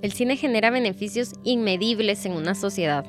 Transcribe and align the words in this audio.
El 0.00 0.12
cine 0.12 0.36
genera 0.36 0.70
beneficios 0.70 1.32
inmedibles 1.42 2.24
en 2.24 2.32
una 2.32 2.54
sociedad. 2.54 3.04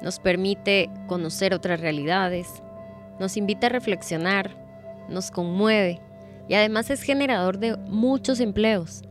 Nos 0.00 0.20
permite 0.20 0.88
conocer 1.06 1.52
otras 1.52 1.80
realidades, 1.80 2.48
nos 3.20 3.36
invita 3.36 3.66
a 3.66 3.70
reflexionar, 3.70 4.56
nos 5.10 5.30
conmueve 5.30 6.00
y 6.48 6.54
además 6.54 6.88
es 6.88 7.02
generador 7.02 7.58
de 7.58 7.76
muchos 7.76 8.40
empleos. 8.40 9.02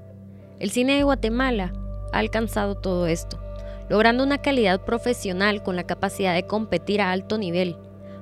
El 0.57 0.71
cine 0.71 0.95
de 0.95 1.03
Guatemala 1.03 1.71
ha 2.13 2.17
alcanzado 2.17 2.73
todo 2.73 3.05
esto, 3.05 3.39
logrando 3.87 4.23
una 4.23 4.39
calidad 4.39 4.83
profesional 4.83 5.61
con 5.61 5.75
la 5.75 5.83
capacidad 5.83 6.33
de 6.33 6.47
competir 6.47 6.99
a 6.99 7.11
alto 7.11 7.37
nivel, 7.37 7.77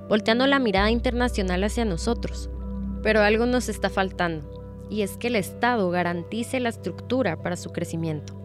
volteando 0.10 0.48
la 0.48 0.60
mirada 0.60 0.91
internacional 0.91 1.64
hacia 1.64 1.86
nosotros. 1.86 2.50
Pero 3.04 3.21
algo 3.21 3.46
nos 3.46 3.70
está 3.70 3.89
faltando, 3.89 4.86
y 4.89 5.02
es 5.02 5.16
que 5.16 5.28
el 5.28 5.38
Estado 5.38 5.89
garantice 5.89 6.60
la 6.60 6.70
estructura 6.70 7.41
para 7.41 7.55
su 7.55 7.71
crecimiento. 7.71 8.39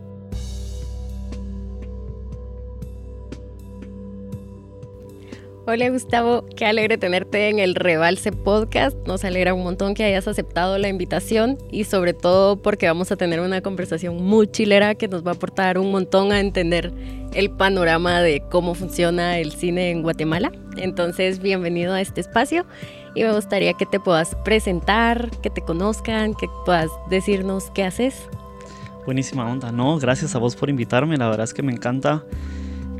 Hola 5.66 5.88
Gustavo, 5.88 6.44
qué 6.56 6.66
alegre 6.66 6.98
tenerte 6.98 7.48
en 7.48 7.58
el 7.58 7.74
Rebalse 7.74 8.32
Podcast. 8.32 8.94
Nos 9.06 9.24
alegra 9.24 9.54
un 9.54 9.62
montón 9.62 9.94
que 9.94 10.04
hayas 10.04 10.28
aceptado 10.28 10.76
la 10.76 10.88
invitación 10.88 11.56
y 11.70 11.84
sobre 11.84 12.12
todo 12.12 12.60
porque 12.60 12.86
vamos 12.86 13.10
a 13.10 13.16
tener 13.16 13.40
una 13.40 13.62
conversación 13.62 14.22
muy 14.22 14.46
chilera 14.46 14.94
que 14.94 15.08
nos 15.08 15.24
va 15.24 15.30
a 15.30 15.34
aportar 15.34 15.78
un 15.78 15.90
montón 15.90 16.32
a 16.32 16.40
entender 16.40 16.92
el 17.32 17.50
panorama 17.50 18.20
de 18.20 18.42
cómo 18.50 18.74
funciona 18.74 19.38
el 19.38 19.52
cine 19.52 19.90
en 19.90 20.02
Guatemala. 20.02 20.52
Entonces, 20.76 21.38
bienvenido 21.38 21.94
a 21.94 22.02
este 22.02 22.20
espacio 22.20 22.66
y 23.14 23.22
me 23.22 23.32
gustaría 23.32 23.72
que 23.72 23.86
te 23.86 23.98
puedas 23.98 24.36
presentar, 24.44 25.30
que 25.42 25.48
te 25.48 25.62
conozcan, 25.62 26.34
que 26.34 26.46
puedas 26.66 26.90
decirnos 27.08 27.70
qué 27.70 27.84
haces. 27.84 28.28
Buenísima 29.06 29.50
onda, 29.50 29.72
no, 29.72 29.98
gracias 29.98 30.34
a 30.34 30.38
vos 30.38 30.56
por 30.56 30.68
invitarme, 30.68 31.16
la 31.16 31.30
verdad 31.30 31.44
es 31.44 31.54
que 31.54 31.62
me 31.62 31.72
encanta 31.72 32.22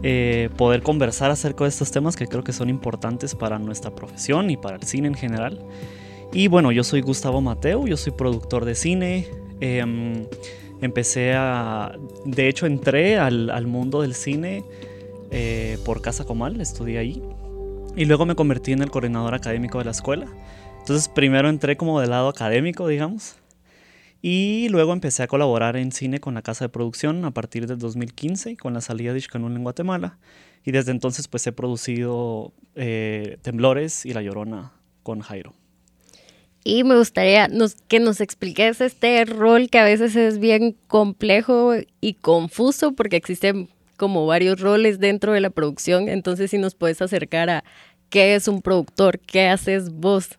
eh, 0.06 0.50
poder 0.58 0.82
conversar 0.82 1.30
acerca 1.30 1.64
de 1.64 1.70
estos 1.70 1.90
temas 1.90 2.14
que 2.14 2.26
creo 2.26 2.44
que 2.44 2.52
son 2.52 2.68
importantes 2.68 3.34
para 3.34 3.58
nuestra 3.58 3.94
profesión 3.94 4.50
y 4.50 4.58
para 4.58 4.76
el 4.76 4.82
cine 4.82 5.08
en 5.08 5.14
general. 5.14 5.60
Y 6.30 6.48
bueno, 6.48 6.72
yo 6.72 6.84
soy 6.84 7.00
Gustavo 7.00 7.40
Mateo, 7.40 7.86
yo 7.86 7.96
soy 7.96 8.12
productor 8.12 8.66
de 8.66 8.74
cine. 8.74 9.26
Em, 9.60 10.26
empecé 10.82 11.32
a, 11.32 11.96
de 12.26 12.48
hecho 12.48 12.66
entré 12.66 13.18
al, 13.18 13.66
mundo 13.66 14.02
del 14.02 14.14
cine 14.14 14.62
eh, 15.30 15.78
por 15.86 16.02
Casa 16.02 16.26
Comal, 16.26 16.60
estudié 16.60 16.98
ahí. 16.98 17.22
Y 17.96 18.04
luego 18.04 18.26
me 18.26 18.34
convertí 18.34 18.72
en 18.72 18.82
el 18.82 18.90
coordinador 18.90 19.32
académico 19.32 19.78
de 19.78 19.86
la 19.86 19.92
escuela. 19.92 20.26
Entonces 20.80 21.08
primero 21.08 21.48
entré 21.48 21.78
como 21.78 21.98
del 21.98 22.10
lado 22.10 22.28
académico, 22.28 22.88
digamos. 22.88 23.36
Y 24.26 24.70
luego 24.70 24.94
empecé 24.94 25.22
a 25.22 25.26
colaborar 25.26 25.76
en 25.76 25.92
cine 25.92 26.18
con 26.18 26.32
la 26.32 26.40
casa 26.40 26.64
de 26.64 26.70
producción 26.70 27.26
a 27.26 27.32
partir 27.32 27.66
del 27.66 27.76
2015 27.76 28.56
con 28.56 28.72
la 28.72 28.80
salida 28.80 29.12
de 29.12 29.18
Ishkanul 29.18 29.54
en 29.54 29.62
Guatemala. 29.62 30.16
Y 30.64 30.72
desde 30.72 30.92
entonces 30.92 31.28
pues 31.28 31.46
he 31.46 31.52
producido 31.52 32.54
eh, 32.74 33.36
Temblores 33.42 34.06
y 34.06 34.14
La 34.14 34.22
Llorona 34.22 34.72
con 35.02 35.20
Jairo. 35.20 35.52
Y 36.64 36.84
me 36.84 36.96
gustaría 36.96 37.50
que 37.86 38.00
nos 38.00 38.22
expliques 38.22 38.80
este 38.80 39.22
rol 39.26 39.68
que 39.68 39.78
a 39.78 39.84
veces 39.84 40.16
es 40.16 40.38
bien 40.38 40.74
complejo 40.86 41.74
y 42.00 42.14
confuso 42.14 42.92
porque 42.92 43.16
existen 43.16 43.68
como 43.98 44.24
varios 44.24 44.58
roles 44.58 45.00
dentro 45.00 45.34
de 45.34 45.42
la 45.42 45.50
producción. 45.50 46.08
Entonces 46.08 46.50
si 46.50 46.56
nos 46.56 46.74
puedes 46.74 47.02
acercar 47.02 47.50
a 47.50 47.64
qué 48.08 48.36
es 48.36 48.48
un 48.48 48.62
productor, 48.62 49.18
qué 49.18 49.48
haces 49.48 49.90
vos. 49.90 50.38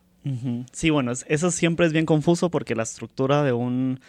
Sí, 0.72 0.90
bueno, 0.90 1.12
eso 1.12 1.50
siempre 1.50 1.86
es 1.86 1.92
bien 1.92 2.06
confuso 2.06 2.50
porque 2.50 2.74
la 2.74 2.82
estructura 2.82 3.42
de 3.42 3.52
un 3.52 4.00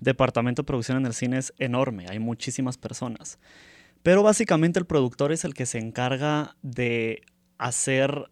departamento 0.00 0.62
de 0.62 0.66
producción 0.66 0.98
en 0.98 1.06
el 1.06 1.14
cine 1.14 1.38
es 1.38 1.54
enorme, 1.58 2.06
hay 2.08 2.18
muchísimas 2.18 2.76
personas. 2.76 3.38
Pero 4.02 4.22
básicamente 4.22 4.78
el 4.78 4.86
productor 4.86 5.32
es 5.32 5.44
el 5.44 5.54
que 5.54 5.64
se 5.64 5.78
encarga 5.78 6.56
de 6.62 7.22
hacer 7.58 8.30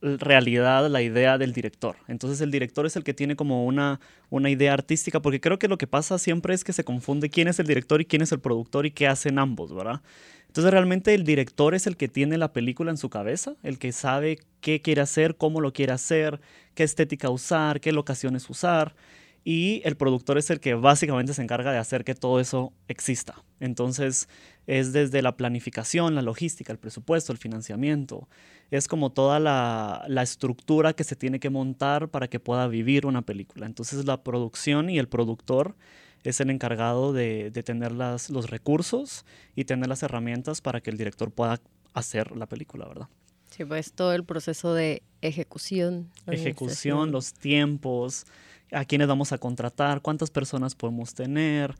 realidad 0.00 0.88
la 0.88 1.02
idea 1.02 1.38
del 1.38 1.52
director. 1.52 1.96
Entonces 2.08 2.40
el 2.40 2.50
director 2.50 2.86
es 2.86 2.96
el 2.96 3.04
que 3.04 3.14
tiene 3.14 3.36
como 3.36 3.64
una, 3.64 4.00
una 4.30 4.50
idea 4.50 4.72
artística, 4.72 5.20
porque 5.20 5.40
creo 5.40 5.58
que 5.58 5.68
lo 5.68 5.78
que 5.78 5.86
pasa 5.86 6.18
siempre 6.18 6.54
es 6.54 6.64
que 6.64 6.72
se 6.72 6.84
confunde 6.84 7.30
quién 7.30 7.48
es 7.48 7.58
el 7.58 7.66
director 7.66 8.00
y 8.00 8.04
quién 8.04 8.22
es 8.22 8.32
el 8.32 8.40
productor 8.40 8.86
y 8.86 8.90
qué 8.90 9.08
hacen 9.08 9.38
ambos, 9.38 9.74
¿verdad? 9.74 10.00
Entonces 10.46 10.70
realmente 10.70 11.14
el 11.14 11.24
director 11.24 11.74
es 11.74 11.88
el 11.88 11.96
que 11.96 12.06
tiene 12.06 12.38
la 12.38 12.52
película 12.52 12.92
en 12.92 12.96
su 12.96 13.10
cabeza, 13.10 13.56
el 13.64 13.80
que 13.80 13.90
sabe 13.90 14.38
qué 14.60 14.80
quiere 14.80 15.00
hacer, 15.00 15.36
cómo 15.36 15.60
lo 15.60 15.72
quiere 15.72 15.92
hacer, 15.92 16.40
qué 16.74 16.84
estética 16.84 17.28
usar, 17.28 17.80
qué 17.80 17.90
locaciones 17.90 18.48
usar. 18.48 18.94
Y 19.44 19.82
el 19.84 19.96
productor 19.96 20.38
es 20.38 20.48
el 20.48 20.58
que 20.58 20.74
básicamente 20.74 21.34
se 21.34 21.42
encarga 21.42 21.70
de 21.70 21.76
hacer 21.76 22.02
que 22.02 22.14
todo 22.14 22.40
eso 22.40 22.72
exista. 22.88 23.44
Entonces 23.60 24.26
es 24.66 24.94
desde 24.94 25.20
la 25.20 25.36
planificación, 25.36 26.14
la 26.14 26.22
logística, 26.22 26.72
el 26.72 26.78
presupuesto, 26.78 27.30
el 27.30 27.38
financiamiento. 27.38 28.26
Es 28.70 28.88
como 28.88 29.12
toda 29.12 29.40
la, 29.40 30.22
estructura 30.22 30.94
que 30.94 31.04
se 31.04 31.14
tiene 31.14 31.40
que 31.40 31.50
montar 31.50 32.08
para 32.08 32.28
que 32.28 32.40
pueda 32.40 32.66
vivir 32.68 33.04
una 33.04 33.20
película. 33.20 33.66
Entonces 33.66 34.06
la 34.06 34.24
producción 34.24 34.88
y 34.88 34.98
el 34.98 35.08
productor 35.08 35.76
es 36.22 36.40
el 36.40 36.48
encargado 36.48 37.12
de, 37.12 37.50
tener 37.66 37.92
las, 37.92 38.30
los 38.30 38.48
recursos 38.48 39.26
y 39.54 39.66
tener 39.66 39.88
las 39.88 40.02
herramientas 40.02 40.62
para 40.62 40.80
que 40.80 40.88
el 40.88 40.96
director 40.96 41.30
pueda 41.30 41.60
hacer 41.92 42.34
la 42.34 42.46
película, 42.46 42.88
¿verdad? 42.88 43.08
Sí, 43.50 43.64
pues 43.64 43.92
todo 43.92 44.12
el 44.14 44.24
proceso 44.24 44.74
de 44.74 45.02
ejecución. 45.20 46.10
Ejecución, 46.26 47.12
los 47.12 47.34
tiempos, 47.34 48.26
a 48.74 48.84
quiénes 48.84 49.08
vamos 49.08 49.32
a 49.32 49.38
contratar, 49.38 50.02
cuántas 50.02 50.30
personas 50.30 50.74
podemos 50.74 51.14
tener. 51.14 51.74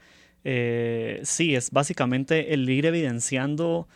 Eh, 0.44 1.20
sí, 1.24 1.54
es 1.54 1.70
básicamente 1.70 2.54
el 2.54 2.68
ir 2.68 2.86
evidenciando 2.86 3.88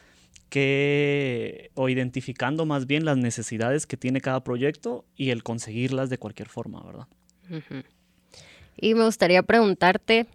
que, 0.49 1.71
o 1.75 1.89
identificando 1.89 2.65
más 2.65 2.87
bien 2.87 3.05
las 3.05 3.17
necesidades 3.17 3.87
que 3.87 3.97
tiene 3.97 4.21
cada 4.21 4.43
proyecto 4.43 5.05
y 5.17 5.31
el 5.31 5.43
conseguirlas 5.43 6.11
de 6.11 6.19
cualquier 6.19 6.49
forma, 6.49 6.83
¿verdad? 6.83 7.07
Y 8.77 8.95
me 8.95 9.05
gustaría 9.05 9.43
preguntarte, 9.43 10.27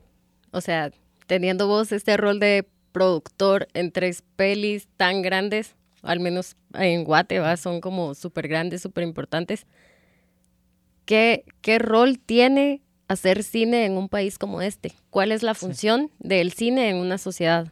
o 0.51 0.61
sea, 0.61 0.91
teniendo 1.27 1.67
vos 1.67 1.91
este 1.91 2.17
rol 2.17 2.39
de 2.39 2.67
productor 2.91 3.67
en 3.73 3.91
tres 3.91 4.23
pelis 4.35 4.87
tan 4.97 5.21
grandes, 5.21 5.75
al 6.01 6.19
menos 6.19 6.55
en 6.73 7.03
Guate, 7.03 7.41
son 7.57 7.81
como 7.81 8.13
súper 8.13 8.47
grandes, 8.47 8.81
súper 8.81 9.03
importantes. 9.03 9.65
¿Qué, 11.05 11.45
¿Qué 11.61 11.79
rol 11.79 12.19
tiene 12.19 12.81
hacer 13.07 13.43
cine 13.43 13.85
en 13.85 13.93
un 13.97 14.09
país 14.09 14.37
como 14.37 14.61
este? 14.61 14.93
¿Cuál 15.09 15.31
es 15.31 15.43
la 15.43 15.53
función 15.53 16.11
del 16.19 16.51
cine 16.51 16.89
en 16.89 16.97
una 16.97 17.17
sociedad? 17.17 17.71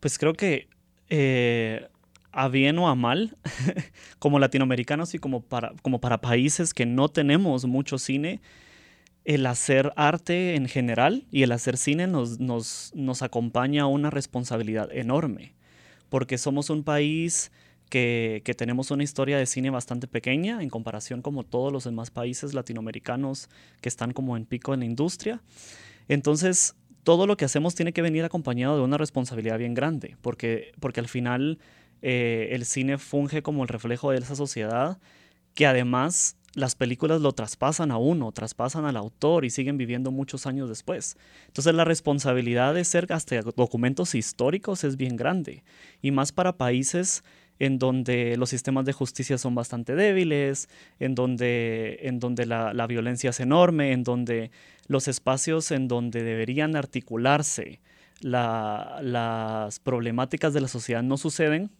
Pues 0.00 0.18
creo 0.18 0.34
que 0.34 0.68
eh, 1.08 1.88
a 2.32 2.48
bien 2.48 2.78
o 2.78 2.88
a 2.88 2.94
mal, 2.94 3.36
como 4.18 4.38
latinoamericanos 4.38 5.14
y 5.14 5.18
como 5.18 5.42
para, 5.42 5.72
como 5.82 6.00
para 6.00 6.20
países 6.20 6.74
que 6.74 6.86
no 6.86 7.08
tenemos 7.08 7.64
mucho 7.64 7.98
cine, 7.98 8.40
el 9.24 9.46
hacer 9.46 9.92
arte 9.96 10.54
en 10.54 10.68
general 10.68 11.26
y 11.30 11.42
el 11.42 11.52
hacer 11.52 11.76
cine 11.76 12.06
nos, 12.06 12.40
nos, 12.40 12.92
nos 12.94 13.22
acompaña 13.22 13.84
a 13.84 13.86
una 13.86 14.10
responsabilidad 14.10 14.92
enorme, 14.92 15.54
porque 16.10 16.36
somos 16.36 16.68
un 16.70 16.84
país 16.84 17.50
que, 17.88 18.54
tenemos 18.56 18.90
una 18.90 19.02
historia 19.02 19.38
de 19.38 19.46
cine 19.46 19.70
bastante 19.70 20.06
pequeña 20.06 20.62
en 20.62 20.68
comparación 20.68 21.22
como 21.22 21.44
todos 21.44 21.72
los 21.72 21.84
demás 21.84 22.10
países 22.10 22.54
latinoamericanos 22.54 23.48
que 23.80 23.88
están 23.88 24.12
como 24.12 24.36
en 24.36 24.46
pico 24.46 24.74
en 24.74 24.80
la 24.80 24.86
industria. 24.86 25.42
Entonces, 26.08 26.74
todo 27.02 27.26
lo 27.26 27.36
que 27.36 27.44
hacemos 27.44 27.74
tiene 27.74 27.92
que 27.92 28.02
venir 28.02 28.24
acompañado 28.24 28.76
de 28.76 28.82
una 28.82 28.98
responsabilidad 28.98 29.58
bien 29.58 29.74
grande, 29.74 30.16
porque, 30.22 30.72
porque 30.80 31.00
al 31.00 31.08
final 31.08 31.58
eh, 32.02 32.48
el 32.52 32.64
cine 32.64 32.98
funge 32.98 33.42
como 33.42 33.62
el 33.62 33.68
reflejo 33.68 34.10
de 34.10 34.18
esa 34.18 34.34
sociedad 34.34 34.98
que 35.54 35.66
además 35.66 36.36
las 36.54 36.74
películas 36.76 37.20
lo 37.20 37.32
traspasan 37.32 37.90
a 37.90 37.98
uno, 37.98 38.30
traspasan 38.32 38.84
al 38.84 38.96
autor 38.96 39.44
y 39.44 39.50
siguen 39.50 39.76
viviendo 39.76 40.10
muchos 40.10 40.46
años 40.46 40.68
después. 40.68 41.16
Entonces 41.46 41.74
la 41.74 41.84
responsabilidad 41.84 42.74
de 42.74 42.84
ser 42.84 43.12
hasta 43.12 43.40
documentos 43.42 44.14
históricos 44.14 44.84
es 44.84 44.96
bien 44.96 45.16
grande 45.16 45.64
y 46.00 46.10
más 46.10 46.32
para 46.32 46.56
países 46.56 47.24
en 47.58 47.78
donde 47.78 48.36
los 48.36 48.50
sistemas 48.50 48.84
de 48.84 48.92
justicia 48.92 49.38
son 49.38 49.54
bastante 49.54 49.94
débiles, 49.94 50.68
en 50.98 51.14
donde, 51.14 51.98
en 52.02 52.18
donde 52.20 52.46
la, 52.46 52.72
la 52.74 52.86
violencia 52.86 53.30
es 53.30 53.40
enorme, 53.40 53.92
en 53.92 54.02
donde 54.02 54.50
los 54.86 55.08
espacios 55.08 55.70
en 55.70 55.88
donde 55.88 56.22
deberían 56.22 56.76
articularse 56.76 57.80
las 58.20 59.78
problemáticas 59.80 60.54
de 60.54 60.60
la 60.60 60.68
sociedad 60.68 61.02
no 61.02 61.16
suceden, 61.16 61.70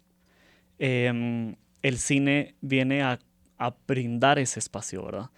em, 0.79 1.57
el 1.83 1.99
cine 1.99 2.55
viene 2.61 3.03
a 3.03 3.19
a 3.59 3.75
brindar 3.87 4.39
ese 4.39 4.59
espacio, 4.59 5.05
¿verdad? 5.05 5.31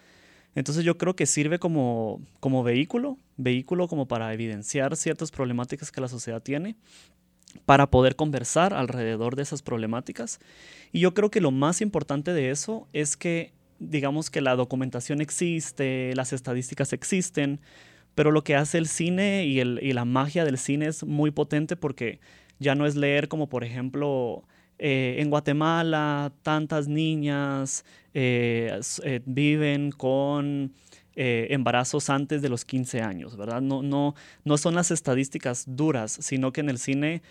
Entonces 0.55 0.85
yo 0.85 0.97
creo 0.97 1.15
que 1.15 1.27
sirve 1.27 1.59
como, 1.59 2.21
como 2.41 2.63
vehículo, 2.63 3.19
vehículo 3.37 3.89
como 3.89 4.09
para 4.09 4.33
evidenciar 4.33 4.97
ciertas 4.97 5.31
problemáticas 5.31 5.93
que 5.93 6.01
la 6.01 6.09
sociedad 6.09 6.43
tiene, 6.43 6.77
para 7.65 7.91
poder 7.91 8.17
conversar 8.17 8.75
alrededor 8.75 9.37
de 9.37 9.43
esas 9.43 9.63
problemáticas. 9.63 10.39
Y 10.93 11.01
yo 11.01 11.15
creo 11.15 11.31
que 11.31 11.41
lo 11.41 11.51
más 11.51 11.81
importante 11.81 12.33
de 12.33 12.51
eso 12.51 12.89
es 12.93 13.17
que, 13.17 13.53
digamos 13.79 14.31
que 14.31 14.41
la 14.41 14.57
documentación 14.57 15.21
existe, 15.21 16.13
las 16.15 16.33
estadísticas 16.33 16.93
existen, 16.93 17.61
pero 18.15 18.31
lo 18.31 18.43
que 18.43 18.57
hace 18.57 18.79
el 18.79 18.89
cine 18.89 19.45
y, 19.45 19.61
el, 19.61 19.79
y 19.83 19.93
la 19.93 20.05
magia 20.05 20.45
del 20.45 20.59
cine 20.59 20.87
es 20.87 21.05
muy 21.05 21.31
potente 21.31 21.77
porque 21.77 22.19
ya 22.59 22.75
no 22.75 22.87
es 22.87 22.97
leer 22.97 23.29
como 23.29 23.49
por 23.49 23.63
ejemplo 23.63 24.43
eh, 24.79 25.17
en 25.19 25.31
Guatemala 25.31 26.33
tantas 26.43 26.89
niñas 26.89 27.85
eh, 28.15 28.81
eh, 29.05 29.21
viven 29.25 29.91
con 29.93 30.73
embarazos 31.19 32.11
antes 32.11 32.43
de 32.43 32.51
los 32.51 32.67
15 32.67 33.01
años, 33.01 33.39
¿verdad? 33.39 33.63
No, 33.63 33.83
no, 33.83 34.15
no 34.45 34.59
son 34.59 34.75
las 34.75 34.91
estadísticas 34.91 35.65
duras, 35.67 36.19
sino 36.21 36.53
que 36.53 36.61
en 36.61 36.69
el 36.69 36.77
cine 36.77 37.23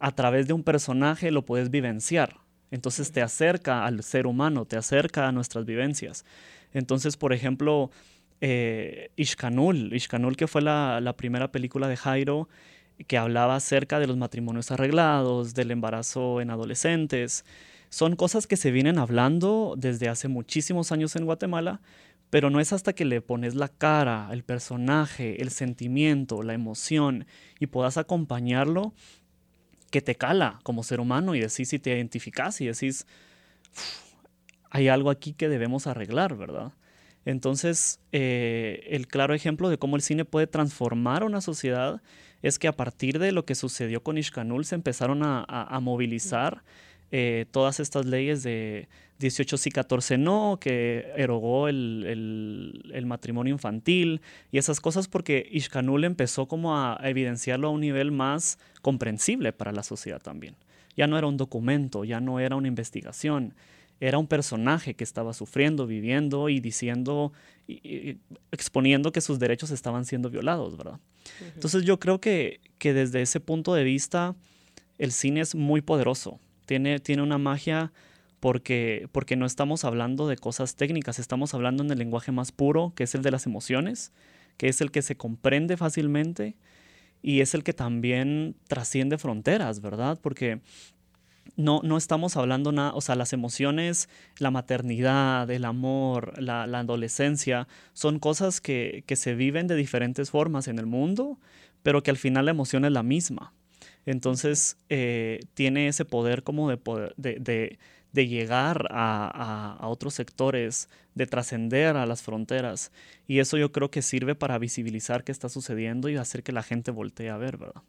a 0.00 0.12
través 0.12 0.48
de 0.48 0.54
un 0.54 0.64
personaje 0.64 1.30
lo 1.30 1.44
puedes 1.44 1.70
vivenciar. 1.70 2.38
Entonces 2.70 3.12
te 3.12 3.22
acerca 3.22 3.84
al 3.84 4.02
ser 4.02 4.26
humano, 4.26 4.64
te 4.64 4.76
acerca 4.76 5.28
a 5.28 5.32
nuestras 5.32 5.64
vivencias. 5.64 6.24
Entonces, 6.72 7.16
por 7.16 7.32
ejemplo, 7.32 7.90
Ishkanul, 8.40 9.92
Ishkanul 9.92 10.36
que 10.36 10.46
fue 10.46 10.62
la, 10.62 11.00
la 11.00 11.16
primera 11.16 11.52
película 11.52 11.88
de 11.88 11.96
Jairo, 11.96 12.48
que 13.06 13.18
hablaba 13.18 13.56
acerca 13.56 13.98
de 13.98 14.06
los 14.06 14.16
matrimonios 14.16 14.70
arreglados, 14.70 15.54
del 15.54 15.70
embarazo 15.70 16.40
en 16.40 16.50
adolescentes. 16.50 17.44
Son 17.90 18.16
cosas 18.16 18.46
que 18.46 18.56
se 18.56 18.70
vienen 18.70 18.98
hablando 18.98 19.74
desde 19.76 20.08
hace 20.08 20.28
muchísimos 20.28 20.92
años 20.92 21.16
en 21.16 21.24
Guatemala, 21.24 21.80
pero 22.30 22.48
no 22.48 22.60
es 22.60 22.72
hasta 22.72 22.92
que 22.92 23.04
le 23.04 23.20
pones 23.20 23.56
la 23.56 23.68
cara, 23.68 24.28
el 24.32 24.44
personaje, 24.44 25.42
el 25.42 25.50
sentimiento, 25.50 26.42
la 26.42 26.54
emoción 26.54 27.26
y 27.58 27.66
puedas 27.66 27.96
acompañarlo 27.96 28.94
que 29.90 30.00
te 30.00 30.14
cala 30.14 30.60
como 30.62 30.82
ser 30.82 31.00
humano 31.00 31.34
y 31.34 31.40
decís 31.40 31.68
si 31.68 31.78
te 31.78 31.90
identificas 31.90 32.60
y 32.60 32.66
decís, 32.66 33.06
hay 34.70 34.88
algo 34.88 35.10
aquí 35.10 35.32
que 35.32 35.48
debemos 35.48 35.86
arreglar, 35.86 36.36
¿verdad? 36.36 36.72
Entonces, 37.24 38.00
eh, 38.12 38.86
el 38.88 39.06
claro 39.06 39.34
ejemplo 39.34 39.68
de 39.68 39.78
cómo 39.78 39.96
el 39.96 40.02
cine 40.02 40.24
puede 40.24 40.46
transformar 40.46 41.24
una 41.24 41.40
sociedad 41.40 42.00
es 42.42 42.58
que 42.58 42.68
a 42.68 42.76
partir 42.76 43.18
de 43.18 43.32
lo 43.32 43.44
que 43.44 43.54
sucedió 43.54 44.02
con 44.02 44.16
Ishkanul 44.16 44.64
se 44.64 44.74
empezaron 44.74 45.20
a, 45.22 45.78
movilizar 45.82 46.62
eh, 47.12 47.46
todas 47.50 47.80
estas 47.80 48.06
leyes 48.06 48.42
de 48.42 48.88
18 49.20 49.58
sí, 49.58 49.70
14 49.70 50.16
no, 50.16 50.58
que 50.60 51.12
erogó 51.16 51.68
el, 51.68 53.04
matrimonio 53.04 53.52
infantil 53.52 54.20
y 54.50 54.58
esas 54.58 54.80
cosas 54.80 55.08
porque 55.08 55.48
Ishkanul 55.50 56.04
empezó 56.04 56.46
como 56.46 56.76
a, 56.76 56.98
evidenciarlo 57.02 57.68
a 57.68 57.70
un 57.70 57.80
nivel 57.80 58.12
más 58.12 58.58
comprensible 58.82 59.52
para 59.52 59.72
la 59.72 59.82
sociedad 59.82 60.20
también. 60.20 60.56
Ya 60.96 61.06
no 61.06 61.18
era 61.18 61.26
un 61.26 61.36
documento, 61.36 62.04
ya 62.04 62.20
no 62.20 62.40
era 62.40 62.56
una 62.56 62.68
investigación, 62.68 63.54
era 64.00 64.16
un 64.16 64.26
personaje 64.26 64.94
que 64.94 65.04
estaba 65.04 65.34
sufriendo, 65.34 65.86
viviendo 65.86 66.48
y 66.48 66.60
diciendo, 66.60 67.32
y, 67.68 68.16
exponiendo 68.50 69.12
que 69.12 69.20
sus 69.20 69.38
derechos 69.38 69.70
estaban 69.70 70.06
siendo 70.06 70.30
violados, 70.30 70.76
¿verdad? 70.76 70.98
Entonces 71.54 71.84
yo 71.84 72.00
creo 72.00 72.20
que, 72.20 72.60
que, 72.78 72.94
desde 72.94 73.20
ese 73.20 73.40
punto 73.40 73.74
de 73.74 73.84
vista 73.84 74.34
el 74.98 75.12
cine 75.12 75.40
es 75.40 75.54
muy 75.54 75.82
poderoso, 75.82 76.40
tiene, 76.66 76.98
tiene 77.00 77.22
una 77.22 77.38
magia 77.38 77.92
porque, 78.40 79.08
porque 79.12 79.36
no 79.36 79.46
estamos 79.46 79.84
hablando 79.84 80.26
de 80.26 80.36
cosas 80.36 80.74
técnicas, 80.76 81.18
estamos 81.18 81.54
hablando 81.54 81.82
en 81.82 81.90
el 81.90 81.98
lenguaje 81.98 82.32
más 82.32 82.52
puro, 82.52 82.92
que 82.96 83.04
es 83.04 83.14
el 83.14 83.22
de 83.22 83.30
las 83.30 83.46
emociones, 83.46 84.12
que 84.56 84.68
es 84.68 84.80
el 84.80 84.90
que 84.90 85.02
se 85.02 85.16
comprende 85.16 85.76
fácilmente 85.76 86.56
y 87.22 87.40
es 87.40 87.54
el 87.54 87.62
que 87.62 87.72
también 87.72 88.56
trasciende 88.66 89.18
fronteras, 89.18 89.80
¿verdad? 89.80 90.18
Porque 90.20 90.60
no, 91.56 91.80
no 91.82 91.96
estamos 91.96 92.36
hablando 92.36 92.72
nada, 92.72 92.92
o 92.94 93.00
sea, 93.00 93.14
las 93.14 93.32
emociones, 93.32 94.08
la 94.38 94.50
maternidad, 94.50 95.50
el 95.50 95.64
amor, 95.64 96.40
la, 96.40 96.62
adolescencia, 96.64 97.68
son 97.92 98.18
cosas 98.18 98.60
que, 98.60 99.04
se 99.14 99.34
viven 99.34 99.66
de 99.66 99.76
diferentes 99.76 100.30
formas 100.30 100.68
en 100.68 100.78
el 100.78 100.86
mundo, 100.86 101.38
pero 101.82 102.02
que 102.02 102.10
al 102.10 102.16
final 102.16 102.46
la 102.46 102.52
emoción 102.52 102.84
es 102.84 102.92
la 102.92 103.02
misma. 103.02 103.52
Entonces, 104.06 104.76
eh, 104.88 105.40
tiene 105.54 105.88
ese 105.88 106.04
poder 106.04 106.42
como 106.42 106.68
de, 106.68 106.76
poder, 106.76 107.14
de, 107.16 107.78
llegar 108.12 108.86
a, 108.90 109.76
a, 109.78 109.88
otros 109.88 110.14
sectores, 110.14 110.88
de 111.14 111.26
trascender 111.26 111.96
a 111.96 112.06
las 112.06 112.22
fronteras. 112.22 112.92
Y 113.26 113.40
eso 113.40 113.56
yo 113.56 113.72
creo 113.72 113.90
que 113.90 114.02
sirve 114.02 114.34
para 114.34 114.58
visibilizar 114.58 115.24
qué 115.24 115.32
está 115.32 115.48
sucediendo 115.48 116.08
y 116.08 116.16
hacer 116.16 116.42
que 116.42 116.52
la 116.52 116.62
gente 116.62 116.90
voltee 116.90 117.30
a 117.30 117.36
ver, 117.36 117.56
¿verdad? 117.56 117.82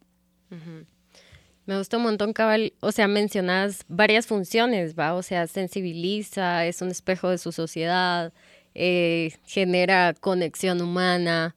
Me 1.64 1.78
gusta 1.78 1.96
un 1.96 2.02
montón, 2.02 2.32
cabal. 2.32 2.72
O 2.80 2.92
sea, 2.92 3.08
mencionas 3.08 3.84
varias 3.88 4.26
funciones, 4.26 4.98
¿va? 4.98 5.14
O 5.14 5.22
sea, 5.22 5.46
sensibiliza, 5.46 6.66
es 6.66 6.82
un 6.82 6.88
espejo 6.88 7.30
de 7.30 7.38
su 7.38 7.52
sociedad, 7.52 8.32
eh, 8.74 9.34
genera 9.44 10.14
conexión 10.14 10.80
humana 10.80 11.54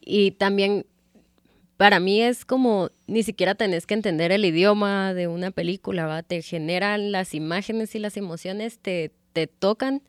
y 0.00 0.32
también 0.32 0.86
para 1.80 1.98
mí 1.98 2.20
es 2.20 2.44
como 2.44 2.90
ni 3.06 3.22
siquiera 3.22 3.54
tenés 3.54 3.86
que 3.86 3.94
entender 3.94 4.32
el 4.32 4.44
idioma 4.44 5.14
de 5.14 5.28
una 5.28 5.50
película, 5.50 6.04
¿va? 6.04 6.22
Te 6.22 6.42
generan 6.42 7.10
las 7.10 7.32
imágenes 7.32 7.94
y 7.94 7.98
las 7.98 8.18
emociones, 8.18 8.78
te, 8.80 9.12
te 9.32 9.46
tocan. 9.46 10.02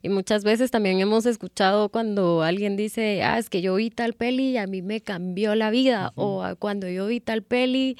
Y 0.00 0.10
muchas 0.10 0.44
veces 0.44 0.70
también 0.70 1.00
hemos 1.00 1.26
escuchado 1.26 1.88
cuando 1.88 2.42
alguien 2.42 2.76
dice, 2.76 3.24
ah, 3.24 3.36
es 3.36 3.50
que 3.50 3.62
yo 3.62 3.74
vi 3.74 3.90
tal 3.90 4.12
peli 4.12 4.50
y 4.50 4.58
a 4.58 4.68
mí 4.68 4.80
me 4.80 5.00
cambió 5.00 5.56
la 5.56 5.70
vida. 5.70 6.12
O 6.14 6.44
cuando 6.60 6.88
yo 6.88 7.08
vi 7.08 7.18
tal 7.18 7.42
peli 7.42 7.96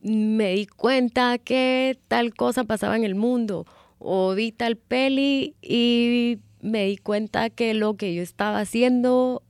me 0.00 0.52
di 0.52 0.66
cuenta 0.66 1.38
que 1.38 1.98
tal 2.06 2.32
cosa 2.32 2.62
pasaba 2.62 2.94
en 2.94 3.02
el 3.02 3.16
mundo 3.16 3.66
o 3.98 4.36
vi 4.36 4.52
tal 4.52 4.76
peli 4.76 5.56
y 5.62 6.38
me 6.60 6.86
di 6.86 6.96
cuenta 6.96 7.50
que 7.50 7.74
lo 7.74 7.96
que 7.96 8.14
yo 8.14 8.22
estaba 8.22 8.60
haciendo 8.60 9.42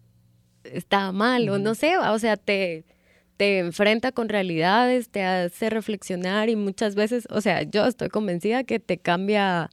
estaba 0.73 1.13
mal 1.13 1.49
o 1.49 1.59
no 1.59 1.75
sé, 1.75 1.97
o 1.99 2.19
sea, 2.19 2.37
te, 2.37 2.85
te 3.37 3.59
enfrenta 3.59 4.13
con 4.13 4.29
realidades, 4.29 5.09
te 5.11 5.23
hace 5.23 5.71
reflexionar 5.71 6.49
y 6.49 6.57
muchas 6.57 6.95
veces, 6.95 7.27
o 7.31 7.41
sea, 7.41 7.63
yo 7.63 7.87
estoy 7.87 8.09
convencida 8.09 8.65
que 8.65 8.79
te 8.81 8.99
cambia 8.99 9.71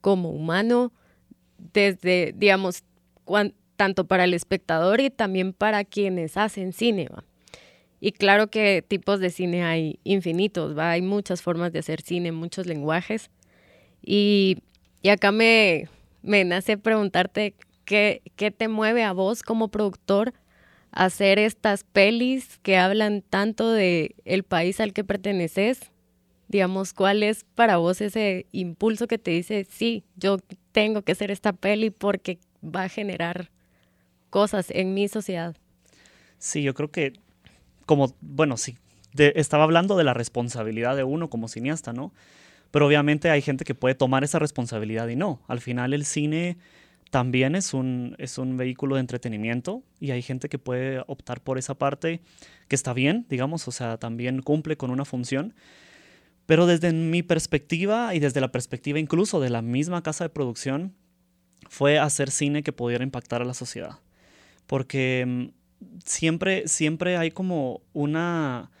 como 0.00 0.30
humano 0.30 0.92
desde, 1.72 2.34
digamos, 2.36 2.82
tanto 3.76 4.06
para 4.06 4.24
el 4.24 4.34
espectador 4.34 5.00
y 5.00 5.10
también 5.10 5.52
para 5.52 5.84
quienes 5.84 6.36
hacen 6.36 6.72
cine. 6.72 7.08
Y 8.00 8.12
claro 8.12 8.48
que 8.48 8.84
tipos 8.86 9.20
de 9.20 9.30
cine 9.30 9.64
hay 9.64 9.98
infinitos, 10.04 10.76
¿va? 10.76 10.90
Hay 10.90 11.00
muchas 11.00 11.40
formas 11.40 11.72
de 11.72 11.78
hacer 11.78 12.02
cine, 12.02 12.32
muchos 12.32 12.66
lenguajes. 12.66 13.30
Y, 14.02 14.58
acá 15.10 15.32
me, 15.32 15.88
me 16.22 16.44
nace 16.44 16.76
preguntarte 16.76 17.54
qué, 17.84 18.22
qué 18.36 18.50
te 18.50 18.68
mueve 18.68 19.04
a 19.04 19.12
vos 19.12 19.42
como 19.42 19.68
productor 19.68 20.34
a 20.92 21.06
hacer 21.06 21.38
estas 21.38 21.84
pelis 21.84 22.58
que 22.62 22.76
hablan 22.76 23.22
tanto 23.22 23.70
de 23.70 24.14
el 24.24 24.44
país 24.44 24.80
al 24.80 24.92
que 24.92 25.04
perteneces. 25.04 25.90
Digamos, 26.48 26.92
¿cuál 26.92 27.22
es 27.22 27.44
para 27.54 27.78
vos 27.78 28.00
ese 28.00 28.46
impulso 28.52 29.06
que 29.06 29.18
te 29.18 29.30
dice, 29.32 29.66
sí, 29.68 30.04
yo 30.16 30.38
tengo 30.72 31.02
que 31.02 31.12
hacer 31.12 31.30
esta 31.30 31.52
peli 31.52 31.90
porque 31.90 32.38
va 32.62 32.84
a 32.84 32.88
generar 32.88 33.50
cosas 34.30 34.70
en 34.70 34.94
mi 34.94 35.08
sociedad? 35.08 35.56
Sí, 36.38 36.62
yo 36.62 36.74
creo 36.74 36.90
que 36.90 37.14
como, 37.86 38.14
bueno, 38.20 38.56
sí, 38.56 38.76
estaba 39.16 39.64
hablando 39.64 39.96
de 39.96 40.04
la 40.04 40.14
responsabilidad 40.14 40.96
de 40.96 41.04
uno 41.04 41.30
como 41.30 41.48
cineasta, 41.48 41.92
¿no? 41.92 42.12
Pero 42.70 42.86
obviamente 42.86 43.30
hay 43.30 43.40
gente 43.40 43.64
que 43.64 43.74
puede 43.74 43.94
tomar 43.94 44.24
esa 44.24 44.38
responsabilidad 44.38 45.08
y 45.08 45.16
no. 45.16 45.40
Al 45.46 45.60
final 45.60 45.94
el 45.94 46.04
cine 46.04 46.56
también 47.14 47.54
es 47.54 47.74
un, 47.74 48.16
es 48.18 48.38
un 48.38 48.56
vehículo 48.56 48.96
de 48.96 49.00
entretenimiento 49.00 49.84
y 50.00 50.10
hay 50.10 50.20
gente 50.20 50.48
que 50.48 50.58
puede 50.58 51.04
optar 51.06 51.40
por 51.40 51.58
esa 51.58 51.76
parte 51.76 52.20
que 52.66 52.74
está 52.74 52.92
bien, 52.92 53.24
digamos, 53.28 53.68
o 53.68 53.70
sea, 53.70 53.98
también 53.98 54.42
cumple 54.42 54.76
con 54.76 54.90
una 54.90 55.04
función. 55.04 55.54
Pero 56.44 56.66
desde 56.66 56.92
mi 56.92 57.22
perspectiva 57.22 58.16
y 58.16 58.18
desde 58.18 58.40
la 58.40 58.50
perspectiva 58.50 58.98
incluso 58.98 59.38
de 59.38 59.48
la 59.48 59.62
misma 59.62 60.02
casa 60.02 60.24
de 60.24 60.30
producción, 60.30 60.92
fue 61.68 62.00
hacer 62.00 62.32
cine 62.32 62.64
que 62.64 62.72
pudiera 62.72 63.04
impactar 63.04 63.42
a 63.42 63.44
la 63.44 63.54
sociedad. 63.54 64.00
Porque 64.66 65.24
mm, 65.24 65.98
siempre, 66.04 66.66
siempre 66.66 67.16
hay 67.16 67.30
como 67.30 67.82
una... 67.92 68.72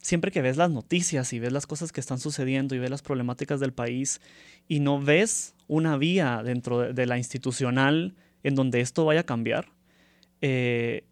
Siempre 0.00 0.30
que 0.30 0.42
ves 0.42 0.56
las 0.56 0.70
noticias 0.70 1.32
y 1.32 1.38
ves 1.38 1.52
las 1.52 1.66
cosas 1.66 1.92
que 1.92 2.00
están 2.00 2.18
sucediendo 2.18 2.74
y 2.74 2.78
ves 2.78 2.90
las 2.90 3.02
problemáticas 3.02 3.60
del 3.60 3.72
país 3.72 4.20
y 4.68 4.80
no 4.80 5.00
ves 5.00 5.54
una 5.66 5.96
vía 5.96 6.42
dentro 6.44 6.92
de, 6.92 7.06
la 7.06 7.18
institucional 7.18 8.14
en 8.42 8.54
donde 8.54 8.80
esto 8.80 9.04
vaya 9.04 9.20
a 9.20 9.24
cambiar, 9.24 9.72
eh, 10.40 11.04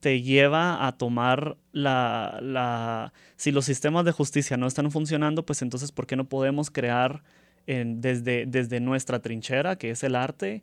te 0.00 0.22
lleva 0.22 0.86
a 0.86 0.92
tomar 0.92 1.56
la, 1.72 2.38
la, 2.42 3.12
Si 3.36 3.52
los 3.52 3.64
sistemas 3.64 4.04
de 4.04 4.12
justicia 4.12 4.56
no 4.56 4.66
están 4.66 4.90
funcionando, 4.90 5.46
pues 5.46 5.62
entonces, 5.62 5.92
¿por 5.92 6.06
qué 6.06 6.16
no 6.16 6.28
podemos 6.28 6.70
crear 6.70 7.22
desde, 7.66 8.46
desde 8.46 8.80
nuestra 8.80 9.20
trinchera, 9.20 9.76
que 9.76 9.90
es 9.90 10.02
el 10.02 10.16
arte, 10.16 10.62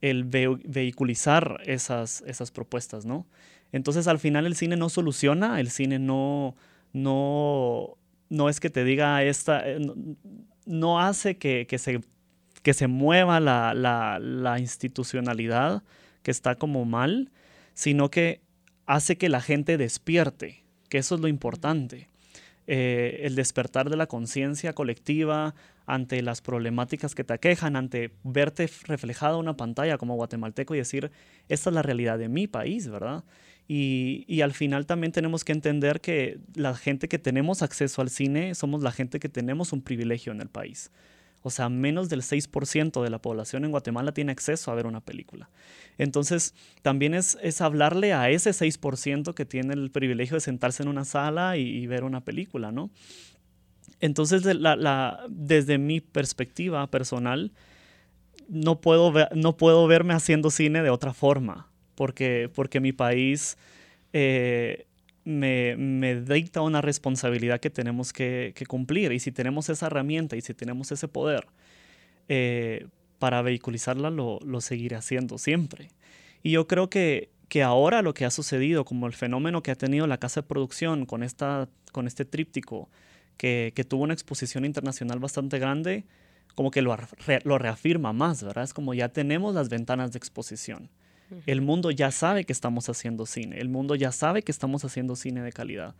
el 0.00 0.24
vehiculizar 0.24 1.60
esas, 1.64 2.22
esas 2.26 2.50
propuestas, 2.50 3.04
¿no? 3.04 3.26
Entonces 3.70 4.06
al 4.06 4.18
final 4.18 4.46
el 4.46 4.56
cine 4.56 4.76
no 4.76 4.88
soluciona, 4.88 5.60
el 5.60 5.70
cine 5.70 5.98
no, 5.98 6.56
no, 6.92 7.96
no 8.28 8.48
es 8.48 8.60
que 8.60 8.70
te 8.70 8.84
diga 8.84 9.22
esta, 9.22 9.68
eh, 9.68 9.78
no, 10.66 11.00
hace 11.00 11.36
que, 11.36 11.66
se, 11.78 12.00
que 12.62 12.74
se 12.74 12.86
mueva 12.86 13.40
la, 13.40 14.56
institucionalidad 14.58 15.82
que 16.22 16.30
está 16.30 16.54
como 16.54 16.84
mal, 16.84 17.30
sino 17.74 18.10
que 18.10 18.40
hace 18.86 19.16
que 19.16 19.28
la 19.28 19.40
gente 19.40 19.76
despierte, 19.76 20.64
que 20.88 20.98
eso 20.98 21.14
es 21.16 21.20
lo 21.20 21.28
importante. 21.28 22.08
Eh, 22.68 23.22
el 23.24 23.34
despertar 23.34 23.90
de 23.90 23.96
la 23.96 24.06
conciencia 24.06 24.72
colectiva 24.72 25.54
ante 25.84 26.22
las 26.22 26.40
problemáticas 26.40 27.14
que 27.14 27.24
te 27.24 27.34
aquejan, 27.34 27.74
ante 27.74 28.12
verte 28.22 28.70
reflejado 28.84 29.36
en 29.36 29.40
una 29.40 29.56
pantalla 29.56 29.98
como 29.98 30.14
guatemalteco 30.14 30.74
y 30.74 30.78
decir, 30.78 31.10
esta 31.48 31.70
es 31.70 31.74
la 31.74 31.82
realidad 31.82 32.18
de 32.18 32.28
mi 32.28 32.46
país, 32.46 32.88
¿verdad? 32.88 33.24
Y, 33.74 34.42
al 34.42 34.52
final 34.52 34.84
también 34.84 35.12
tenemos 35.12 35.44
que 35.44 35.52
entender 35.52 36.02
que 36.02 36.38
la 36.54 36.74
gente 36.74 37.08
que 37.08 37.18
tenemos 37.18 37.62
acceso 37.62 38.02
al 38.02 38.10
cine 38.10 38.54
somos 38.54 38.82
la 38.82 38.92
gente 38.92 39.18
que 39.18 39.30
tenemos 39.30 39.72
un 39.72 39.80
privilegio 39.80 40.30
en 40.30 40.42
el 40.42 40.50
país. 40.50 40.90
O 41.40 41.48
sea, 41.48 41.70
menos 41.70 42.10
del 42.10 42.20
6% 42.20 43.02
de 43.02 43.08
la 43.08 43.22
población 43.22 43.64
en 43.64 43.70
Guatemala 43.70 44.12
tiene 44.12 44.30
acceso 44.30 44.70
a 44.70 44.74
ver 44.74 44.84
una 44.86 45.00
película. 45.00 45.48
Entonces, 45.96 46.54
también 46.82 47.14
es, 47.14 47.38
es 47.42 47.62
hablarle 47.62 48.12
a 48.12 48.28
ese 48.28 48.50
6% 48.50 49.32
que 49.32 49.46
tiene 49.46 49.72
el 49.72 49.90
privilegio 49.90 50.34
de 50.34 50.42
sentarse 50.42 50.82
en 50.82 50.90
una 50.90 51.06
sala 51.06 51.56
y, 51.56 51.86
ver 51.86 52.04
una 52.04 52.20
película, 52.20 52.72
¿no? 52.72 52.90
Entonces, 54.00 54.42
desde 55.30 55.78
mi 55.78 56.02
perspectiva 56.02 56.86
personal, 56.90 57.52
no 58.48 58.82
puedo, 58.82 59.14
no 59.34 59.56
puedo 59.56 59.86
verme 59.86 60.12
haciendo 60.12 60.50
cine 60.50 60.82
de 60.82 60.90
otra 60.90 61.14
forma, 61.14 61.71
porque, 61.94 62.50
porque 62.54 62.80
mi 62.80 62.92
país... 62.92 63.56
Eh, 64.12 64.86
me, 65.24 65.76
me, 65.76 66.20
dicta 66.20 66.62
una 66.62 66.80
responsabilidad 66.80 67.60
que 67.60 67.70
tenemos 67.70 68.12
que, 68.12 68.54
cumplir. 68.68 69.12
Y 69.12 69.20
si 69.20 69.32
tenemos 69.32 69.68
esa 69.68 69.86
herramienta 69.86 70.36
y 70.36 70.40
si 70.40 70.54
tenemos 70.54 70.90
ese 70.92 71.08
poder 71.08 71.46
eh, 72.28 72.86
para 73.18 73.42
vehiculizarla, 73.42 74.10
lo, 74.10 74.40
lo, 74.44 74.60
seguiré 74.60 74.96
haciendo 74.96 75.38
siempre. 75.38 75.90
Y 76.42 76.52
yo 76.52 76.66
creo 76.66 76.90
que, 76.90 77.30
que 77.48 77.62
ahora 77.62 78.02
lo 78.02 78.14
que 78.14 78.24
ha 78.24 78.30
sucedido, 78.30 78.84
como 78.84 79.06
el 79.06 79.12
fenómeno 79.12 79.62
que 79.62 79.70
ha 79.70 79.76
tenido 79.76 80.06
la 80.06 80.18
casa 80.18 80.42
de 80.42 80.48
producción 80.48 81.06
con, 81.06 81.22
esta, 81.22 81.68
con 81.92 82.06
este 82.06 82.24
tríptico, 82.24 82.88
que, 83.36 83.72
que 83.74 83.84
tuvo 83.84 84.02
una 84.02 84.14
exposición 84.14 84.64
internacional 84.64 85.18
bastante 85.18 85.58
grande, 85.58 86.04
como 86.54 86.70
que 86.70 86.82
lo, 86.82 86.96
lo 87.44 87.58
reafirma 87.58 88.12
más, 88.12 88.42
¿verdad? 88.42 88.64
Es 88.64 88.74
como 88.74 88.92
ya 88.92 89.08
tenemos 89.08 89.54
las 89.54 89.68
ventanas 89.68 90.12
de 90.12 90.18
exposición. 90.18 90.90
El 91.46 91.60
mundo 91.60 91.90
ya 91.90 92.10
sabe 92.10 92.44
que 92.44 92.52
estamos 92.52 92.88
haciendo 92.88 93.26
cine, 93.26 93.60
el 93.60 93.68
mundo 93.68 93.94
ya 93.94 94.12
sabe 94.12 94.42
que 94.42 94.52
estamos 94.52 94.84
haciendo 94.84 95.16
cine 95.16 95.42
de 95.42 95.52
calidad. 95.52 95.94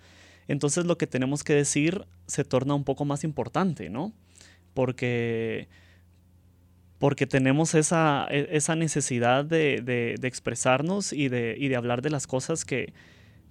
Entonces 0.49 0.85
lo 0.87 0.99
que 0.99 1.07
tenemos 1.07 1.45
que 1.45 1.55
decir 1.55 2.05
se 2.27 2.45
torna 2.45 2.75
un 2.75 2.85
poco 2.85 3.05
más 3.05 3.25
importante, 3.25 3.91
¿no? 3.91 4.12
Porque, 4.75 5.69
porque 6.99 7.27
tenemos 7.27 7.75
esa, 7.75 8.27
e, 8.31 8.49
esa 8.53 8.75
necesidad 8.75 9.45
de, 9.45 9.81
de, 9.83 10.27
expresarnos 10.27 11.12
y 11.12 11.29
de, 11.29 11.57
y 11.59 11.69
de, 11.69 11.77
hablar 11.77 12.03
de 12.03 12.11
las 12.11 12.27
cosas 12.27 12.65
que, 12.65 12.93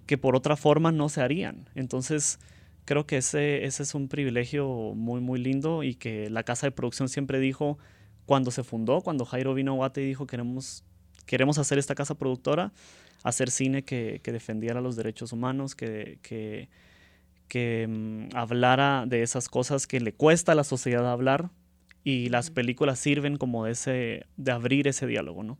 que 0.05 0.17
por 0.17 0.35
otra 0.35 0.57
forma 0.57 0.91
no 0.91 1.09
se 1.09 1.21
harían. 1.21 1.69
Entonces 1.75 2.39
creo 2.85 3.05
que 3.05 3.17
ese, 3.17 3.65
ese 3.65 3.83
es 3.83 3.95
un 3.95 4.07
privilegio 4.07 4.93
muy, 4.95 5.21
muy 5.21 5.39
lindo 5.39 5.83
y 5.83 5.95
que 5.95 6.29
la 6.29 6.43
casa 6.43 6.67
de 6.67 6.71
producción 6.71 7.09
siempre 7.09 7.39
dijo 7.39 7.77
cuando 8.25 8.51
se 8.51 8.63
fundó, 8.63 9.01
cuando 9.01 9.25
Jairo 9.25 9.53
vino 9.53 9.73
a 9.73 9.75
Guate 9.75 10.01
y 10.01 10.07
dijo 10.07 10.27
queremos 10.27 10.83
queremos 11.31 11.57
hacer 11.57 11.77
esta 11.79 11.95
casa 11.95 12.13
productora, 12.13 12.73
hacer 13.23 13.51
cine 13.51 13.83
que, 13.83 14.19
defendiera 14.21 14.81
los 14.81 14.97
derechos 14.97 15.31
humanos, 15.31 15.75
que, 15.75 16.19
que, 17.47 17.87
mm, 17.87 18.35
hablara 18.35 19.05
de 19.07 19.23
esas 19.23 19.47
cosas 19.47 19.87
que 19.87 20.01
le 20.01 20.11
cuesta 20.11 20.51
a 20.51 20.55
la 20.55 20.65
sociedad 20.65 21.09
hablar 21.09 21.49
y 22.03 22.27
las 22.27 22.51
películas 22.51 22.99
sirven 22.99 23.37
como 23.37 23.63
de, 23.63 23.71
ese, 23.71 24.25
de 24.35 24.51
abrir 24.51 24.89
ese 24.89 25.07
diálogo, 25.07 25.41
¿no? 25.41 25.57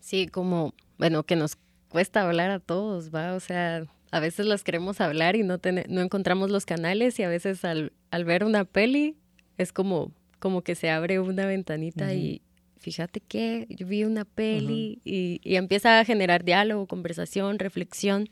Sí, 0.00 0.26
como, 0.26 0.74
bueno, 0.98 1.22
que 1.22 1.36
nos 1.36 1.56
cuesta 1.88 2.22
hablar 2.22 2.50
a 2.50 2.58
todos, 2.58 3.14
¿va? 3.14 3.34
O 3.34 3.40
sea, 3.40 3.84
a 4.10 4.18
veces 4.18 4.44
las 4.44 4.64
queremos 4.64 5.00
hablar 5.00 5.36
y 5.36 5.44
no, 5.44 5.60
no 5.88 6.00
encontramos 6.00 6.50
los 6.50 6.66
canales 6.66 7.16
y 7.20 7.22
a 7.22 7.28
veces 7.28 7.64
al, 7.64 7.92
ver 8.24 8.42
una 8.42 8.64
peli 8.64 9.14
es 9.56 9.72
como, 9.72 10.10
como 10.40 10.62
que 10.62 10.74
se 10.74 10.90
abre 10.90 11.20
una 11.20 11.46
ventanita 11.46 12.12
y, 12.12 12.42
fíjate 12.80 13.20
que 13.20 13.66
yo 13.68 13.86
vi 13.86 14.04
una 14.04 14.24
peli 14.24 15.00
y, 15.04 15.40
empieza 15.44 16.00
a 16.00 16.04
generar 16.04 16.44
diálogo, 16.44 16.86
conversación, 16.86 17.58
reflexión. 17.58 18.28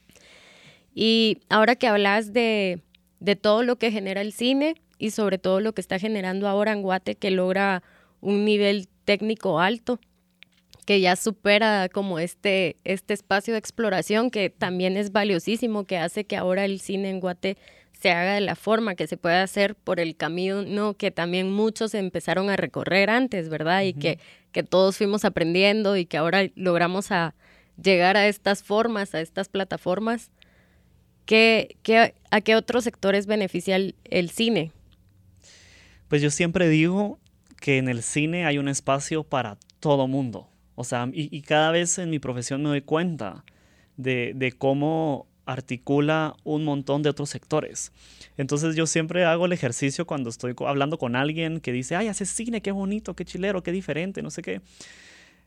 Y 0.95 1.38
ahora 1.49 1.76
que 1.76 1.87
hablas 1.87 2.33
de, 2.33 2.81
de, 3.21 3.37
todo 3.37 3.62
lo 3.62 3.76
que 3.76 3.93
genera 3.93 4.21
el 4.21 4.33
cine 4.33 4.75
y 4.99 5.11
sobre 5.11 5.38
todo 5.38 5.61
lo 5.61 5.75
que 5.75 5.81
está 5.81 5.99
generando 5.99 6.49
ahora 6.49 6.73
en 6.73 6.83
Guate, 6.83 7.14
que 7.14 7.31
logra 7.31 7.83
un 8.21 8.45
nivel 8.45 8.88
técnico 9.05 9.61
alto, 9.61 10.00
que 10.87 11.00
ya 11.00 11.17
supera 11.17 11.88
como 11.90 12.19
este, 12.19 12.76
este 12.85 13.12
espacio 13.12 13.52
de 13.52 13.59
exploración 13.59 14.31
que 14.31 14.49
también 14.49 14.97
es 14.97 15.12
valiosísimo, 15.12 15.85
que 15.85 15.99
hace 15.99 16.25
que 16.25 16.37
ahora 16.37 16.64
el 16.64 16.81
cine 16.81 17.11
en 17.11 17.21
Guate 17.21 17.59
se 18.00 18.12
haga 18.12 18.35
de 18.35 18.40
la 18.40 18.55
forma 18.55 18.95
que 18.95 19.07
se 19.07 19.17
puede 19.17 19.37
hacer 19.37 19.75
por 19.75 19.99
el 19.99 20.17
camino 20.17 20.62
no, 20.62 20.95
que 20.95 21.11
también 21.11 21.50
muchos 21.50 21.95
empezaron 21.95 22.49
a 22.49 22.57
recorrer 22.57 23.11
antes, 23.11 23.49
¿verdad? 23.49 23.83
Y 23.83 23.93
que, 23.93 24.21
que 24.52 24.62
todos 24.62 24.97
fuimos 24.97 25.25
aprendiendo 25.25 25.97
y 25.97 26.07
que 26.07 26.17
ahora 26.17 26.49
logramos 26.55 27.11
a 27.11 27.35
llegar 27.83 28.17
a 28.17 28.28
estas 28.28 28.62
formas, 28.62 29.14
a 29.14 29.21
estas 29.21 29.49
plataformas. 29.49 30.31
¿Qué, 31.26 31.76
qué, 31.83 32.14
¿A 32.31 32.40
qué 32.40 32.55
otros 32.55 32.85
sectores 32.85 33.26
beneficia 33.26 33.76
el, 33.76 34.31
cine? 34.31 34.73
Pues 36.07 36.23
yo 36.23 36.31
siempre 36.31 36.69
digo 36.69 37.19
que 37.61 37.78
en 37.78 37.88
el 37.88 38.02
cine 38.02 38.47
hay 38.47 38.59
un 38.59 38.69
espacio 38.69 39.25
para 39.25 39.59
todo 39.81 40.07
mundo. 40.07 40.49
O 40.76 40.85
sea, 40.85 41.09
y, 41.12 41.37
y 41.37 41.43
cada 41.43 41.73
vez 41.73 41.99
en 41.99 42.11
mi 42.11 42.21
profesión 42.21 42.62
me 42.62 42.69
doy 42.69 42.83
cuenta 42.83 43.45
de, 43.97 44.33
de 44.35 44.52
cómo 44.52 45.27
articula 45.49 46.37
un 46.45 46.62
montón 46.62 47.02
de 47.02 47.09
otros 47.09 47.31
sectores. 47.31 47.90
Entonces 48.37 48.76
yo 48.76 48.87
siempre 48.87 49.25
hago 49.25 49.47
el 49.47 49.52
ejercicio 49.52 50.07
cuando 50.07 50.28
estoy 50.28 50.55
hablando 50.67 50.99
con 50.99 51.17
alguien 51.17 51.61
que 51.61 51.73
dice, 51.73 51.97
ay, 51.97 52.09
haces 52.09 52.28
cine, 52.28 52.61
qué 52.61 52.71
bonito, 52.71 53.14
qué 53.14 53.25
chilero, 53.25 53.62
qué 53.62 53.73
diferente, 53.73 54.21
no 54.21 54.31
sé 54.31 54.43
qué. 54.43 54.61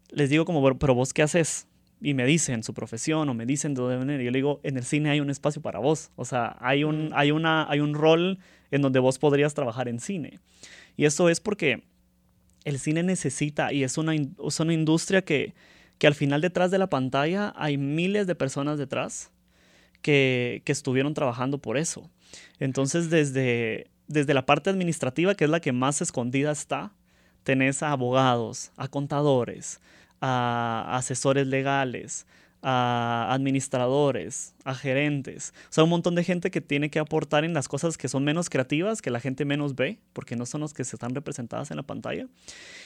Les 0.10 0.32
digo 0.32 0.44
como, 0.44 0.76
pero 0.80 0.96
vos 0.96 1.14
qué 1.14 1.22
haces? 1.22 1.68
Y 2.02 2.16
me 2.16 2.26
dicen 2.26 2.64
su 2.64 2.74
profesión 2.74 3.30
o 3.30 3.36
me 3.36 3.46
dicen 3.46 3.76
de 3.76 3.82
dónde 3.84 3.98
venir. 3.98 4.22
Y 4.22 4.26
yo 4.26 4.32
le 4.32 4.40
digo, 4.40 4.60
en 4.64 4.78
el 4.78 4.84
cine 4.84 5.12
hay 5.12 5.20
un 5.20 5.30
espacio 5.30 5.62
para 5.62 5.78
vos. 5.78 6.10
O 6.16 6.26
sea, 6.26 6.58
hay 6.60 6.84
un, 6.84 7.12
hay 7.14 7.30
una, 7.30 7.70
hay 7.70 7.80
un 7.80 7.94
rol 7.94 8.40
en 8.72 8.82
donde 8.82 8.98
vos 8.98 9.20
podrías 9.20 9.54
trabajar 9.54 9.88
en 9.88 10.00
cine. 10.00 10.40
Y 10.98 11.06
eso 11.06 11.30
es 11.30 11.40
porque 11.40 11.84
el 12.66 12.80
cine 12.80 13.04
necesita, 13.04 13.72
y 13.72 13.84
es 13.84 14.00
una, 14.00 14.16
es 14.16 14.60
una 14.60 14.74
industria 14.74 15.22
que, 15.22 15.54
que 16.00 16.08
al 16.08 16.16
final 16.16 16.42
detrás 16.42 16.72
de 16.72 16.80
la 16.80 16.88
pantalla 16.88 17.54
hay 17.56 17.78
miles 17.78 18.26
de 18.26 18.34
personas 18.34 18.80
detrás 18.80 19.32
que, 20.02 20.64
estuvieron 20.66 21.14
trabajando 21.14 21.58
por 21.58 21.78
eso. 21.78 22.10
Entonces, 22.60 23.10
desde, 23.10 23.90
desde 24.08 24.34
la 24.34 24.46
parte 24.46 24.70
administrativa, 24.70 25.36
que 25.36 25.46
es 25.46 25.50
la 25.50 25.60
que 25.60 25.72
más 25.72 26.02
escondida 26.02 26.52
está, 26.52 26.94
tenés 27.44 27.84
a 27.84 27.92
abogados, 27.92 28.72
a 28.78 28.88
contadores, 28.88 29.80
a 30.22 30.96
asesores 30.96 31.48
legales, 31.48 32.26
a 32.62 33.28
administradores, 33.32 34.54
a 34.66 34.76
gerentes. 34.76 35.54
O 35.70 35.74
sea, 35.74 35.84
un 35.84 35.90
montón 35.90 36.16
de 36.16 36.24
gente 36.24 36.52
que 36.52 36.62
tiene 36.62 36.90
que 36.90 37.00
aportar 37.00 37.44
en 37.44 37.54
las 37.54 37.68
cosas 37.68 37.98
que 37.98 38.08
son 38.08 38.24
menos 38.24 38.50
creativas, 38.50 39.02
que 39.02 39.10
la 39.10 39.20
gente 39.20 39.46
menos 39.46 39.76
ve, 39.76 40.00
porque 40.14 40.36
no 40.36 40.46
son 40.46 40.62
los 40.62 40.74
que 40.74 40.84
se 40.84 40.96
están 40.96 41.16
representadas 41.16 41.72
en 41.72 41.78
la 41.78 41.84
pantalla. 41.84 42.28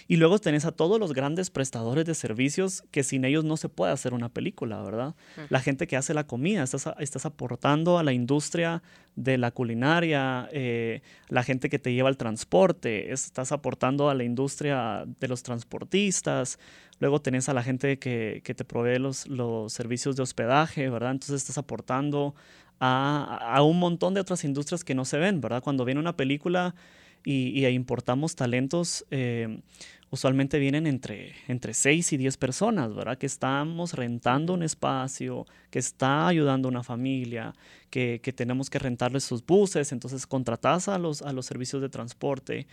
Y 0.08 0.16
luego 0.18 0.40
tenés 0.40 0.66
a 0.66 0.72
todos 0.72 1.00
los 1.00 1.14
grandes 1.14 1.50
prestadores 1.50 2.06
de 2.06 2.16
servicios 2.16 2.84
que 2.92 3.04
sin 3.04 3.26
ellos 3.26 3.44
no 3.44 3.58
se 3.58 3.70
puede 3.70 3.92
hacer 3.92 4.14
una 4.14 4.30
película, 4.30 4.82
¿verdad? 4.82 5.16
La 5.50 5.60
gente 5.60 5.88
que 5.88 5.98
hace 5.98 6.14
la 6.14 6.28
comida, 6.28 6.64
estás, 6.64 6.88
estás 7.00 7.26
aportando 7.26 7.98
a 7.98 8.04
la 8.04 8.14
industria 8.14 8.82
de 9.16 9.38
la 9.38 9.52
culinaria, 9.52 10.50
eh, 10.52 11.02
la 11.30 11.44
gente 11.44 11.70
que 11.70 11.80
te 11.80 11.94
lleva 11.94 12.10
el 12.10 12.18
transporte, 12.18 13.12
estás 13.14 13.52
aportando 13.52 14.10
a 14.10 14.14
la 14.14 14.24
industria 14.24 15.06
de 15.20 15.28
los 15.28 15.42
transportistas, 15.42 16.60
Luego 17.00 17.22
tenés 17.22 17.50
a 17.50 17.54
la 17.54 17.64
gente 17.64 18.00
que, 18.00 18.42
te 18.44 18.66
provee 18.66 19.00
los, 19.00 19.28
los, 19.28 19.74
servicios 19.74 20.16
de 20.16 20.24
hospedaje, 20.24 20.90
¿verdad? 20.90 21.12
Entonces 21.12 21.42
estás 21.42 21.58
aportando 21.58 22.36
a, 22.80 23.62
un 23.64 23.80
montón 23.80 24.14
de 24.14 24.22
otras 24.22 24.44
industrias 24.44 24.84
que 24.84 24.96
no 24.96 25.06
se 25.06 25.18
ven, 25.18 25.42
¿verdad? 25.42 25.64
Cuando 25.64 25.86
viene 25.86 26.00
una 26.00 26.16
película 26.16 26.76
y, 27.24 27.66
importamos 27.66 28.36
talentos, 28.36 29.06
eh, 29.12 29.62
usualmente 30.10 30.60
vienen 30.60 30.88
entre, 30.88 31.34
entre 31.48 31.74
6 31.74 32.14
y 32.14 32.18
10 32.18 32.38
personas, 32.38 32.94
¿verdad? 32.94 33.18
Que 33.18 33.26
estamos 33.26 33.94
rentando 33.94 34.54
un 34.54 34.64
espacio, 34.64 35.46
que 35.70 35.80
está 35.80 36.28
ayudando 36.28 36.68
a 36.68 36.72
una 36.72 36.84
familia, 36.84 37.54
que, 37.90 38.20
tenemos 38.36 38.70
que 38.70 38.80
rentarles 38.80 39.24
sus 39.24 39.46
buses, 39.46 39.92
entonces 39.92 40.28
contratas 40.28 40.88
a 40.88 40.98
los, 40.98 41.22
a 41.22 41.32
los 41.32 41.46
servicios 41.46 41.82
de 41.82 41.90
transporte 41.90 42.68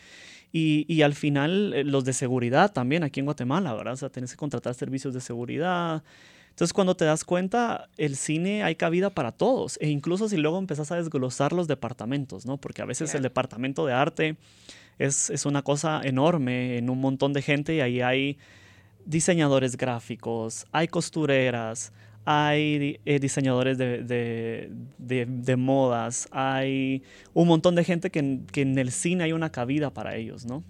y, 0.53 0.85
y 0.93 1.03
al 1.03 1.15
final 1.15 1.73
eh, 1.75 1.85
los 1.85 2.05
de 2.05 2.13
seguridad 2.13 2.73
también 2.73 3.05
aquí 3.05 3.21
en 3.21 3.27
Guatemala, 3.27 3.73
¿verdad? 3.75 3.95
O 3.95 3.97
sea, 3.97 4.11
tienes 4.11 4.33
que 4.33 4.37
contratar 4.37 4.75
servicios 4.75 5.15
de 5.15 5.21
seguridad. 5.21 6.03
Entonces, 6.51 6.75
cuando 6.75 6.95
te 6.95 7.07
das 7.07 7.25
cuenta, 7.25 7.89
el 7.97 8.15
cine 8.15 8.63
hay 8.63 8.75
cabida 8.75 9.09
para 9.09 9.33
todos. 9.33 9.79
E 9.81 9.89
incluso 9.89 10.29
si 10.29 10.37
luego 10.37 10.59
empezás 10.59 10.93
a 10.93 10.97
desglosar 10.97 11.55
los 11.55 11.67
departamentos, 11.67 12.45
¿no? 12.45 12.59
Porque 12.59 12.83
a 12.83 12.85
veces 12.85 13.15
el 13.15 13.23
departamento 13.23 13.87
de 13.87 13.95
arte 13.95 14.37
es, 14.99 15.31
es, 15.31 15.47
una 15.47 15.63
cosa 15.63 16.01
enorme 16.05 16.79
en 16.79 16.91
un 16.91 17.01
montón 17.01 17.33
de 17.33 17.43
gente 17.43 17.75
y 17.75 17.81
ahí 17.81 18.01
hay 18.01 18.39
diseñadores 19.05 19.77
gráficos, 19.77 20.67
hay 20.73 20.89
costureras, 20.89 21.93
hay 22.25 23.01
eh, 23.05 23.19
diseñadores 23.19 23.79
de, 23.79 25.55
modas, 25.59 26.29
hay 26.31 27.03
un 27.35 27.49
montón 27.49 27.75
de 27.75 27.85
gente 27.85 28.11
que, 28.11 28.19
en 28.21 28.79
el 28.79 28.93
cine 28.93 29.25
hay 29.25 29.33
una 29.33 29.51
cabida 29.51 29.91
para 29.91 30.15
ellos, 30.17 30.45
¿no? 30.45 30.63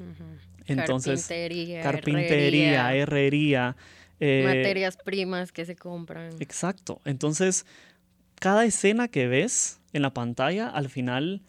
Entonces, 0.66 1.22
carpintería, 1.22 1.82
carpintería 1.82 2.94
herrería. 2.94 3.76
Eh, 4.20 4.44
materias 4.46 4.96
primas 4.96 5.50
que 5.50 5.64
se 5.64 5.74
compran. 5.74 6.30
Exacto. 6.38 7.00
Entonces, 7.04 7.66
cada 8.38 8.64
escena 8.64 9.08
que 9.08 9.26
ves 9.26 9.80
en 9.92 10.02
la 10.02 10.14
pantalla 10.14 10.68
al 10.68 10.88
final 10.88 11.42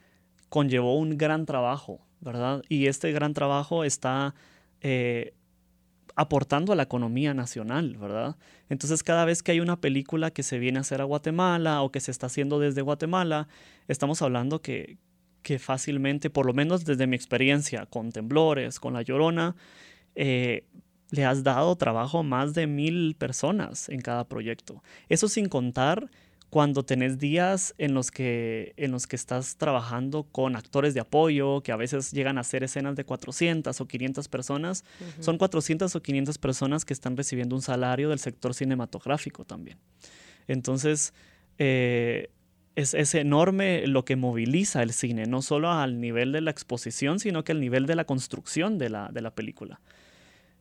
conllevó 0.50 0.98
un 0.98 1.18
gran 1.18 1.46
trabajo, 1.46 2.02
Y 2.70 2.88
este 2.88 3.12
gran 3.12 3.34
trabajo 3.34 3.84
está 3.84 4.34
eh, 4.82 5.34
aportando 6.15 6.74
a 6.74 6.75
la 6.75 6.84
economía 6.84 7.34
nacional, 7.34 7.98
¿verdad? 7.98 8.38
Entonces 8.70 9.03
cada 9.03 9.25
vez 9.25 9.42
que 9.42 9.51
hay 9.51 9.60
una 9.60 9.80
película 9.80 10.32
que 10.32 10.44
se 10.44 10.60
viene 10.60 10.77
a 10.77 10.82
hacer 10.82 11.01
a 11.01 11.06
Guatemala 11.06 11.82
o 11.82 11.92
que 11.92 12.00
se 12.00 12.12
está 12.12 12.27
haciendo 12.27 12.60
desde 12.60 12.82
Guatemala, 12.82 13.48
estamos 13.88 14.22
hablando 14.22 14.62
que, 14.62 14.98
que 15.42 15.60
fácilmente, 15.60 16.30
por 16.30 16.46
lo 16.46 16.53
menos 16.53 16.86
desde 16.86 17.08
mi 17.08 17.15
experiencia 17.15 17.86
con 17.88 18.12
Temblores, 18.12 18.80
con 18.80 18.94
La 18.94 19.01
Llorona, 19.01 19.56
eh, 20.15 20.65
le 21.12 21.25
has 21.25 21.44
dado 21.44 21.75
trabajo 21.75 22.20
a 22.20 22.24
más 22.24 22.53
de 22.53 22.65
mil 22.65 23.15
personas 23.15 23.89
en 23.89 24.01
cada 24.01 24.27
proyecto. 24.27 24.84
Eso 25.10 25.27
sin 25.27 25.48
contar 25.48 26.10
cuando 26.53 26.83
tenés 26.83 27.17
días 27.17 27.74
en 27.79 27.95
los 27.95 28.12
que, 28.12 28.75
en 28.77 28.91
los 28.91 29.07
que 29.07 29.15
estás 29.15 29.57
trabajando 29.57 30.27
con 30.31 30.55
actores 30.55 30.93
de 30.93 31.00
apoyo, 31.00 31.63
que 31.63 31.72
a 31.72 31.75
veces 31.77 32.12
llegan 32.12 32.38
a 32.38 32.41
hacer 32.41 32.63
escenas 32.63 32.95
de 32.95 33.05
400 33.05 33.81
o 33.81 33.88
500 33.88 34.27
personas, 34.27 34.86
son 35.19 35.39
400 35.39 35.95
o 35.95 36.03
500 36.03 36.38
personas 36.38 36.86
que 36.86 36.93
están 36.93 37.17
recibiendo 37.17 37.55
un 37.55 37.63
salario 37.63 38.10
del 38.10 38.19
sector 38.19 38.53
cinematográfico 38.53 39.45
también. 39.45 39.79
Entonces, 40.48 41.15
eh, 41.57 42.29
es, 42.75 42.93
es, 42.93 43.15
enorme 43.15 43.88
lo 43.88 44.05
que 44.05 44.15
moviliza 44.15 44.83
el 44.83 44.93
cine, 44.93 45.25
no 45.25 45.41
solo 45.41 45.72
al 45.72 46.00
nivel 46.00 46.31
de 46.33 46.41
la 46.41 46.51
exposición, 46.51 47.19
sino 47.19 47.43
que 47.43 47.53
al 47.53 47.62
nivel 47.62 47.88
de 47.88 47.95
la 47.95 48.05
construcción 48.05 48.77
de 48.77 48.91
la, 48.91 49.10
de 49.12 49.22
la 49.22 49.33
película. 49.33 49.81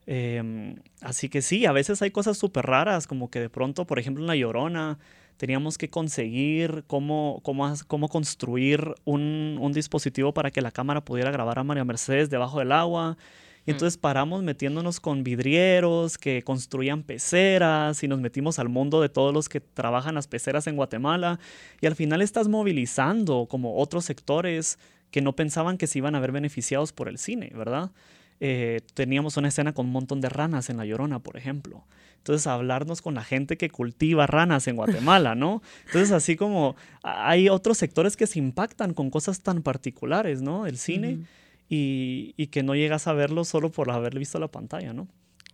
Em, 0.05 0.75
así 1.01 1.29
que 1.29 1.41
sí, 1.41 1.65
a 1.65 1.71
veces 1.71 2.01
hay 2.01 2.11
cosas 2.11 2.37
súper 2.37 2.65
raras, 2.65 3.07
como 3.07 3.29
que 3.29 3.39
de 3.39 3.49
pronto, 3.49 3.85
por 3.85 3.99
ejemplo, 3.99 4.23
en 4.23 4.27
La 4.27 4.35
Llorona, 4.35 4.99
teníamos 5.37 5.77
que 5.77 5.89
conseguir 5.89 6.83
cómo, 6.87 7.41
cómo, 7.43 7.73
cómo 7.87 8.07
construir 8.07 8.95
un, 9.05 9.57
un, 9.59 9.73
dispositivo 9.73 10.33
para 10.33 10.51
que 10.51 10.61
la 10.61 10.71
cámara 10.71 11.03
pudiera 11.03 11.31
grabar 11.31 11.59
a 11.59 11.63
María 11.63 11.83
Mercedes 11.83 12.29
debajo 12.29 12.59
del 12.59 12.71
agua. 12.71 13.17
Y 13.65 13.71
mm. 13.71 13.73
entonces 13.73 13.97
paramos 13.97 14.43
metiéndonos 14.43 14.99
con 14.99 15.23
vidrieros 15.23 16.17
que 16.17 16.41
construían 16.43 17.03
peceras 17.03 18.03
y 18.03 18.07
nos 18.07 18.19
metimos 18.19 18.59
al 18.59 18.69
mundo 18.69 19.01
de 19.01 19.09
todos 19.09 19.33
los 19.33 19.49
que 19.49 19.59
trabajan 19.61 20.15
las 20.15 20.27
peceras 20.27 20.67
en 20.67 20.75
Guatemala. 20.75 21.39
Y 21.81 21.87
al 21.87 21.95
final 21.95 22.21
estás 22.21 22.47
movilizando 22.47 23.47
como 23.49 23.77
otros 23.77 24.05
sectores 24.05 24.79
que 25.11 25.21
no 25.21 25.35
pensaban 25.35 25.77
que 25.77 25.87
se 25.87 25.99
iban 25.99 26.15
a 26.15 26.19
ver 26.19 26.31
beneficiados 26.31 26.91
por 26.91 27.07
el 27.07 27.17
cine, 27.17 27.51
¿verdad? 27.55 27.91
Eh, 28.39 28.81
teníamos 28.93 29.37
una 29.37 29.47
escena 29.47 29.73
con 29.73 29.87
un 29.87 29.91
montón 29.91 30.21
de 30.21 30.29
ranas 30.29 30.69
en 30.69 30.77
La 30.77 30.85
Llorona, 30.85 31.19
por 31.19 31.37
ejemplo. 31.37 31.85
Entonces, 32.17 32.47
hablarnos 32.47 33.01
con 33.01 33.15
la 33.15 33.23
gente 33.23 33.57
que 33.57 33.69
cultiva 33.69 34.27
ranas 34.27 34.67
en 34.67 34.77
Guatemala, 34.77 35.35
¿no? 35.35 35.61
Entonces, 35.85 36.11
así 36.11 36.37
como 36.37 36.77
hay 37.03 37.49
otros 37.49 37.77
sectores 37.77 38.15
que 38.15 38.27
se 38.27 38.39
impactan 38.39 38.93
con 38.93 39.09
cosas 39.09 39.41
tan 39.41 39.61
particulares, 39.61 40.41
¿no? 40.41 40.65
El 40.65 40.77
cine 40.77 41.19
y, 41.67 42.47
que 42.47 42.63
no 42.63 42.75
llegas 42.75 43.07
a 43.07 43.13
verlo 43.13 43.43
solo 43.43 43.71
por 43.71 43.91
haber 43.91 44.17
visto 44.17 44.39
la 44.39 44.47
pantalla, 44.47 44.93
¿no? 44.93 45.07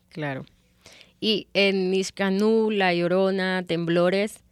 Claro. 0.09 0.45
Y 1.19 1.47
en 1.53 1.89
Miscanú, 1.89 2.69
La 2.71 2.93
Llorona, 2.93 3.63
Temblores, 3.65 4.43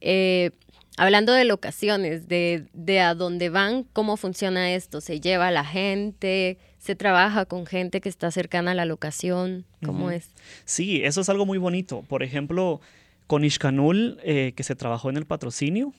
eh, 0.00 0.50
hablando 0.98 1.32
de 1.32 1.44
locaciones, 1.44 2.28
de, 2.28 2.66
de 2.74 3.00
a 3.00 3.14
dónde 3.14 3.48
van, 3.48 3.84
¿cómo 3.92 4.16
funciona 4.16 4.74
esto? 4.74 5.00
¿Se 5.00 5.20
lleva 5.20 5.50
la 5.50 5.64
gente? 5.64 6.58
Se 6.86 6.94
trabaja 6.94 7.46
con 7.46 7.66
gente 7.66 8.00
que 8.00 8.08
está 8.08 8.30
cercana 8.30 8.70
a 8.70 8.74
la 8.74 8.84
locación? 8.84 9.66
¿Cómo 9.84 10.10
es? 10.10 10.30
Sí, 10.64 11.02
eso 11.04 11.20
es 11.20 11.28
algo 11.28 11.44
muy 11.44 11.58
bonito. 11.58 12.02
Por 12.02 12.22
ejemplo, 12.22 12.80
con 13.26 13.44
Ishkanul, 13.44 14.20
eh, 14.22 14.52
que 14.56 14.62
se 14.62 14.76
trabajó 14.76 15.10
en 15.10 15.16
el 15.16 15.26
patrocinio, 15.26 15.92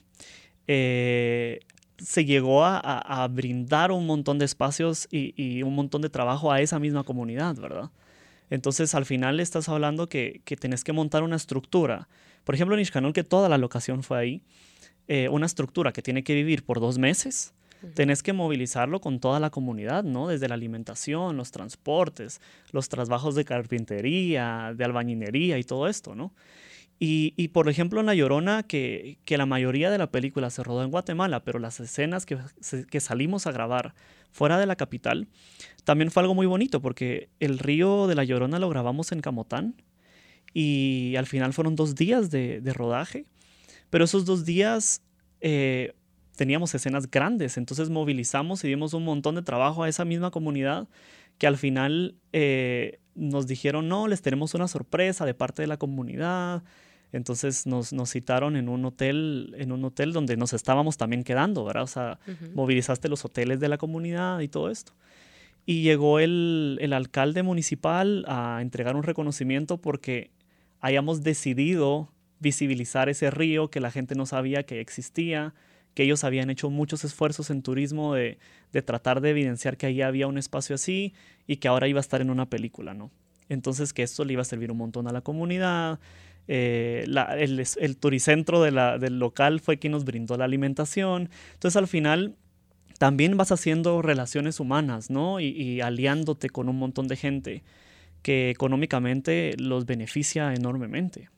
eh, 0.66 1.60
se 1.98 2.24
llegó 2.24 2.64
a, 2.64 3.28
brindar 3.30 3.92
un 3.92 4.06
montón 4.06 4.38
de 4.38 4.46
espacios 4.46 5.06
y, 5.10 5.62
un 5.62 5.74
montón 5.74 6.00
de 6.00 6.08
trabajo 6.08 6.50
a 6.50 6.60
esa 6.62 6.78
misma 6.78 7.04
comunidad, 7.04 7.54
¿verdad? 7.56 7.90
Entonces, 8.48 8.94
al 8.94 9.04
final 9.04 9.40
estás 9.40 9.68
hablando 9.68 10.08
que, 10.08 10.40
que 10.44 10.56
tenés 10.56 10.84
que 10.84 10.92
montar 10.92 11.22
una 11.22 11.36
estructura. 11.36 12.08
Por 12.44 12.54
ejemplo, 12.54 12.74
en 12.76 12.80
Ishkanul, 12.80 13.12
que 13.12 13.24
toda 13.24 13.50
la 13.50 13.58
locación 13.58 14.02
fue 14.02 14.18
ahí, 14.18 14.42
eh, 15.08 15.28
una 15.28 15.46
estructura 15.46 15.92
que 15.92 16.00
tiene 16.00 16.22
que 16.22 16.34
vivir 16.34 16.64
por 16.64 16.80
dos 16.80 16.98
meses, 16.98 17.52
Tenés 17.94 18.22
que 18.22 18.32
movilizarlo 18.32 19.00
con 19.00 19.20
toda 19.20 19.38
la 19.40 19.50
comunidad, 19.50 20.02
¿no? 20.04 20.28
Desde 20.28 20.48
la 20.48 20.54
alimentación, 20.54 21.36
los 21.36 21.50
transportes, 21.50 22.40
los 22.72 22.88
trabajos 22.88 23.34
de 23.34 23.44
carpintería, 23.44 24.74
de 24.76 24.84
albañinería 24.84 25.58
y 25.58 25.64
todo 25.64 25.88
esto, 25.88 26.14
¿no? 26.14 26.32
Y, 27.00 27.48
por 27.48 27.68
ejemplo, 27.68 28.00
en 28.00 28.06
La 28.06 28.14
Llorona, 28.14 28.64
que, 28.64 29.18
la 29.28 29.46
mayoría 29.46 29.88
de 29.88 29.98
la 29.98 30.10
película 30.10 30.50
se 30.50 30.64
rodó 30.64 30.82
en 30.82 30.90
Guatemala, 30.90 31.44
pero 31.44 31.60
las 31.60 31.78
escenas 31.78 32.26
que, 32.26 32.38
que, 32.90 32.98
salimos 32.98 33.46
a 33.46 33.52
grabar 33.52 33.94
fuera 34.32 34.58
de 34.58 34.66
la 34.66 34.74
capital, 34.74 35.28
también 35.84 36.10
fue 36.10 36.22
algo 36.22 36.34
muy 36.34 36.46
bonito, 36.46 36.82
porque 36.82 37.28
el 37.38 37.60
río 37.60 38.08
de 38.08 38.16
La 38.16 38.24
Llorona 38.24 38.58
lo 38.58 38.68
grabamos 38.68 39.12
en 39.12 39.20
Camotán 39.20 39.76
y 40.52 41.14
al 41.16 41.26
final 41.26 41.52
fueron 41.52 41.76
dos 41.76 41.94
días 41.94 42.30
de, 42.30 42.60
rodaje, 42.74 43.26
pero 43.90 44.04
esos 44.04 44.24
dos 44.24 44.44
días 44.44 45.02
eh, 45.40 45.94
teníamos 46.38 46.72
escenas 46.72 47.10
grandes, 47.10 47.58
entonces 47.58 47.90
movilizamos 47.90 48.62
y 48.62 48.68
dimos 48.68 48.94
un 48.94 49.04
montón 49.04 49.34
de 49.34 49.42
trabajo 49.42 49.82
a 49.82 49.88
esa 49.88 50.04
misma 50.04 50.30
comunidad 50.30 50.86
que 51.36 51.48
al 51.48 51.56
final 51.56 52.14
eh, 52.32 53.00
nos 53.16 53.48
dijeron, 53.48 53.88
no, 53.88 54.06
les 54.06 54.22
tenemos 54.22 54.54
una 54.54 54.68
sorpresa 54.68 55.26
de 55.26 55.34
parte 55.34 55.62
de 55.62 55.68
la 55.68 55.78
comunidad. 55.78 56.62
Entonces 57.10 57.66
nos, 57.66 57.90
citaron 58.10 58.54
en 58.54 58.68
un 58.68 58.84
hotel, 58.84 59.52
en 59.58 59.72
un 59.72 59.84
hotel 59.84 60.12
donde 60.12 60.36
nos 60.36 60.52
estábamos 60.52 60.96
también 60.96 61.24
quedando, 61.24 61.64
¿verdad? 61.64 61.82
O 61.82 61.88
sea, 61.88 62.20
movilizaste 62.54 63.08
los 63.08 63.24
hoteles 63.24 63.58
de 63.58 63.68
la 63.68 63.78
comunidad 63.78 64.38
y 64.38 64.48
todo 64.48 64.70
esto. 64.70 64.92
Y 65.66 65.82
llegó 65.82 66.20
el, 66.20 66.78
el 66.80 66.92
alcalde 66.92 67.42
municipal 67.42 68.24
a 68.28 68.60
entregar 68.62 68.94
un 68.94 69.02
reconocimiento 69.02 69.80
porque 69.80 70.30
hayamos 70.80 71.24
decidido 71.24 72.12
visibilizar 72.38 73.08
ese 73.08 73.30
río 73.32 73.70
que 73.70 73.80
la 73.80 73.90
gente 73.90 74.14
no 74.14 74.24
sabía 74.24 74.62
que 74.62 74.80
existía, 74.80 75.54
que 75.98 76.04
ellos 76.04 76.22
habían 76.22 76.48
hecho 76.48 76.70
muchos 76.70 77.02
esfuerzos 77.02 77.50
en 77.50 77.60
turismo 77.60 78.14
de, 78.14 78.38
tratar 78.84 79.20
de 79.20 79.30
evidenciar 79.30 79.76
que 79.76 79.86
ahí 79.86 80.00
había 80.00 80.28
un 80.28 80.38
espacio 80.38 80.76
así 80.76 81.12
y 81.48 81.56
que 81.56 81.66
ahora 81.66 81.88
iba 81.88 81.98
a 81.98 82.00
estar 82.00 82.20
en 82.20 82.30
una 82.30 82.48
película, 82.48 82.94
¿no? 82.94 83.10
Entonces 83.48 83.92
que 83.92 84.04
esto 84.04 84.24
le 84.24 84.34
iba 84.34 84.42
a 84.42 84.44
servir 84.44 84.70
un 84.70 84.78
montón 84.78 85.08
a 85.08 85.12
la 85.12 85.22
comunidad. 85.22 85.98
Eh, 86.46 87.04
el, 87.36 87.96
turicentro 87.96 88.62
del 88.62 89.18
local 89.18 89.58
fue 89.58 89.80
quien 89.80 89.90
nos 89.90 90.04
brindó 90.04 90.36
la 90.36 90.44
alimentación. 90.44 91.30
Entonces 91.54 91.74
al 91.74 91.88
final 91.88 92.36
también 92.98 93.36
vas 93.36 93.50
haciendo 93.50 94.00
relaciones 94.00 94.60
humanas, 94.60 95.10
¿no? 95.10 95.40
Y, 95.40 95.80
aliándote 95.80 96.48
con 96.48 96.68
un 96.68 96.78
montón 96.78 97.08
de 97.08 97.16
gente 97.16 97.64
que 98.22 98.50
económicamente 98.50 99.56
los 99.58 99.84
beneficia 99.84 100.54
enormemente. 100.54 101.28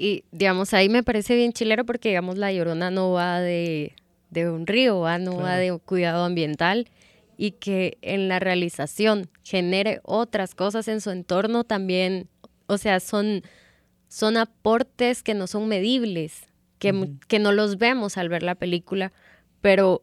Y, 0.00 0.22
digamos, 0.30 0.74
ahí 0.74 0.88
me 0.88 1.02
parece 1.02 1.34
bien 1.34 1.52
chilero 1.52 1.84
porque, 1.84 2.10
digamos, 2.10 2.38
la 2.38 2.52
llorona 2.52 2.88
no 2.92 3.10
va 3.10 3.40
de, 3.40 3.96
un 4.32 4.64
río, 4.64 5.00
¿va? 5.00 5.18
no 5.18 5.38
va 5.38 5.56
de 5.56 5.76
cuidado 5.84 6.24
ambiental 6.24 6.88
y 7.36 7.52
que 7.52 7.98
en 8.00 8.28
la 8.28 8.38
realización 8.38 9.28
genere 9.42 10.00
otras 10.04 10.54
cosas 10.54 10.86
en 10.86 11.00
su 11.00 11.10
entorno 11.10 11.64
también, 11.64 12.28
o 12.68 12.78
sea, 12.78 13.00
son, 13.00 13.42
son 14.06 14.36
aportes 14.36 15.24
que 15.24 15.34
no 15.34 15.48
son 15.48 15.66
medibles, 15.66 16.46
que, 16.78 17.10
que 17.26 17.40
no 17.40 17.50
los 17.50 17.76
vemos 17.76 18.18
al 18.18 18.28
ver 18.28 18.44
la 18.44 18.54
película, 18.54 19.12
pero, 19.60 20.00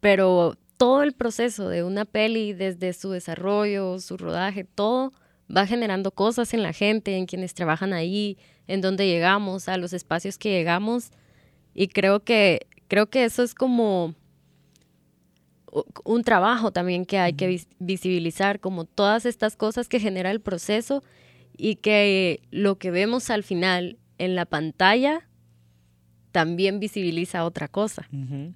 pero 0.00 0.56
todo 0.78 1.02
el 1.02 1.12
proceso 1.12 1.68
de 1.68 1.82
una 1.82 2.06
peli, 2.06 2.54
desde 2.54 2.94
su 2.94 3.10
desarrollo, 3.10 3.98
su 3.98 4.16
rodaje, 4.16 4.64
todo 4.64 5.12
va 5.54 5.66
generando 5.66 6.10
cosas 6.10 6.54
en 6.54 6.62
la 6.62 6.72
gente, 6.72 7.16
en 7.18 7.26
quienes 7.26 7.52
trabajan 7.52 7.92
ahí, 7.92 8.38
en 8.68 8.80
donde 8.80 9.06
llegamos, 9.06 9.68
a 9.68 9.76
los 9.76 9.92
espacios 9.92 10.38
que 10.38 10.50
llegamos. 10.50 11.10
Y 11.74 11.88
creo 11.88 12.20
que, 12.20 12.66
creo 12.88 13.06
que 13.06 13.24
eso 13.24 13.42
es 13.42 13.54
como 13.54 14.14
un 16.04 16.22
trabajo 16.22 16.72
también 16.72 17.04
que 17.04 17.18
hay 17.18 17.34
que 17.34 17.60
visibilizar, 17.78 18.60
como 18.60 18.84
todas 18.84 19.26
estas 19.26 19.56
cosas 19.56 19.88
que 19.88 20.00
genera 20.00 20.30
el 20.30 20.40
proceso 20.40 21.02
y 21.56 21.76
que 21.76 22.40
lo 22.50 22.76
que 22.78 22.90
vemos 22.90 23.30
al 23.30 23.42
final 23.42 23.98
en 24.18 24.34
la 24.34 24.46
pantalla 24.46 25.28
también 26.32 26.80
visibiliza 26.80 27.44
otra 27.44 27.68
cosa. 27.68 28.08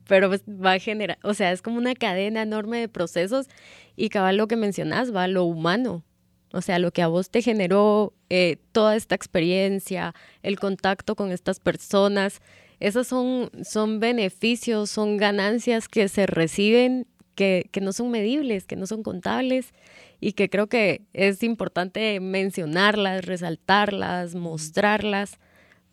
Pero 0.07 0.29
pues 0.29 0.43
va 0.43 0.73
a 0.73 0.79
generar, 0.79 1.19
o 1.23 1.35
sea, 1.35 1.53
es 1.53 1.63
como 1.63 1.79
una 1.79 1.95
cadena 1.95 2.43
enorme 2.43 2.79
de 2.79 2.89
procesos 2.89 3.49
y 3.97 4.09
cabal 4.09 4.37
lo 4.37 4.49
que 4.49 4.57
mencionas, 4.57 5.15
va 5.15 5.25
a 5.25 5.29
lo 5.29 5.45
humano 5.45 6.05
O 6.53 6.61
sea, 6.61 6.79
lo 6.79 6.91
que 6.91 7.03
a 7.03 7.09
vos 7.09 7.31
te 7.31 7.43
generó 7.43 8.13
eh, 8.29 8.57
toda 8.73 8.97
esta 8.97 9.15
experiencia, 9.15 10.15
el 10.43 10.59
contacto 10.59 11.15
con 11.15 11.31
estas 11.31 11.61
personas, 11.61 12.41
esos 12.81 13.07
son, 13.07 13.51
son 13.63 14.01
beneficios, 14.01 14.91
son 14.91 15.17
ganancias 15.17 15.89
que 15.89 16.09
se 16.09 16.27
reciben 16.27 17.07
que, 17.35 17.69
que 17.71 17.81
no 17.81 17.93
son 17.93 18.11
medibles, 18.11 18.67
que 18.67 18.77
no 18.77 18.87
son 18.87 19.03
contables 19.03 19.73
y 20.21 20.33
que 20.33 20.51
creo 20.51 20.67
que 20.67 21.03
es 21.13 21.43
importante 21.43 22.19
mencionarlas, 22.21 23.25
resaltarlas, 23.25 24.35
mostrarlas 24.35 25.39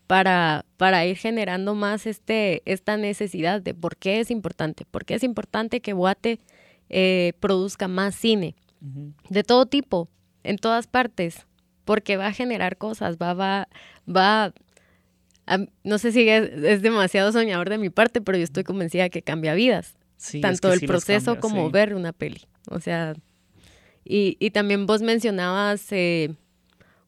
para, 0.08 0.64
para 0.78 1.06
ir 1.06 1.16
generando 1.16 1.74
más 1.74 2.06
este, 2.06 2.62
esta 2.64 2.96
necesidad 2.96 3.60
de 3.60 3.74
por 3.74 3.96
qué 3.96 4.20
es 4.20 4.30
importante, 4.30 4.84
por 4.84 5.04
qué 5.04 5.14
es 5.14 5.22
importante 5.22 5.80
que 5.80 5.92
Guate 5.92 6.40
eh, 6.88 7.34
produzca 7.38 7.86
más 7.86 8.14
cine. 8.14 8.56
De 9.28 9.42
todo 9.42 9.66
tipo, 9.66 10.08
en 10.48 10.56
todas 10.56 10.86
partes, 10.86 11.46
porque 11.84 12.16
va 12.16 12.28
a 12.28 12.32
generar 12.32 12.78
cosas, 12.78 13.18
va, 13.18 13.34
va, 13.34 13.68
va, 14.08 14.54
no 15.84 15.98
sé 15.98 16.10
si 16.12 16.26
es, 16.26 16.82
demasiado 16.82 17.32
soñador 17.32 17.68
de 17.68 17.76
mi 17.76 17.90
parte, 17.90 18.22
pero 18.22 18.38
yo 18.38 18.44
estoy 18.44 18.64
convencida 18.64 19.10
que 19.10 19.20
cambia 19.20 19.52
vidas, 19.52 19.96
tanto 20.40 20.72
el 20.72 20.80
proceso 20.86 21.38
como 21.38 21.70
ver 21.70 21.94
una 21.94 22.14
peli, 22.14 22.40
o 22.70 22.80
sea, 22.80 23.14
y, 24.04 24.38
y 24.40 24.50
también 24.52 24.86
vos 24.86 25.02
mencionabas 25.02 25.92
eh, 25.92 26.34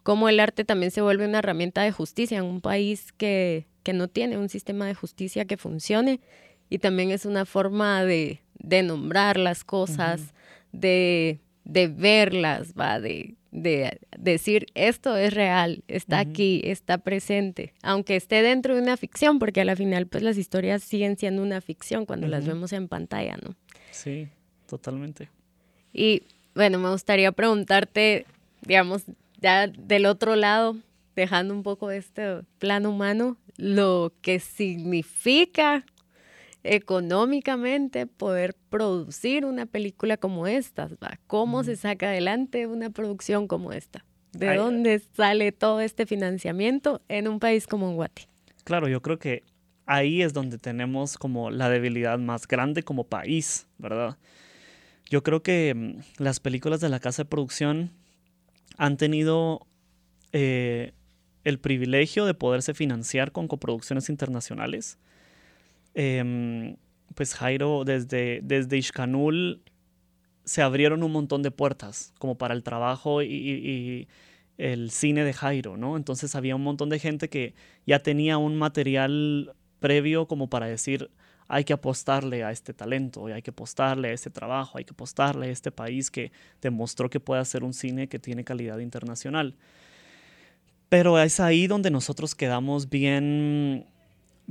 cómo 0.02 0.28
el 0.28 0.38
arte 0.38 0.66
también 0.66 0.90
se 0.90 1.00
vuelve 1.00 1.26
una 1.26 1.38
herramienta 1.38 1.80
de 1.82 1.92
justicia 1.92 2.36
en 2.36 2.44
un 2.44 2.60
país 2.60 3.12
que, 3.12 3.66
que 3.82 3.94
no 3.94 4.08
tiene 4.08 4.36
un 4.36 4.50
sistema 4.50 4.86
de 4.86 4.92
justicia 4.92 5.46
que 5.46 5.56
funcione 5.56 6.20
y 6.68 6.78
también 6.78 7.10
es 7.10 7.24
una 7.24 7.46
forma 7.46 8.04
de, 8.04 8.42
de 8.58 8.82
nombrar 8.82 9.38
las 9.38 9.64
cosas, 9.64 10.34
de, 10.72 11.40
de, 11.64 11.88
verlas, 11.88 12.74
va, 12.78 13.00
de, 13.00 13.34
de, 13.50 13.98
decir 14.18 14.66
esto 14.74 15.16
es 15.16 15.34
real, 15.34 15.82
está 15.88 16.18
aquí, 16.18 16.60
está 16.64 16.98
presente, 16.98 17.72
aunque 17.82 18.16
esté 18.16 18.42
dentro 18.42 18.74
de 18.74 18.82
una 18.82 18.96
ficción, 18.96 19.38
porque 19.38 19.60
a 19.60 19.64
la 19.64 19.76
final 19.76 20.06
pues 20.06 20.22
las 20.22 20.36
historias 20.36 20.82
siguen 20.82 21.16
siendo 21.16 21.42
una 21.42 21.60
ficción 21.60 22.06
cuando 22.06 22.26
las 22.28 22.46
vemos 22.46 22.72
en 22.72 22.88
pantalla, 22.88 23.36
¿no? 23.42 23.54
Sí, 23.90 24.28
totalmente. 24.66 25.28
Y 25.92 26.22
bueno, 26.54 26.78
me 26.78 26.90
gustaría 26.90 27.32
preguntarte, 27.32 28.26
digamos, 28.62 29.04
ya 29.40 29.66
del 29.66 30.06
otro 30.06 30.36
lado, 30.36 30.76
dejando 31.16 31.54
un 31.54 31.62
poco 31.62 31.90
este 31.90 32.42
plano 32.58 32.90
humano, 32.90 33.36
lo 33.56 34.12
que 34.22 34.40
significa 34.40 35.84
económicamente 36.62 38.06
poder 38.06 38.54
producir 38.68 39.44
una 39.44 39.66
película 39.66 40.16
como 40.16 40.46
esta, 40.46 40.88
¿va? 41.02 41.18
¿Cómo 41.26 41.64
se 41.64 41.76
saca 41.76 42.08
adelante 42.08 42.66
una 42.66 42.90
producción 42.90 43.46
como 43.46 43.72
esta? 43.72 44.04
¿De 44.32 44.54
dónde 44.56 45.00
sale 45.16 45.50
todo 45.52 45.80
este 45.80 46.06
financiamiento 46.06 47.02
en 47.08 47.26
un 47.26 47.40
país 47.40 47.66
como 47.66 47.92
Guate? 47.94 48.28
Claro, 48.64 48.88
yo 48.88 49.02
creo 49.02 49.18
que 49.18 49.42
ahí 49.86 50.22
es 50.22 50.32
donde 50.32 50.58
tenemos 50.58 51.18
como 51.18 51.50
la 51.50 51.68
debilidad 51.68 52.18
más 52.18 52.46
grande 52.46 52.82
como 52.82 53.04
país, 53.04 53.66
¿verdad? 53.78 54.18
Yo 55.08 55.24
creo 55.24 55.42
que 55.42 55.74
mm, 55.74 56.22
las 56.22 56.38
películas 56.38 56.80
de 56.80 56.88
la 56.88 57.00
casa 57.00 57.24
de 57.24 57.28
producción 57.28 57.90
han 58.76 58.96
tenido 58.96 59.66
eh, 60.32 60.92
el 61.42 61.58
privilegio 61.58 62.24
de 62.24 62.34
poderse 62.34 62.72
financiar 62.72 63.32
con 63.32 63.48
coproducciones 63.48 64.08
internacionales 64.08 64.98
Em, 65.94 66.76
pues 67.14 67.34
Jairo, 67.34 67.84
desde, 67.84 68.40
desde 68.42 68.78
Ishkanul 68.78 69.62
se 70.44 70.62
abrieron 70.62 71.02
un 71.02 71.12
montón 71.12 71.42
de 71.42 71.50
puertas 71.50 72.12
como 72.18 72.36
para 72.36 72.54
el 72.54 72.62
trabajo 72.62 73.22
y, 73.22 74.08
el 74.58 74.90
cine 74.90 75.24
de 75.24 75.32
Jairo, 75.32 75.78
¿no? 75.78 75.96
Entonces 75.96 76.34
había 76.34 76.54
un 76.54 76.62
montón 76.62 76.90
de 76.90 76.98
gente 76.98 77.30
que 77.30 77.54
ya 77.86 78.00
tenía 78.00 78.36
un 78.36 78.56
material 78.56 79.54
previo 79.78 80.26
como 80.26 80.50
para 80.50 80.66
decir, 80.66 81.10
hay 81.48 81.64
que 81.64 81.72
apostarle 81.72 82.44
a 82.44 82.50
este 82.50 82.74
talento, 82.74 83.26
hay 83.26 83.42
que 83.42 83.50
apostarle 83.50 84.08
a 84.08 84.12
este 84.12 84.28
trabajo, 84.28 84.76
hay 84.76 84.84
que 84.84 84.92
apostarle 84.92 85.46
a 85.46 85.50
este 85.50 85.72
país 85.72 86.10
que 86.10 86.30
demostró 86.60 87.08
que 87.08 87.20
puede 87.20 87.40
hacer 87.40 87.64
un 87.64 87.72
cine 87.72 88.08
que 88.08 88.18
tiene 88.18 88.44
calidad 88.44 88.78
internacional. 88.78 89.56
Pero 90.90 91.18
es 91.18 91.40
ahí 91.40 91.66
donde 91.66 91.90
nosotros 91.90 92.34
quedamos 92.34 92.90
bien 92.90 93.86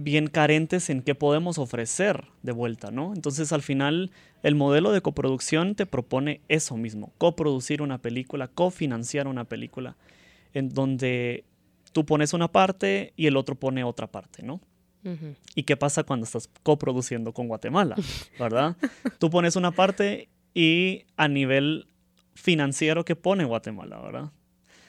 bien 0.02 0.28
carentes 0.28 0.90
en 0.90 1.02
qué 1.02 1.14
podemos 1.14 1.58
ofrecer 1.58 2.24
de 2.42 2.54
vuelta, 2.54 2.90
¿no? 2.90 3.14
Entonces 3.14 3.52
al 3.52 3.62
final 3.62 4.12
el 4.44 4.56
modelo 4.56 4.94
de 4.94 5.02
coproducción 5.02 5.76
te 5.76 5.86
propone 5.86 6.40
eso 6.48 6.78
mismo, 6.78 7.12
coproducir 7.18 7.82
una 7.82 7.98
película, 7.98 8.48
cofinanciar 8.48 9.28
una 9.28 9.44
película, 9.44 9.98
en 10.54 10.70
donde 10.70 11.44
tú 11.92 12.06
pones 12.06 12.32
una 12.32 12.50
parte 12.50 13.12
y 13.18 13.28
el 13.28 13.36
otro 13.36 13.56
pone 13.56 13.84
otra 13.84 14.08
parte, 14.08 14.42
¿no? 14.42 14.62
¿Y 15.56 15.64
qué 15.64 15.76
pasa 15.76 16.04
cuando 16.04 16.26
estás 16.26 16.50
coproduciendo 16.64 17.34
con 17.34 17.50
Guatemala, 17.50 17.96
verdad? 18.40 18.78
tú 19.18 19.30
pones 19.30 19.58
una 19.58 19.72
parte 19.72 20.30
y 20.54 21.04
a 21.18 21.28
nivel 21.28 21.88
financiero 22.36 23.04
que 23.04 23.18
pone 23.18 23.44
Guatemala, 23.44 24.00
¿verdad? 24.00 24.32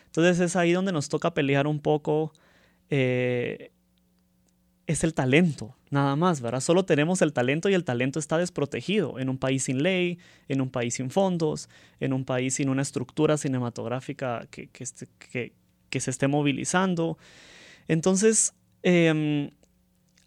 Entonces 0.07 0.39
es 0.39 0.55
ahí 0.55 0.71
donde 0.71 0.93
nos 0.93 1.09
toca 1.09 1.35
pelear 1.35 1.67
un 1.67 1.81
poco 1.81 2.33
eh, 2.91 3.73
es 4.91 5.05
el 5.05 5.15
talento, 5.15 5.77
nada 5.91 6.17
más, 6.17 6.41
¿verdad? 6.41 6.61
Solo 6.61 6.85
tenemos 6.85 7.23
el 7.23 7.33
talento 7.33 7.69
y 7.69 7.75
el 7.75 7.85
talento 7.85 8.19
está 8.19 8.39
desprotegido 8.39 9.19
en 9.19 9.29
un 9.29 9.39
país 9.39 9.65
sin 9.65 9.83
ley, 9.83 10.19
en 10.49 10.61
un 10.61 10.71
país 10.71 10.95
sin 10.95 11.11
fondos, 11.11 11.69
en 12.01 12.13
un 12.13 12.25
país 12.25 12.55
sin 12.55 12.69
una 12.69 12.83
estructura 12.83 13.37
cinematográfica 13.37 14.47
que, 14.51 14.69
que, 14.69 15.53
que, 15.91 16.01
se 16.01 16.11
esté 16.11 16.27
movilizando. 16.27 17.19
Entonces, 17.87 18.53
em, 18.83 19.51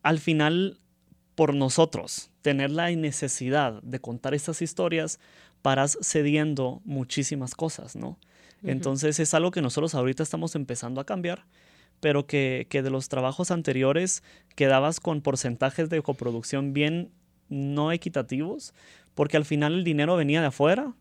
al 0.02 0.19
final, 0.19 0.80
por 1.36 1.54
nosotros 1.54 2.32
tener 2.41 2.71
la 2.71 2.89
necesidad 2.91 3.82
de 3.84 3.99
contar 3.99 4.34
estas 4.34 4.62
historias, 4.62 5.19
paras 5.62 5.97
cediendo 6.02 6.82
muchísimas 6.86 7.56
cosas, 7.56 7.95
¿no? 7.95 8.17
Entonces 8.65 9.19
es 9.19 9.34
algo 9.34 9.52
que 9.52 9.62
nosotros 9.62 9.93
ahorita 9.93 10.23
estamos 10.23 10.56
empezando 10.56 11.02
a 11.02 11.06
cambiar 11.06 11.43
pero 12.03 12.27
que, 12.27 12.67
de 12.69 12.89
los 12.89 13.07
trabajos 13.07 13.49
anteriores 13.49 14.23
quedabas 14.57 14.99
con 14.99 15.21
porcentajes 15.21 15.89
de 15.89 16.01
coproducción 16.01 16.73
bien 16.73 17.11
no 17.47 17.93
equitativos, 17.93 18.73
porque 19.15 19.37
al 19.37 19.45
final 19.45 19.73
el 19.73 19.83
dinero 19.85 20.17
venía 20.17 20.41
de 20.41 20.47
afuera 20.47 20.95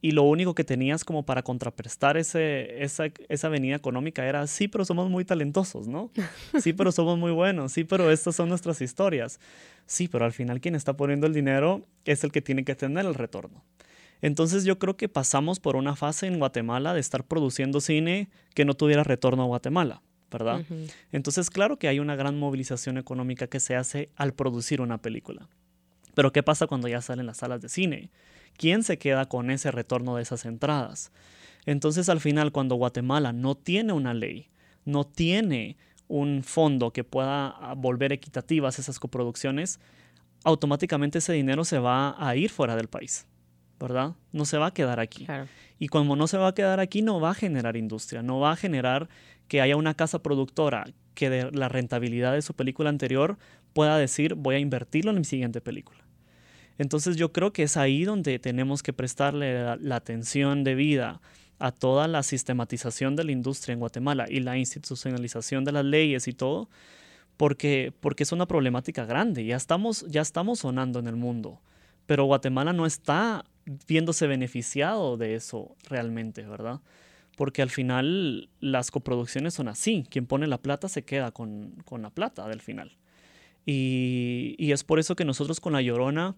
y 0.00 0.12
lo 0.12 0.22
único 0.22 0.54
que 0.54 0.64
tenías 0.64 1.04
como 1.04 1.26
para 1.26 1.42
contraprestar 1.42 2.16
ese, 2.16 2.82
esa, 2.82 3.08
esa 3.28 3.50
venida 3.50 3.76
económica 3.76 4.24
era, 4.24 4.46
sí, 4.46 4.68
pero 4.68 4.86
somos 4.86 5.10
muy 5.10 5.26
talentosos, 5.26 5.86
¿no? 5.86 6.10
Sí, 6.62 6.72
pero 6.72 6.92
somos 6.92 7.18
muy 7.18 7.32
buenos, 7.32 7.72
sí, 7.72 7.84
pero 7.84 8.10
estas 8.10 8.34
son 8.36 8.48
nuestras 8.48 8.80
historias. 8.80 9.38
Sí, 9.84 10.08
pero 10.08 10.24
al 10.24 10.32
final 10.32 10.62
quien 10.62 10.76
está 10.76 10.96
poniendo 10.96 11.26
el 11.26 11.34
dinero 11.34 11.84
es 12.06 12.24
el 12.24 12.32
que 12.32 12.40
tiene 12.40 12.64
que 12.64 12.74
tener 12.74 13.04
el 13.04 13.14
retorno. 13.14 13.62
Entonces 14.22 14.64
yo 14.64 14.78
creo 14.78 14.96
que 14.96 15.08
pasamos 15.08 15.60
por 15.60 15.76
una 15.76 15.96
fase 15.96 16.26
en 16.26 16.38
Guatemala 16.38 16.94
de 16.94 17.00
estar 17.00 17.24
produciendo 17.24 17.80
cine 17.80 18.28
que 18.54 18.64
no 18.64 18.74
tuviera 18.74 19.04
retorno 19.04 19.42
a 19.42 19.46
Guatemala. 19.46 20.02
¿verdad? 20.30 20.64
Entonces, 21.12 21.50
claro 21.50 21.78
que 21.78 21.88
hay 21.88 22.00
una 22.00 22.16
gran 22.16 22.38
movilización 22.38 22.98
económica 22.98 23.46
que 23.46 23.60
se 23.60 23.76
hace 23.76 24.10
al 24.16 24.34
producir 24.34 24.80
una 24.80 24.98
película. 24.98 25.48
Pero 26.14 26.32
¿qué 26.32 26.42
pasa 26.42 26.66
cuando 26.66 26.88
ya 26.88 27.00
salen 27.00 27.26
las 27.26 27.38
salas 27.38 27.60
de 27.60 27.68
cine? 27.68 28.10
¿Quién 28.56 28.82
se 28.82 28.98
queda 28.98 29.26
con 29.26 29.50
ese 29.50 29.70
retorno 29.70 30.16
de 30.16 30.22
esas 30.22 30.44
entradas? 30.44 31.12
Entonces, 31.64 32.08
al 32.08 32.20
final, 32.20 32.52
cuando 32.52 32.74
Guatemala 32.76 33.32
no 33.32 33.54
tiene 33.54 33.92
una 33.92 34.14
ley, 34.14 34.48
no 34.84 35.04
tiene 35.04 35.76
un 36.08 36.42
fondo 36.44 36.92
que 36.92 37.04
pueda 37.04 37.48
ah, 37.48 37.74
volver 37.76 38.12
equitativas 38.12 38.78
esas 38.78 38.98
coproducciones, 38.98 39.80
automáticamente 40.44 41.18
ese 41.18 41.32
dinero 41.32 41.64
se 41.64 41.78
va 41.78 42.14
a 42.18 42.36
ir 42.36 42.50
fuera 42.50 42.76
del 42.76 42.88
país, 42.88 43.26
¿verdad? 43.78 44.14
No 44.32 44.44
se 44.44 44.58
va 44.58 44.66
a 44.66 44.74
quedar 44.74 45.00
aquí. 45.00 45.26
Y 45.78 45.88
como 45.88 46.16
no 46.16 46.26
se 46.26 46.38
va 46.38 46.48
a 46.48 46.54
quedar 46.54 46.80
aquí, 46.80 47.02
no 47.02 47.20
va 47.20 47.30
a 47.30 47.34
generar 47.34 47.76
industria, 47.76 48.22
no 48.22 48.40
va 48.40 48.52
a 48.52 48.56
generar 48.56 49.08
que 49.48 49.60
haya 49.60 49.76
una 49.76 49.94
casa 49.94 50.22
productora 50.22 50.86
que 51.14 51.30
de 51.30 51.50
la 51.50 51.68
rentabilidad 51.68 52.32
de 52.34 52.42
su 52.42 52.54
película 52.54 52.90
anterior 52.90 53.38
pueda 53.72 53.98
decir 53.98 54.34
voy 54.34 54.56
a 54.56 54.58
invertirlo 54.58 55.10
en 55.10 55.18
mi 55.18 55.24
siguiente 55.24 55.60
película. 55.60 56.06
Entonces 56.78 57.16
yo 57.16 57.32
creo 57.32 57.52
que 57.52 57.62
es 57.62 57.76
ahí 57.76 58.04
donde 58.04 58.38
tenemos 58.38 58.82
que 58.82 58.92
prestarle 58.92 59.76
la, 59.76 59.96
atención 59.96 60.62
debida 60.62 61.20
a 61.58 61.72
toda 61.72 62.06
la 62.06 62.22
sistematización 62.22 63.16
de 63.16 63.24
la 63.24 63.32
industria 63.32 63.72
en 63.72 63.80
Guatemala 63.80 64.26
y 64.28 64.40
la 64.40 64.58
institucionalización 64.58 65.64
de 65.64 65.72
las 65.72 65.84
leyes 65.86 66.28
y 66.28 66.34
todo, 66.34 66.68
porque, 67.38 67.94
porque 68.00 68.24
es 68.24 68.32
una 68.32 68.46
problemática 68.46 69.06
grande. 69.06 69.46
Ya 69.46 69.56
estamos, 69.56 70.04
ya 70.08 70.20
estamos 70.20 70.60
sonando 70.60 70.98
en 70.98 71.06
el 71.06 71.16
mundo, 71.16 71.62
pero 72.04 72.24
Guatemala 72.24 72.74
no 72.74 72.84
está 72.84 73.46
viéndose 73.86 74.26
beneficiado 74.26 75.16
de 75.16 75.34
eso 75.34 75.76
realmente, 75.88 76.42
¿verdad? 76.42 76.80
porque 77.36 77.62
al 77.62 77.70
final 77.70 78.48
las 78.60 78.90
coproducciones 78.90 79.54
son 79.54 79.68
así, 79.68 80.04
quien 80.10 80.26
pone 80.26 80.46
la 80.46 80.58
plata 80.58 80.88
se 80.88 81.04
queda 81.04 81.30
con, 81.30 81.76
la 82.00 82.10
plata 82.10 82.48
del 82.48 82.60
final. 82.60 82.96
Y, 83.66 84.72
es 84.72 84.84
por 84.84 84.98
eso 84.98 85.14
que 85.16 85.24
nosotros 85.24 85.60
con 85.60 85.74
La 85.74 85.82
Llorona 85.82 86.34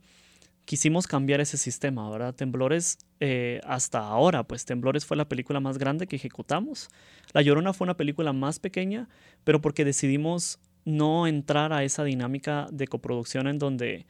quisimos 0.64 1.06
cambiar 1.06 1.40
ese 1.40 1.56
sistema, 1.56 2.10
¿verdad? 2.10 2.34
Temblores, 2.34 2.98
eh, 3.20 3.60
hasta 3.64 4.00
ahora, 4.00 4.42
pues 4.44 4.64
Temblores 4.64 5.06
fue 5.06 5.16
la 5.16 5.28
película 5.28 5.60
más 5.60 5.78
grande 5.78 6.06
que 6.06 6.16
ejecutamos. 6.16 6.88
La 7.32 7.42
Llorona 7.42 7.72
fue 7.72 7.84
una 7.84 7.96
película 7.96 8.32
más 8.32 8.58
pequeña, 8.58 9.08
pero 9.44 9.60
porque 9.60 9.84
decidimos 9.84 10.58
no 10.84 11.26
entrar 11.26 11.72
a 11.72 11.84
esa 11.84 12.02
dinámica 12.02 12.66
de 12.72 12.88
coproducción 12.88 13.46
en 13.46 13.58
donde 13.58 14.06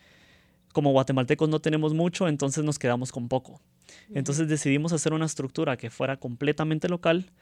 como 0.78 0.92
guatemaltecos 0.92 1.48
no 1.48 1.58
tenemos 1.58 1.92
mucho, 1.92 2.28
entonces 2.28 2.62
nos 2.62 2.78
quedamos 2.78 3.10
con 3.10 3.26
poco. 3.26 3.60
Entonces 4.14 4.46
decidimos 4.46 4.92
hacer 4.92 5.12
una 5.12 5.26
estructura 5.26 5.76
que 5.76 5.90
fuera 5.90 6.18
completamente 6.18 6.88
local 6.88 7.32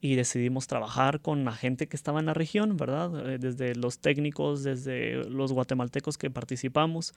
y 0.00 0.14
decidimos 0.14 0.66
trabajar 0.66 1.20
con 1.20 1.44
la 1.44 1.52
gente 1.52 1.88
que 1.88 1.96
estaba 1.96 2.20
en 2.20 2.24
la 2.24 2.32
región, 2.32 2.78
¿verdad? 2.78 3.34
Eh, 3.34 3.36
desde 3.38 3.74
los 3.74 3.98
técnicos, 3.98 4.62
desde 4.62 5.28
los 5.28 5.52
guatemaltecos 5.52 6.16
que 6.16 6.30
participamos. 6.30 7.12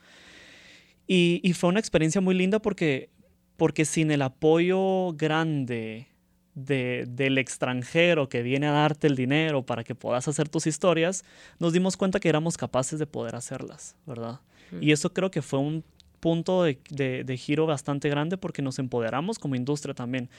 Y, 1.08 1.50
fue 1.54 1.70
una 1.70 1.80
experiencia 1.80 2.20
muy 2.20 2.36
linda 2.36 2.60
porque, 2.60 3.10
porque 3.56 3.86
sin 3.86 4.12
el 4.12 4.22
apoyo 4.22 5.13
grande 5.13 6.10
del 6.56 7.38
extranjero 7.38 8.28
que 8.28 8.44
viene 8.44 8.68
a 8.68 8.72
darte 8.72 9.08
el 9.08 9.15
dinero 9.15 9.65
para 9.65 9.86
que 9.86 9.96
puedas 9.96 10.28
hacer 10.28 10.50
tus 10.50 10.68
historias, 10.68 11.24
nos 11.58 11.72
dimos 11.72 11.96
cuenta 11.96 12.20
que 12.20 12.28
éramos 12.28 12.58
capaces 12.58 13.00
de 13.00 13.08
poder 13.08 13.38
hacerlas, 13.38 13.96
¿verdad? 14.06 14.42
Y 14.82 14.91
eso 14.91 15.13
creo 15.13 15.32
que 15.32 15.41
fue 15.41 15.60
un 15.60 15.84
punto 16.19 16.63
de, 16.63 16.77
de, 16.89 17.38
giro 17.38 17.65
bastante 17.65 18.10
grande 18.10 18.38
porque 18.38 18.62
nos 18.62 18.77
empoderamos 18.79 19.39
como 19.39 19.55
industria 19.55 19.93
también. 19.93 20.29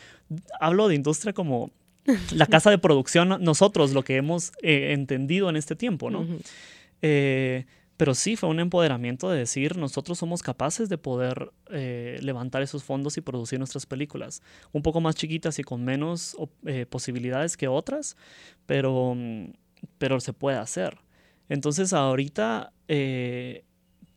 Hablo 0.61 0.89
de 0.89 0.95
industria 0.95 1.33
como 1.33 1.71
la 2.33 2.47
casa 2.47 2.71
de 2.71 2.79
producción, 2.79 3.39
nosotros, 3.41 3.93
lo 3.93 4.03
que 4.03 4.17
hemos 4.17 4.53
eh, 4.63 4.93
entendido 4.93 5.49
en 5.49 5.57
este 5.57 5.77
tiempo, 5.77 6.11
¿no? 6.11 6.27
Pero 8.01 8.15
sí 8.15 8.35
fue 8.35 8.49
un 8.49 8.61
empoderamiento 8.61 9.29
de 9.29 9.41
decir, 9.41 9.77
nosotros 9.77 10.17
somos 10.17 10.43
capaces 10.43 10.89
de 10.89 10.97
poder 10.97 11.53
eh, 11.71 12.19
levantar 12.23 12.63
esos 12.63 12.83
fondos 12.83 13.19
y 13.19 13.21
producir 13.21 13.59
nuestras 13.59 13.85
películas. 13.85 14.41
Un 14.73 14.81
poco 14.81 15.03
más 15.03 15.17
chiquitas 15.17 15.59
y 15.59 15.65
con 15.65 15.85
menos 15.85 16.35
eh, 16.65 16.87
posibilidades 16.87 17.59
que 17.59 17.69
otras, 17.69 18.17
pero, 18.65 19.15
pero 19.99 20.19
se 20.19 20.33
puede 20.33 20.57
hacer. 20.57 20.97
Entonces 21.51 21.93
ahorita 21.93 22.73
eh, 22.89 23.65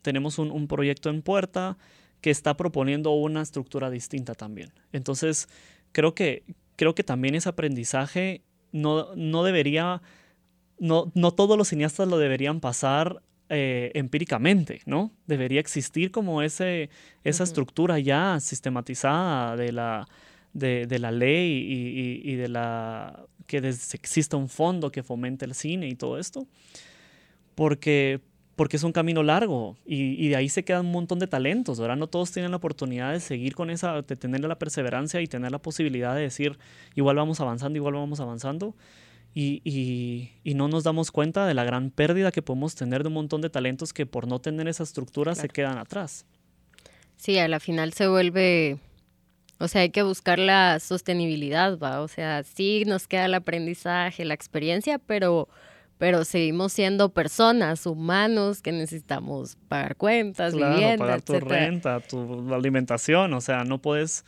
tenemos 0.04 0.38
un, 0.38 0.52
un, 0.52 0.68
proyecto 0.68 1.10
en 1.10 1.24
puerta 1.24 1.78
que 2.22 2.30
está 2.30 2.56
proponiendo 2.56 3.12
una 3.12 3.42
estructura 3.42 3.89
distinta 3.89 4.36
también. 4.36 4.72
Entonces 4.92 5.50
creo 5.92 6.13
que, 6.13 6.44
creo 6.76 6.94
que 6.94 7.04
también 7.04 7.34
ese 7.34 7.50
aprendizaje 7.50 8.44
no, 8.72 9.16
no 9.16 9.44
debería... 9.44 10.02
No, 10.80 11.12
no 11.16 11.32
todos 11.32 11.58
los 11.58 11.70
cineastas 11.70 12.08
lo 12.08 12.18
deberían 12.18 12.60
pasar 12.60 13.22
eh, 13.50 13.92
empíricamente, 13.94 14.82
¿no? 14.86 15.12
Debería 15.28 15.60
existir 15.60 16.12
como 16.12 16.42
ese, 16.42 16.89
esa 17.24 17.44
estructura 17.44 18.00
ya 18.00 18.39
sistematizada 18.39 19.56
de 19.56 19.72
la, 19.72 20.08
de, 20.54 21.00
la 21.00 21.12
ley 21.12 22.22
y, 22.24 22.36
de 22.36 22.48
la 22.48 23.26
que 23.46 23.58
exista 23.58 24.38
un 24.38 24.50
fondo 24.50 24.92
que 24.92 25.04
fomente 25.04 25.46
el 25.46 25.54
cine 25.54 25.88
y 25.88 25.96
todo 25.96 26.18
esto, 26.18 26.48
porque, 27.54 28.22
porque 28.56 28.78
es 28.78 28.84
un 28.84 28.92
camino 28.92 29.24
largo 29.24 29.78
y, 29.86 30.28
de 30.28 30.36
ahí 30.36 30.50
se 30.50 30.63
quedan 30.63 30.86
un 30.86 30.92
montón 30.92 31.20
de 31.20 31.28
talentos, 31.28 31.80
ahora 31.80 31.96
no 31.96 32.08
todos 32.08 32.32
tienen 32.32 32.52
la 32.52 32.58
oportunidad 32.58 33.12
de 33.12 33.20
seguir 33.20 33.56
con 33.56 33.70
esa, 33.70 34.02
de 34.02 34.16
tener 34.16 34.42
la 34.42 34.60
perseverancia 34.60 35.22
y 35.22 35.28
tener 35.28 35.52
la 35.52 35.60
posibilidad 35.60 36.16
de 36.16 36.22
decir, 36.22 36.60
igual 36.96 37.16
vamos 37.16 37.39
avanzando, 37.39 37.78
igual 37.78 37.96
vamos 37.96 38.20
avanzando 38.20 38.76
y, 39.36 40.32
no 40.44 40.68
nos 40.68 40.84
damos 40.84 41.12
cuenta 41.12 41.48
de 41.48 41.54
la 41.54 41.63
gran 41.63 41.89
pérdida 41.89 42.32
que 42.32 42.42
podemos 42.42 42.76
tener 42.76 43.02
de 43.04 43.08
un 43.08 43.16
montón 43.16 43.42
de 43.42 43.50
talentos 43.50 43.94
que 43.94 44.06
por 44.06 44.28
no 44.28 44.39
tener 44.39 44.68
esa 44.68 44.84
estructura 44.84 45.34
se 45.36 45.50
quedan 45.50 45.78
atrás. 45.78 46.26
Sí, 47.18 47.38
a 47.38 47.48
la 47.48 47.60
final 47.60 47.94
se 47.94 48.08
vuelve, 48.08 48.78
o 49.60 49.68
sea, 49.68 49.82
hay 49.82 49.89
que 49.89 50.04
buscar 50.04 50.39
la 50.39 50.80
sostenibilidad, 50.80 51.80
¿va? 51.80 52.02
O 52.02 52.08
sea, 52.08 52.44
sí 52.44 52.84
nos 52.86 53.08
queda 53.08 53.26
el 53.26 53.34
aprendizaje, 53.34 54.26
la 54.26 54.34
experiencia, 54.34 55.00
pero, 55.00 55.48
pero 56.04 56.26
seguimos 56.26 56.74
siendo 56.74 57.13
personas, 57.13 57.86
humanos, 57.86 58.62
que 58.62 58.74
necesitamos 58.74 59.56
pagar 59.70 59.96
cuentas, 59.96 60.54
claro, 60.54 60.98
pagar 60.98 61.22
tu 61.22 61.39
renta, 61.39 62.02
tu 62.02 62.54
alimentación, 62.54 63.34
o 63.34 63.39
sea, 63.39 63.63
no 63.63 63.78
puedes 63.78 64.26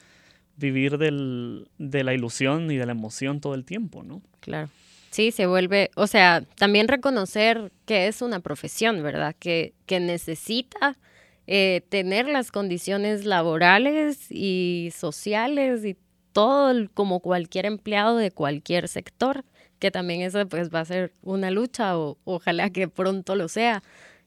vivir 0.55 0.97
del, 0.97 1.67
de 1.77 2.05
la 2.05 2.13
ilusión 2.13 2.71
y 2.71 2.77
de 2.77 2.85
la 2.85 2.93
emoción 2.93 3.41
todo 3.41 3.55
el 3.55 3.65
tiempo, 3.65 4.03
¿no? 4.03 4.21
Claro. 4.39 4.69
Sí, 5.09 5.31
se 5.31 5.47
vuelve, 5.47 5.91
o 5.97 6.07
sea, 6.07 6.45
también 6.55 6.87
reconocer 6.87 7.73
que 7.85 8.07
es 8.07 8.21
una 8.21 8.39
profesión, 8.39 9.03
¿verdad? 9.03 9.35
Que, 9.37 9.73
que 9.85 9.99
necesita 9.99 10.97
eh, 11.45 11.81
tener 11.89 12.29
las 12.29 12.53
condiciones 12.53 13.25
laborales 13.25 14.31
y 14.31 14.93
sociales 14.95 15.83
y 15.83 15.97
todo 16.31 16.73
como 16.93 17.19
cualquier 17.19 17.65
empleado 17.65 18.15
de 18.15 18.31
cualquier 18.31 18.87
sector, 18.87 19.43
que 19.79 19.91
también 19.91 20.21
eso 20.21 20.47
pues 20.47 20.69
va 20.73 20.81
a 20.81 20.85
ser 20.85 21.11
una 21.21 21.51
lucha 21.51 21.97
o 21.97 22.17
ojalá 22.23 22.69
que 22.69 22.87
pronto 22.87 23.35
lo 23.35 23.47
sea, 23.47 23.83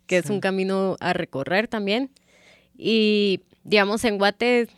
que 0.07 0.19
es 0.19 0.31
un 0.31 0.41
camino 0.41 0.97
a 1.01 1.13
recorrer 1.13 1.69
también. 1.69 2.11
Y 2.77 3.41
digamos, 3.65 4.05
en 4.05 4.19
Guate 4.19 4.69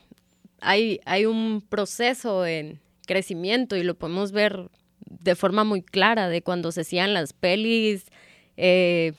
hay, 0.60 1.00
hay 1.04 1.26
un 1.26 1.62
proceso 1.68 2.46
en 2.46 2.80
crecimiento 3.06 3.76
y 3.76 3.82
lo 3.82 3.94
podemos 3.94 4.32
ver 4.32 4.70
de 5.06 5.34
forma 5.34 5.64
muy 5.64 5.82
clara 5.82 6.28
de 6.28 6.42
cuando 6.42 6.72
se 6.72 6.82
hacían 6.82 7.14
las 7.14 7.32
pelis, 7.32 8.06
eh, 8.56 9.12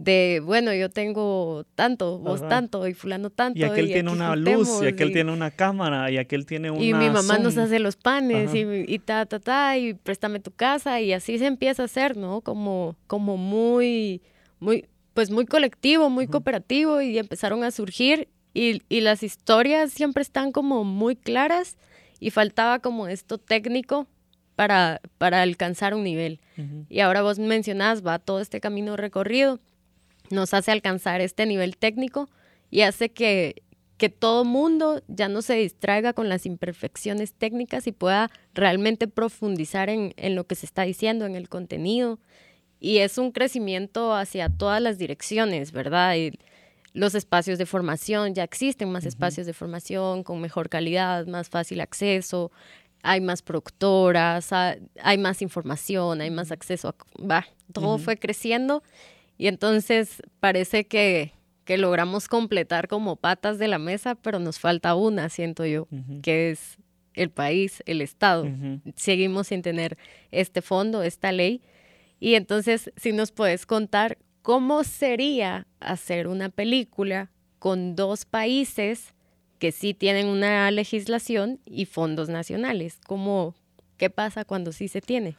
de, 0.00 0.40
bueno, 0.42 0.72
yo 0.72 0.88
tengo 0.88 1.64
tanto, 1.74 2.18
vos 2.18 2.46
tanto, 2.48 2.88
y 2.88 2.94
fulano 2.94 3.28
tanto. 3.28 3.58
Y 3.58 3.64
aquel 3.64 3.88
tiene 3.88 4.10
una 4.10 4.34
luz, 4.34 4.80
y 4.82 4.86
aquel 4.86 5.12
tiene 5.12 5.30
una 5.30 5.50
cámara, 5.50 6.10
y 6.10 6.16
aquel 6.16 6.46
tiene 6.46 6.70
una... 6.70 6.82
Y 6.82 6.94
mi 6.94 7.10
mamá 7.10 7.38
nos 7.38 7.58
hace 7.58 7.78
los 7.78 7.96
panes, 7.96 8.54
y, 8.54 8.64
y, 8.86 8.98
ta, 8.98 9.26
ta, 9.26 9.38
ta, 9.38 9.76
y 9.76 9.92
préstame 9.92 10.40
tu 10.40 10.52
casa, 10.52 11.00
y 11.02 11.12
así 11.12 11.38
se 11.38 11.46
empieza 11.46 11.82
a 11.82 11.84
hacer, 11.84 12.16
¿no? 12.16 12.40
Como, 12.40 12.96
como 13.06 13.36
muy, 13.36 14.22
muy, 14.58 14.86
pues 15.12 15.30
muy 15.30 15.44
colectivo, 15.44 16.08
muy 16.08 16.26
cooperativo, 16.26 17.02
y 17.02 17.18
empezaron 17.18 17.62
a 17.62 17.70
surgir, 17.70 18.28
y, 18.54 18.80
y 18.88 19.02
las 19.02 19.22
historias 19.22 19.92
siempre 19.92 20.22
están 20.22 20.50
como 20.50 20.82
muy 20.82 21.14
claras, 21.14 21.76
y 22.20 22.30
faltaba 22.30 22.78
como 22.78 23.06
esto 23.06 23.36
técnico 23.36 24.06
para, 24.56 25.02
para 25.18 25.42
alcanzar 25.42 25.94
un 25.94 26.04
nivel. 26.04 26.40
Y 26.88 27.00
ahora 27.00 27.20
vos 27.20 27.38
mencionás, 27.38 28.04
va 28.04 28.18
todo 28.18 28.40
este 28.40 28.60
camino 28.60 28.96
recorrido, 28.96 29.58
nos 30.30 30.54
hace 30.54 30.70
alcanzar 30.70 31.20
este 31.20 31.46
nivel 31.46 31.76
técnico 31.76 32.28
y 32.70 32.82
hace 32.82 33.10
que, 33.10 33.62
que 33.96 34.08
todo 34.08 34.44
mundo 34.44 35.02
ya 35.08 35.28
no 35.28 35.42
se 35.42 35.54
distraiga 35.54 36.12
con 36.12 36.28
las 36.28 36.46
imperfecciones 36.46 37.34
técnicas 37.34 37.86
y 37.86 37.92
pueda 37.92 38.30
realmente 38.54 39.08
profundizar 39.08 39.90
en, 39.90 40.14
en 40.16 40.34
lo 40.34 40.44
que 40.46 40.54
se 40.54 40.66
está 40.66 40.82
diciendo, 40.82 41.26
en 41.26 41.36
el 41.36 41.48
contenido. 41.48 42.18
Y 42.78 42.98
es 42.98 43.18
un 43.18 43.32
crecimiento 43.32 44.14
hacia 44.14 44.48
todas 44.48 44.80
las 44.80 44.96
direcciones, 44.96 45.72
¿verdad? 45.72 46.16
Y 46.16 46.32
los 46.92 47.14
espacios 47.14 47.58
de 47.58 47.66
formación, 47.66 48.34
ya 48.34 48.42
existen 48.42 48.90
más 48.90 49.04
espacios 49.04 49.46
de 49.46 49.52
formación 49.52 50.22
con 50.24 50.40
mejor 50.40 50.68
calidad, 50.68 51.26
más 51.26 51.48
fácil 51.48 51.80
acceso, 51.80 52.50
hay 53.02 53.20
más 53.20 53.42
productoras, 53.42 54.52
hay 54.52 55.18
más 55.18 55.42
información, 55.42 56.20
hay 56.20 56.30
más 56.30 56.50
acceso 56.50 56.88
a... 56.88 56.94
Va, 57.22 57.46
todo 57.72 57.98
fue 57.98 58.16
creciendo 58.16 58.82
y 59.40 59.46
entonces 59.46 60.22
parece 60.38 60.86
que, 60.86 61.32
que, 61.64 61.78
logramos 61.78 62.28
completar 62.28 62.88
como 62.88 63.16
patas 63.16 63.58
de 63.58 63.68
la 63.68 63.78
mesa, 63.78 64.14
pero 64.14 64.38
nos 64.38 64.58
falta 64.58 64.94
una, 64.94 65.30
siento 65.30 65.64
yo, 65.64 65.88
que 66.20 66.50
es 66.50 66.76
el 67.14 67.30
país, 67.30 67.82
el 67.86 68.02
Estado. 68.02 68.46
Seguimos 68.96 69.46
sin 69.46 69.62
tener 69.62 69.96
este 70.30 70.60
fondo, 70.60 71.02
esta 71.02 71.32
ley. 71.32 71.62
Y 72.20 72.34
entonces, 72.34 72.92
si 72.96 73.12
nos 73.12 73.32
puedes 73.32 73.64
contar 73.64 74.18
cómo 74.42 74.84
sería 74.84 75.66
hacer 75.80 76.28
una 76.28 76.50
película 76.50 77.30
con 77.58 77.96
dos 77.96 78.26
países 78.26 79.14
que 79.58 79.72
sí 79.72 79.94
tienen 79.94 80.26
una 80.26 80.70
legislación 80.70 81.60
y 81.64 81.86
fondos 81.86 82.28
nacionales. 82.28 82.98
¿Cómo, 83.06 83.54
¿Qué 83.96 84.10
pasa 84.10 84.44
cuando 84.44 84.72
sí 84.72 84.86
se 84.88 85.00
tiene? 85.00 85.34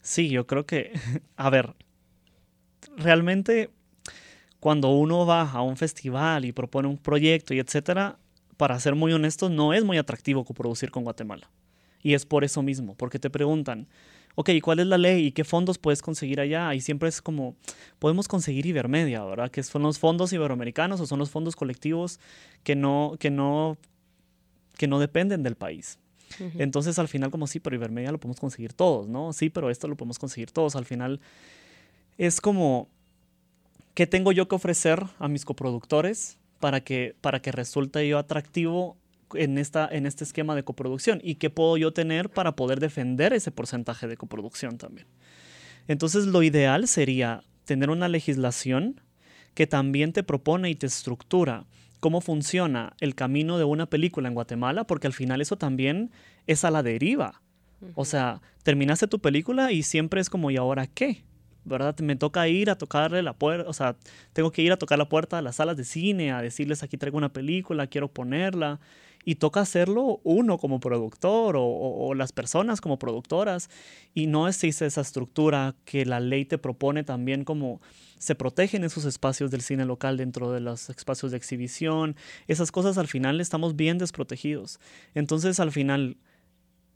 Sí, 0.00 0.28
yo 0.28 0.46
creo 0.46 0.64
que, 0.64 0.92
a 1.36 1.50
ver, 1.50 1.74
realmente 2.96 3.70
cuando 4.60 4.90
uno 4.90 5.26
va 5.26 5.50
a 5.50 5.62
un 5.62 5.76
festival 5.76 6.44
y 6.44 6.52
propone 6.52 6.88
un 6.88 6.98
proyecto 6.98 7.54
y 7.54 7.60
etcétera, 7.60 8.18
para 8.56 8.78
ser 8.80 8.94
muy 8.94 9.12
honesto, 9.12 9.48
no 9.48 9.72
es 9.72 9.84
muy 9.84 9.98
atractivo 9.98 10.44
coproducir 10.44 10.90
con 10.90 11.04
Guatemala. 11.04 11.50
Y 12.02 12.14
es 12.14 12.24
por 12.24 12.44
eso 12.44 12.62
mismo, 12.62 12.94
porque 12.94 13.18
te 13.18 13.30
preguntan, 13.30 13.88
ok, 14.34 14.50
¿cuál 14.62 14.80
es 14.80 14.86
la 14.86 14.98
ley 14.98 15.26
y 15.26 15.32
qué 15.32 15.44
fondos 15.44 15.78
puedes 15.78 16.02
conseguir 16.02 16.40
allá? 16.40 16.74
Y 16.74 16.80
siempre 16.80 17.08
es 17.08 17.20
como, 17.20 17.56
podemos 17.98 18.28
conseguir 18.28 18.66
Ibermedia, 18.66 19.24
¿verdad? 19.24 19.50
Que 19.50 19.62
son 19.62 19.82
los 19.82 19.98
fondos 19.98 20.32
iberoamericanos 20.32 21.00
o 21.00 21.06
son 21.06 21.18
los 21.18 21.30
fondos 21.30 21.56
colectivos 21.56 22.20
que 22.62 22.76
no, 22.76 23.16
que 23.18 23.30
no, 23.30 23.76
que 24.76 24.86
no 24.86 24.98
dependen 24.98 25.42
del 25.42 25.56
país. 25.56 25.98
Entonces 26.58 26.98
al 26.98 27.08
final 27.08 27.30
como 27.30 27.46
sí, 27.46 27.60
pero 27.60 27.76
Ibermedia 27.76 28.10
lo 28.10 28.18
podemos 28.18 28.40
conseguir 28.40 28.72
todos, 28.72 29.08
¿no? 29.08 29.32
Sí, 29.32 29.48
pero 29.48 29.70
esto 29.70 29.86
lo 29.86 29.96
podemos 29.96 30.18
conseguir 30.18 30.50
todos. 30.50 30.74
Al 30.76 30.84
final 30.84 31.20
es 32.18 32.40
como, 32.40 32.88
¿qué 33.94 34.06
tengo 34.06 34.32
yo 34.32 34.48
que 34.48 34.54
ofrecer 34.54 35.04
a 35.18 35.28
mis 35.28 35.44
coproductores 35.44 36.38
para 36.60 36.80
que, 36.80 37.14
para 37.20 37.40
que 37.40 37.52
resulte 37.52 38.06
yo 38.08 38.18
atractivo 38.18 38.96
en, 39.34 39.58
esta, 39.58 39.88
en 39.90 40.06
este 40.06 40.24
esquema 40.24 40.54
de 40.54 40.62
coproducción 40.62 41.20
y 41.22 41.36
qué 41.36 41.50
puedo 41.50 41.76
yo 41.76 41.92
tener 41.92 42.30
para 42.30 42.56
poder 42.56 42.80
defender 42.80 43.32
ese 43.32 43.50
porcentaje 43.50 44.06
de 44.06 44.16
coproducción 44.16 44.78
también. 44.78 45.06
Entonces 45.88 46.26
lo 46.26 46.42
ideal 46.42 46.88
sería 46.88 47.42
tener 47.64 47.90
una 47.90 48.08
legislación 48.08 49.00
que 49.54 49.66
también 49.66 50.12
te 50.12 50.22
propone 50.22 50.70
y 50.70 50.74
te 50.74 50.86
estructura 50.86 51.66
cómo 52.00 52.20
funciona 52.20 52.94
el 53.00 53.14
camino 53.14 53.58
de 53.58 53.64
una 53.64 53.86
película 53.86 54.28
en 54.28 54.34
Guatemala, 54.34 54.84
porque 54.84 55.06
al 55.06 55.12
final 55.12 55.40
eso 55.40 55.56
también 55.56 56.10
es 56.46 56.64
a 56.64 56.70
la 56.70 56.82
deriva. 56.82 57.42
O 57.94 58.04
sea, 58.04 58.40
terminaste 58.62 59.06
tu 59.06 59.18
película 59.18 59.72
y 59.72 59.82
siempre 59.82 60.20
es 60.20 60.30
como, 60.30 60.50
¿y 60.50 60.56
ahora 60.56 60.86
qué? 60.86 61.24
¿Verdad? 61.66 61.98
Me 62.00 62.16
toca 62.16 62.48
ir 62.48 62.70
a 62.70 62.78
tocarle 62.78 63.22
la 63.22 63.34
puerta, 63.34 63.68
o 63.68 63.72
sea, 63.72 63.96
tengo 64.32 64.52
que 64.52 64.62
ir 64.62 64.72
a 64.72 64.76
tocar 64.76 64.98
la 64.98 65.08
puerta 65.08 65.36
de 65.36 65.42
las 65.42 65.56
salas 65.56 65.76
de 65.76 65.84
cine, 65.84 66.32
a 66.32 66.40
decirles 66.40 66.82
aquí 66.82 66.96
traigo 66.96 67.18
una 67.18 67.32
película, 67.32 67.86
quiero 67.86 68.08
ponerla, 68.08 68.80
y 69.24 69.34
toca 69.34 69.60
hacerlo 69.60 70.20
uno 70.22 70.56
como 70.56 70.78
productor 70.78 71.56
o, 71.58 72.14
las 72.14 72.32
personas 72.32 72.80
como 72.80 72.98
productoras, 72.98 73.68
y 74.14 74.28
no 74.28 74.46
existe 74.46 74.86
esa 74.86 75.00
estructura 75.00 75.74
que 75.84 76.06
la 76.06 76.20
ley 76.20 76.44
te 76.44 76.58
propone 76.58 77.02
también 77.02 77.44
como 77.44 77.80
se 78.18 78.36
protegen 78.36 78.84
esos 78.84 79.04
espacios 79.04 79.50
del 79.50 79.62
cine 79.62 79.84
local 79.84 80.16
dentro 80.16 80.52
de 80.52 80.60
los 80.60 80.88
espacios 80.88 81.32
de 81.32 81.36
exhibición, 81.36 82.14
esas 82.46 82.70
cosas 82.70 82.98
al 82.98 83.08
final 83.08 83.40
estamos 83.40 83.74
bien 83.74 83.98
desprotegidos. 83.98 84.78
Entonces 85.14 85.58
al 85.58 85.72
final 85.72 86.16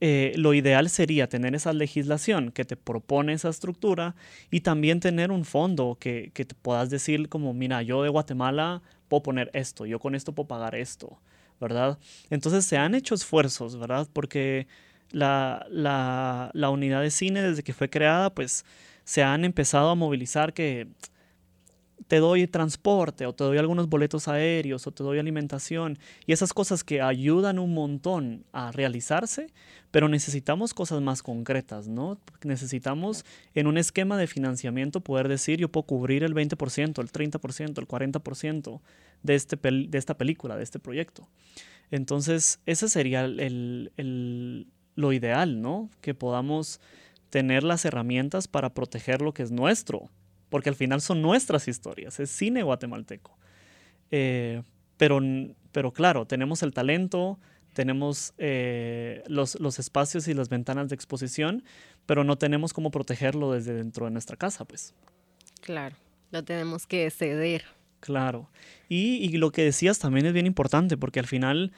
eh, 0.01 0.33
lo 0.37 0.55
ideal 0.55 0.89
sería 0.89 1.29
tener 1.29 1.55
esa 1.55 1.73
legislación 1.75 2.53
que 2.53 2.65
te 2.65 2.77
propone 2.77 3.35
esa 3.35 3.51
estructura 3.51 4.15
y 4.51 4.61
también 4.61 4.99
tener 5.01 5.31
un 5.31 5.45
fondo 5.45 5.99
que, 6.01 6.33
te 6.35 6.55
puedas 6.55 6.89
decir 6.89 7.29
como, 7.29 7.53
mira, 7.53 7.83
yo 7.83 8.03
de 8.03 8.09
Guatemala 8.09 8.81
puedo 9.09 9.23
poner 9.23 9.51
esto, 9.53 9.85
yo 9.85 9.99
con 9.99 10.15
esto 10.15 10.33
puedo 10.35 10.49
pagar 10.49 10.75
esto, 10.75 11.19
¿verdad? 11.61 11.99
Entonces 12.31 12.65
se 12.65 12.79
han 12.79 12.95
hecho 12.95 13.15
esfuerzos, 13.15 13.79
¿verdad? 13.79 14.09
Porque 14.13 14.67
la, 15.11 15.67
la 15.71 16.71
unidad 16.71 17.03
de 17.03 17.11
cine 17.11 17.43
desde 17.43 17.63
que 17.63 17.75
fue 17.75 17.91
creada, 17.91 18.31
pues 18.35 18.65
se 19.05 19.23
han 19.23 19.45
empezado 19.45 19.91
a 19.91 19.95
movilizar 19.95 20.55
que 20.55 20.87
te 22.09 22.19
doy 22.19 22.47
transporte 22.47 23.27
o 23.27 23.33
te 23.33 23.45
doy 23.45 23.59
algunos 23.59 23.89
boletos 23.89 24.29
aéreos 24.29 24.87
o 24.87 24.93
te 24.93 25.03
doy 25.03 25.19
alimentación 25.19 25.99
y 26.27 26.33
esas 26.33 26.53
cosas 26.53 26.85
que 26.85 27.01
ayudan 27.01 27.59
un 27.59 27.75
montón 27.75 28.45
a 28.53 28.73
realizarse, 28.73 29.49
pero 29.91 30.09
necesitamos 30.09 30.75
cosas 30.75 31.01
más 31.01 31.23
concretas, 31.23 31.89
¿no? 31.89 32.19
Necesitamos 32.43 33.25
en 33.55 33.67
un 33.67 33.79
esquema 33.79 34.17
de 34.17 34.27
financiamiento 34.27 35.01
poder 35.01 35.29
decir 35.29 35.59
yo 35.59 35.69
puedo 35.69 35.87
cubrir 35.87 36.25
el 36.25 36.35
20%, 36.35 37.01
el 37.01 37.13
30%, 37.13 37.79
el 37.79 37.89
40% 37.89 38.81
de, 39.23 39.35
este 39.35 39.57
de 39.57 39.99
esta 39.99 40.17
película, 40.17 40.57
de 40.57 40.63
este 40.63 40.79
proyecto. 40.79 41.29
Entonces, 41.91 42.61
ese 42.67 42.89
sería 42.89 43.25
el, 43.25 44.67
lo 44.95 45.13
ideal, 45.13 45.61
¿no? 45.61 45.91
Que 46.01 46.15
podamos 46.15 46.81
tener 47.31 47.65
las 47.65 47.85
herramientas 47.85 48.49
para 48.49 48.75
proteger 48.75 49.23
lo 49.23 49.33
que 49.33 49.43
es 49.43 49.51
nuestro, 49.51 50.11
porque 50.51 50.69
al 50.69 50.75
final 50.75 51.01
son 51.01 51.23
nuestras 51.23 51.69
historias, 51.69 52.21
es 52.21 52.31
cine 52.31 52.63
guatemalteco. 52.63 53.39
Eh, 54.11 54.63
pero, 54.97 55.21
pero 55.73 55.93
claro, 55.93 56.27
tenemos 56.27 56.63
el 56.63 56.75
talento, 56.75 57.39
tenemos 57.73 58.35
eh, 58.37 59.23
los, 59.29 59.59
los, 59.61 59.79
espacios 59.79 60.29
y 60.29 60.35
las 60.35 60.49
ventanas 60.49 60.89
de 60.89 60.95
exposición, 60.95 61.65
pero 62.05 62.25
no 62.25 62.37
tenemos 62.37 62.73
cómo 62.73 62.91
protegerlo 62.91 63.53
desde 63.53 63.73
dentro 63.73 64.05
de 64.07 64.11
nuestra 64.11 64.37
casa, 64.37 64.65
pues. 64.65 64.95
Claro, 65.63 65.97
lo 66.33 66.45
tenemos 66.45 66.87
que 66.87 67.09
ceder. 67.11 67.65
Claro. 68.01 68.51
Y, 68.89 69.17
y 69.17 69.29
lo 69.39 69.53
que 69.53 69.63
decías 69.63 69.99
también 69.99 70.27
es 70.27 70.33
bien 70.33 70.47
importante, 70.47 70.97
porque 70.97 71.21
al 71.21 71.27
final 71.27 71.73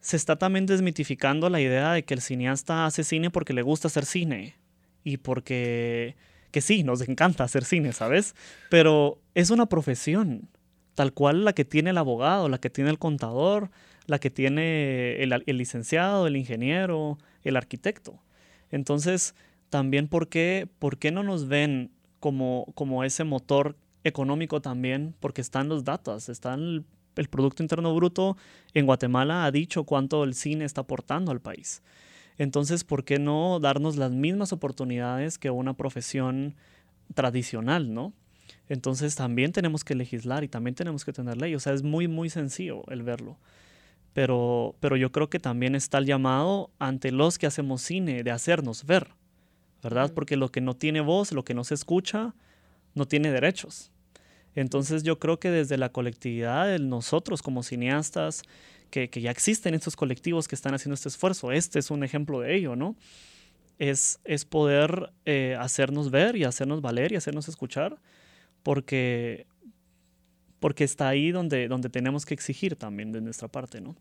se 0.00 0.16
está 0.16 0.36
también 0.36 0.66
desmitificando 0.66 1.50
la 1.50 1.60
idea 1.60 1.92
de 1.92 2.04
que 2.04 2.14
el 2.14 2.20
cineasta 2.20 2.86
hace 2.86 3.02
cine 3.02 3.30
porque 3.30 3.52
le 3.52 3.62
gusta 3.62 3.88
hacer 3.88 4.04
cine 4.04 4.54
y 5.02 5.16
porque 5.16 6.16
que 6.56 6.62
sí, 6.62 6.84
nos 6.84 7.06
encanta 7.06 7.44
hacer 7.44 7.66
cine, 7.66 7.92
¿sabes? 7.92 8.34
Pero 8.70 9.18
es 9.34 9.50
una 9.50 9.66
profesión, 9.66 10.48
tal 10.94 11.12
cual 11.12 11.44
la 11.44 11.52
que 11.52 11.66
tiene 11.66 11.90
el 11.90 11.98
abogado, 11.98 12.48
la 12.48 12.56
que 12.56 12.70
tiene 12.70 12.88
el 12.88 12.98
contador, 12.98 13.70
la 14.06 14.18
que 14.18 14.30
tiene 14.30 15.22
el, 15.22 15.44
licenciado, 15.48 16.26
el 16.26 16.34
ingeniero, 16.34 17.18
el 17.42 17.56
arquitecto. 17.56 18.22
Entonces, 18.70 19.34
también, 19.68 20.08
¿por 20.08 20.28
qué, 20.28 20.66
por 20.78 20.96
qué 20.96 21.10
no 21.10 21.22
nos 21.22 21.46
ven 21.46 21.90
como, 22.20 22.72
como 22.74 23.04
ese 23.04 23.24
motor 23.24 23.76
económico 24.02 24.62
también? 24.62 25.14
Porque 25.20 25.42
están 25.42 25.68
los 25.68 25.84
datos, 25.84 26.30
están 26.30 26.60
el, 26.60 26.84
el 27.16 27.28
Producto 27.28 27.62
Interno 27.62 27.94
Bruto 27.94 28.38
en 28.72 28.86
Guatemala 28.86 29.44
ha 29.44 29.50
dicho 29.50 29.84
cuánto 29.84 30.24
el 30.24 30.32
cine 30.32 30.64
está 30.64 30.80
aportando 30.80 31.32
al 31.32 31.42
país. 31.42 31.82
Entonces, 32.38 32.84
¿por 32.84 33.04
qué 33.04 33.18
no 33.18 33.60
darnos 33.60 33.96
las 33.96 34.12
mismas 34.12 34.52
oportunidades 34.52 35.38
que 35.38 35.50
una 35.50 35.74
profesión 35.74 36.54
tradicional, 37.14 37.94
no? 37.94 38.12
Entonces 38.68 39.14
también 39.14 39.52
tenemos 39.52 39.84
que 39.84 39.94
legislar 39.94 40.44
y 40.44 40.48
también 40.48 40.74
tenemos 40.74 41.04
que 41.04 41.12
tener 41.12 41.36
ley. 41.36 41.54
O 41.54 41.60
sea, 41.60 41.72
es 41.72 41.82
muy, 41.82 42.08
muy 42.08 42.30
sencillo 42.30 42.84
el 42.88 43.02
verlo. 43.02 43.38
Pero, 44.12 44.74
pero 44.80 44.96
yo 44.96 45.12
creo 45.12 45.28
que 45.28 45.38
también 45.38 45.74
está 45.74 45.98
el 45.98 46.06
llamado 46.06 46.70
ante 46.78 47.12
los 47.12 47.38
que 47.38 47.46
hacemos 47.46 47.82
cine 47.82 48.22
de 48.22 48.30
hacernos 48.30 48.84
ver, 48.86 49.08
¿verdad? 49.82 50.12
Porque 50.14 50.36
lo 50.36 50.50
que 50.50 50.60
no 50.60 50.74
tiene 50.74 51.00
voz, 51.00 51.32
lo 51.32 51.44
que 51.44 51.54
no 51.54 51.64
se 51.64 51.74
escucha, 51.74 52.34
no 52.94 53.06
tiene 53.06 53.30
derechos. 53.30 53.92
Entonces 54.54 55.02
yo 55.02 55.18
creo 55.18 55.38
que 55.38 55.50
desde 55.50 55.76
la 55.76 55.90
colectividad, 55.90 56.66
de 56.66 56.78
nosotros 56.78 57.42
como 57.42 57.62
cineastas, 57.62 58.42
que, 58.90 59.08
ya 59.08 59.30
existen 59.30 59.74
estos 59.74 59.96
colectivos 59.96 60.48
que 60.48 60.54
están 60.54 60.74
haciendo 60.74 60.94
este 60.94 61.08
esfuerzo. 61.08 61.52
Este 61.52 61.78
es 61.78 61.90
un 61.90 62.04
ejemplo 62.04 62.40
de 62.40 62.56
ello, 62.56 62.76
¿no? 62.76 62.96
Es, 63.78 64.20
es 64.24 64.44
poder 64.44 65.12
eh, 65.24 65.56
hacernos 65.58 66.10
ver 66.10 66.36
y 66.36 66.44
hacernos 66.44 66.80
valer 66.80 67.12
y 67.12 67.16
hacernos 67.16 67.48
escuchar, 67.48 67.98
porque, 68.62 69.46
porque 70.60 70.84
está 70.84 71.08
ahí 71.08 71.30
donde, 71.30 71.68
donde 71.68 71.90
tenemos 71.90 72.24
que 72.24 72.34
exigir 72.34 72.76
también 72.76 73.12
de 73.12 73.20
nuestra 73.20 73.48
parte, 73.48 73.80
¿no? 73.80 73.96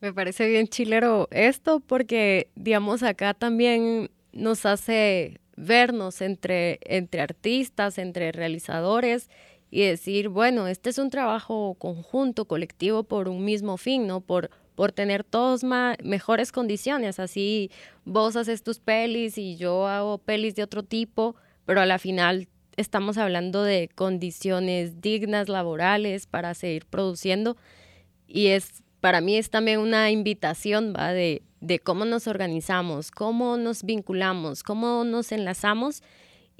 Me 0.00 0.12
parece 0.12 0.48
bien 0.48 0.66
chilero 0.68 1.28
esto, 1.30 1.80
porque, 1.80 2.48
digamos, 2.56 3.02
acá 3.02 3.32
también 3.32 4.10
nos 4.32 4.66
hace 4.66 5.40
vernos 5.56 6.20
entre, 6.20 6.78
entre 6.82 7.20
artistas, 7.20 7.98
entre 7.98 8.32
realizadores 8.32 9.30
y 9.74 9.80
decir, 9.80 10.28
bueno, 10.28 10.68
este 10.68 10.90
es 10.90 10.98
un 10.98 11.10
trabajo 11.10 11.74
conjunto, 11.80 12.44
colectivo, 12.44 13.02
por 13.02 13.28
un 13.28 13.44
mismo 13.44 13.76
fin, 13.76 14.06
¿no? 14.06 14.20
Por, 14.20 14.50
por 14.76 14.92
tener 14.92 15.24
todos 15.24 15.64
mejores 15.64 16.52
condiciones. 16.52 17.18
Así 17.18 17.72
vos 18.04 18.36
haces 18.36 18.62
tus 18.62 18.78
pelis 18.78 19.36
y 19.36 19.56
yo 19.56 19.88
hago 19.88 20.18
pelis 20.18 20.54
de 20.54 20.62
otro 20.62 20.84
tipo, 20.84 21.34
pero 21.64 21.80
a 21.80 21.86
la 21.86 21.98
final 21.98 22.46
estamos 22.76 23.18
hablando 23.18 23.64
de 23.64 23.90
condiciones 23.92 25.00
dignas 25.00 25.48
laborales 25.48 26.28
para 26.28 26.54
seguir 26.54 26.86
produciendo 26.86 27.56
y 28.28 28.48
es 28.48 28.84
para 29.00 29.20
mí 29.20 29.36
es 29.36 29.50
también 29.50 29.80
una 29.80 30.12
invitación 30.12 30.94
¿va? 30.96 31.12
De, 31.12 31.42
de 31.60 31.80
cómo 31.80 32.04
nos 32.04 32.28
organizamos, 32.28 33.10
cómo 33.10 33.56
nos 33.56 33.82
vinculamos, 33.82 34.62
cómo 34.62 35.02
nos 35.02 35.32
enlazamos 35.32 36.00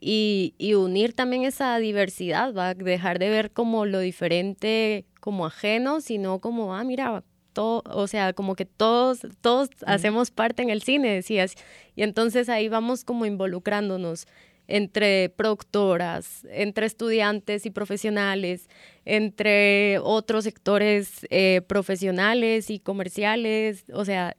y, 0.00 0.74
unir 0.74 1.14
también 1.14 1.44
esa 1.44 1.78
diversidad, 1.78 2.54
va 2.54 2.70
a 2.70 2.74
dejar 2.74 3.18
de 3.18 3.30
ver 3.30 3.52
como 3.52 3.86
lo 3.86 4.00
diferente 4.00 5.06
como 5.20 5.46
ajeno, 5.46 6.00
sino 6.00 6.40
como, 6.40 6.74
ah, 6.74 6.84
mira, 6.84 7.24
todo, 7.52 7.82
o 7.86 8.06
sea, 8.06 8.32
como 8.34 8.56
que 8.56 8.66
todos, 8.66 9.20
todos 9.40 9.70
hacemos 9.86 10.30
parte 10.30 10.62
en 10.62 10.70
el 10.70 10.82
cine, 10.82 11.14
decías. 11.14 11.54
Y 11.96 12.02
entonces 12.02 12.48
ahí 12.48 12.68
vamos 12.68 13.04
como 13.04 13.24
involucrándonos 13.24 14.26
entre 14.66 15.28
productoras, 15.30 16.46
entre 16.50 16.86
estudiantes 16.86 17.66
y 17.66 17.70
profesionales, 17.70 18.68
entre 19.04 19.98
otros 20.00 20.44
sectores 20.44 21.26
eh, 21.30 21.62
profesionales 21.66 22.70
y 22.70 22.80
comerciales. 22.80 23.84
O 23.92 24.04
sea, 24.04 24.36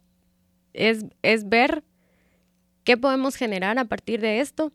es, 0.73 1.05
es 1.21 1.47
ver 1.47 1.83
qué 2.83 2.97
podemos 2.97 3.35
generar 3.35 3.79
a 3.79 3.85
partir 3.85 4.19
de 4.21 4.39
esto 4.39 4.71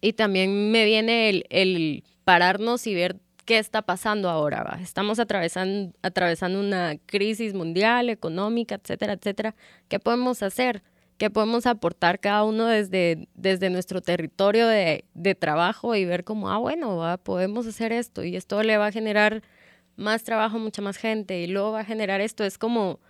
y 0.00 0.14
también 0.14 0.70
me 0.70 0.84
viene 0.84 1.44
el, 1.48 2.04
pararnos 2.24 2.86
y 2.86 2.94
ver 2.94 3.16
qué 3.44 3.58
está 3.58 3.82
pasando 3.82 4.30
ahora. 4.30 4.78
Estamos 4.82 5.18
atravesando, 5.18 5.92
atravesando 6.02 6.60
una 6.60 6.96
crisis 7.06 7.54
mundial, 7.54 8.08
económica, 8.08 8.76
etcétera, 8.76 9.14
etcétera. 9.14 9.54
¿Qué 9.88 9.98
podemos 9.98 10.42
hacer? 10.42 10.82
¿Qué 11.18 11.28
podemos 11.28 11.66
aportar 11.66 12.18
cada 12.18 12.44
uno 12.44 12.66
desde, 12.66 13.28
desde 13.34 13.68
nuestro 13.68 14.00
territorio 14.00 14.66
de, 14.66 15.04
trabajo 15.38 15.94
y 15.94 16.04
ver 16.06 16.24
cómo, 16.24 16.50
ah, 16.50 16.58
bueno, 16.58 17.18
podemos 17.22 17.66
hacer 17.66 17.92
esto 17.92 18.24
y 18.24 18.36
esto 18.36 18.62
le 18.62 18.78
va 18.78 18.86
a 18.86 18.92
generar 18.92 19.42
más 19.96 20.24
trabajo 20.24 20.56
a 20.56 20.60
mucha 20.60 20.80
más 20.80 20.96
gente 20.96 21.40
y 21.42 21.46
luego 21.46 21.72
va 21.72 21.80
a 21.80 21.84
generar 21.84 22.22
esto? 22.22 22.44
Es 22.44 22.56
como 22.56 23.00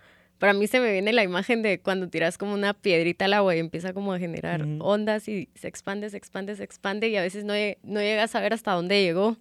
para 0.41 0.53
mí 0.53 0.65
se 0.65 0.79
me 0.79 0.91
viene 0.91 1.13
la 1.13 1.21
imagen 1.21 1.61
de 1.61 1.79
cuando 1.79 2.09
tiras 2.09 2.39
como 2.39 2.55
una 2.55 2.73
piedrita 2.73 3.25
al 3.25 3.33
agua 3.33 3.55
y 3.55 3.59
empieza 3.59 3.93
como 3.93 4.11
a 4.11 4.17
generar 4.17 4.65
ondas 4.79 5.27
y 5.27 5.49
se 5.53 5.67
expande, 5.67 6.09
se 6.09 6.17
expande, 6.17 6.55
se 6.55 6.63
expande 6.63 7.09
y 7.09 7.15
a 7.15 7.21
veces 7.21 7.45
no, 7.45 7.53
no 7.83 7.99
llegas 7.99 8.33
a 8.33 8.39
ver 8.39 8.51
hasta 8.51 8.71
dónde 8.71 9.03
llegó. 9.03 9.37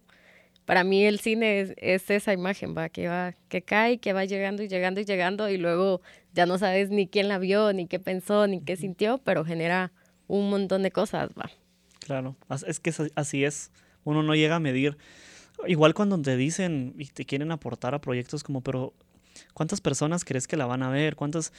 para 0.67 0.85
mí 0.85 1.03
el 1.07 1.19
cine 1.19 1.75
es, 1.79 2.11
esa 2.11 2.35
imagen, 2.35 2.77
va, 2.77 2.91
que 2.91 3.09
va, 3.09 3.33
que 3.49 3.63
cae, 3.63 3.97
que 3.97 4.13
va 4.13 4.27
llegando 4.27 4.63
y 4.63 4.69
llegando 4.69 5.01
y 5.01 5.07
llegando 5.07 5.49
y 5.49 5.57
luego 5.57 6.03
ya 6.35 6.45
no 6.45 6.59
sabes 6.59 6.91
ni 6.91 7.07
quién 7.07 7.29
la 7.29 7.39
vio, 7.39 7.73
ni 7.73 7.87
qué 7.87 7.99
pensó, 7.99 8.47
ni 8.47 8.61
qué 8.61 8.77
sintió, 8.77 9.17
pero 9.25 9.43
genera 9.47 9.93
un 10.27 10.51
montón 10.51 10.83
de 10.83 10.91
cosas, 10.91 11.31
va. 11.31 11.51
Claro, 12.01 12.37
es 12.67 12.79
que 12.79 12.93
así 13.15 13.47
es. 13.47 13.71
Uno 14.05 14.23
no 14.23 14.35
llega 14.35 14.57
a 14.57 14.61
medir. 14.61 14.99
Igual 15.67 15.95
cuando 15.95 16.21
te 16.21 16.37
dicen 16.37 16.95
y 16.99 17.07
te 17.07 17.25
quieren 17.25 17.53
aportar 17.53 17.95
a 17.95 18.03
proyectos 18.03 18.45
como, 18.45 18.61
pero 18.61 18.93
¿cuántas 19.55 19.81
personas 19.81 20.25
crees 20.25 20.47
que 20.47 20.57
la 20.57 20.67
van 20.67 20.83
a 20.83 20.91
ver? 20.91 21.17
¿Cuántas? 21.17 21.53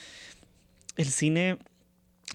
El 0.96 1.06
cine 1.06 1.58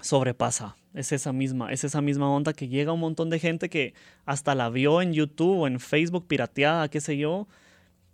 sobrepasa. 0.00 0.76
Es 0.94 1.12
esa 1.12 1.32
misma, 1.32 1.72
es 1.72 1.84
esa 1.84 2.00
misma 2.00 2.30
onda 2.30 2.52
que 2.52 2.68
llega 2.68 2.92
un 2.92 3.00
montón 3.00 3.30
de 3.30 3.38
gente 3.38 3.68
que 3.68 3.94
hasta 4.24 4.54
la 4.54 4.70
vio 4.70 5.02
en 5.02 5.12
YouTube 5.12 5.58
o 5.58 5.66
en 5.66 5.80
Facebook 5.80 6.26
pirateada, 6.26 6.88
qué 6.88 7.00
sé 7.00 7.16
yo, 7.18 7.46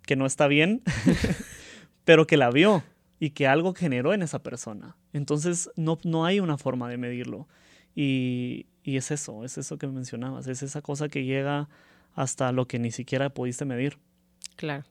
que 0.03 0.15
no 0.15 0.25
está 0.25 0.47
bien, 0.47 0.83
pero 2.05 2.27
que 2.27 2.37
la 2.37 2.51
vio 2.51 2.83
y 3.19 3.31
que 3.31 3.47
algo 3.47 3.73
generó 3.73 4.13
en 4.13 4.21
esa 4.21 4.43
persona. 4.43 4.97
Entonces 5.13 5.69
no, 5.75 5.97
no 6.03 6.25
hay 6.25 6.39
una 6.39 6.57
forma 6.57 6.89
de 6.89 6.97
medirlo. 6.97 7.47
Y, 7.95 8.67
y 8.83 8.97
es 8.97 9.09
eso, 9.09 9.45
es 9.45 9.57
eso 9.57 9.77
que 9.77 9.87
mencionabas, 9.87 10.47
es 10.47 10.61
esa 10.61 10.81
cosa 10.81 11.07
que 11.07 11.23
llega 11.23 11.69
hasta 12.13 12.51
lo 12.51 12.67
que 12.67 12.77
ni 12.77 12.91
siquiera 12.91 13.29
pudiste 13.29 13.65
medir. 13.65 13.97
Claro. 14.57 14.83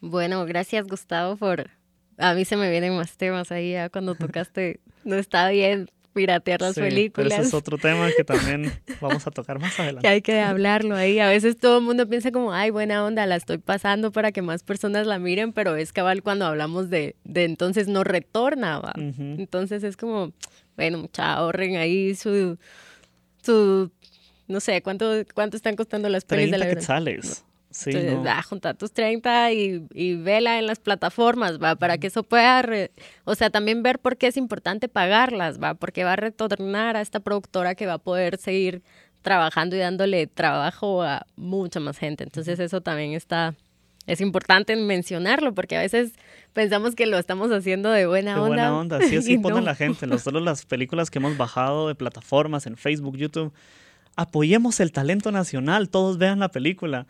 Bueno, 0.00 0.44
gracias 0.46 0.86
Gustavo 0.86 1.36
por... 1.36 1.70
A 2.18 2.32
mí 2.34 2.44
se 2.46 2.56
me 2.56 2.70
vienen 2.70 2.96
más 2.96 3.16
temas 3.16 3.52
ahí 3.52 3.72
ya 3.72 3.90
cuando 3.90 4.14
tocaste 4.16 4.80
no 5.04 5.16
está 5.16 5.48
bien 5.50 5.88
piratear 6.16 6.62
las 6.62 6.74
películas. 6.74 7.28
Pero 7.28 7.42
ese 7.42 7.48
es 7.48 7.54
otro 7.54 7.76
tema 7.76 8.08
que 8.16 8.24
también 8.24 8.72
vamos 9.00 9.26
a 9.26 9.30
tocar 9.30 9.58
más 9.58 9.78
adelante. 9.78 10.02
que 10.02 10.08
hay 10.08 10.22
que 10.22 10.40
hablarlo 10.40 10.96
ahí. 10.96 11.18
A 11.18 11.28
veces 11.28 11.58
todo 11.58 11.78
el 11.78 11.84
mundo 11.84 12.08
piensa 12.08 12.32
como, 12.32 12.52
ay, 12.54 12.70
buena 12.70 13.04
onda, 13.04 13.26
la 13.26 13.36
estoy 13.36 13.58
pasando 13.58 14.10
para 14.10 14.32
que 14.32 14.40
más 14.40 14.62
personas 14.62 15.06
la 15.06 15.18
miren, 15.18 15.52
pero 15.52 15.76
es 15.76 15.92
cabal 15.92 16.22
cuando 16.22 16.46
hablamos 16.46 16.88
de, 16.88 17.16
de 17.24 17.44
entonces 17.44 17.86
no 17.86 18.02
retorna, 18.02 18.80
¿va? 18.80 18.94
Entonces 18.96 19.84
es 19.84 19.98
como, 19.98 20.32
bueno, 20.76 20.98
mucha 20.98 21.34
ahorren 21.34 21.76
ahí 21.76 22.14
su, 22.14 22.58
su, 23.42 23.90
no 24.48 24.60
sé, 24.60 24.80
¿cuánto, 24.80 25.12
cuánto 25.34 25.58
están 25.58 25.76
costando 25.76 26.08
las 26.08 26.24
pelis 26.24 26.50
de 26.50 26.58
la 26.58 26.66
quetzales. 26.66 27.44
Sí, 27.76 27.90
Entonces, 27.90 28.18
no. 28.24 28.42
junta 28.42 28.72
tus 28.72 28.90
30 28.92 29.52
y, 29.52 29.86
y, 29.92 30.14
vela 30.14 30.58
en 30.58 30.66
las 30.66 30.78
plataformas, 30.78 31.62
va, 31.62 31.76
para 31.76 31.98
que 31.98 32.06
eso 32.06 32.22
pueda, 32.22 32.64
o 33.24 33.34
sea, 33.34 33.50
también 33.50 33.82
ver 33.82 33.98
por 33.98 34.16
qué 34.16 34.28
es 34.28 34.38
importante 34.38 34.88
pagarlas, 34.88 35.60
va, 35.62 35.74
porque 35.74 36.02
va 36.02 36.14
a 36.14 36.16
retornar 36.16 36.96
a 36.96 37.02
esta 37.02 37.20
productora 37.20 37.74
que 37.74 37.84
va 37.84 37.94
a 37.94 37.98
poder 37.98 38.38
seguir 38.38 38.82
trabajando 39.20 39.76
y 39.76 39.80
dándole 39.80 40.26
trabajo 40.26 41.02
a 41.02 41.26
mucha 41.36 41.78
más 41.78 41.98
gente. 41.98 42.24
Entonces 42.24 42.58
eso 42.60 42.80
también 42.80 43.12
está, 43.12 43.54
es 44.06 44.22
importante 44.22 44.74
mencionarlo, 44.74 45.52
porque 45.52 45.76
a 45.76 45.80
veces 45.80 46.12
pensamos 46.54 46.94
que 46.94 47.04
lo 47.04 47.18
estamos 47.18 47.50
haciendo 47.52 47.90
de 47.90 48.06
buena 48.06 48.36
de 48.36 48.40
onda. 48.40 48.48
Buena 48.48 48.74
onda, 48.74 49.00
sí, 49.06 49.16
así 49.16 49.36
pone 49.36 49.60
la 49.60 49.74
gente. 49.74 50.06
Nosotros 50.06 50.42
las 50.42 50.64
películas 50.64 51.10
que 51.10 51.18
hemos 51.18 51.36
bajado 51.36 51.88
de 51.88 51.94
plataformas 51.94 52.66
en 52.66 52.78
Facebook, 52.78 53.18
YouTube, 53.18 53.52
apoyemos 54.16 54.80
el 54.80 54.92
talento 54.92 55.30
nacional, 55.30 55.90
todos 55.90 56.16
vean 56.16 56.38
la 56.38 56.48
película. 56.48 57.06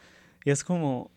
Y 0.46 0.50
es 0.50 0.62
como, 0.62 1.10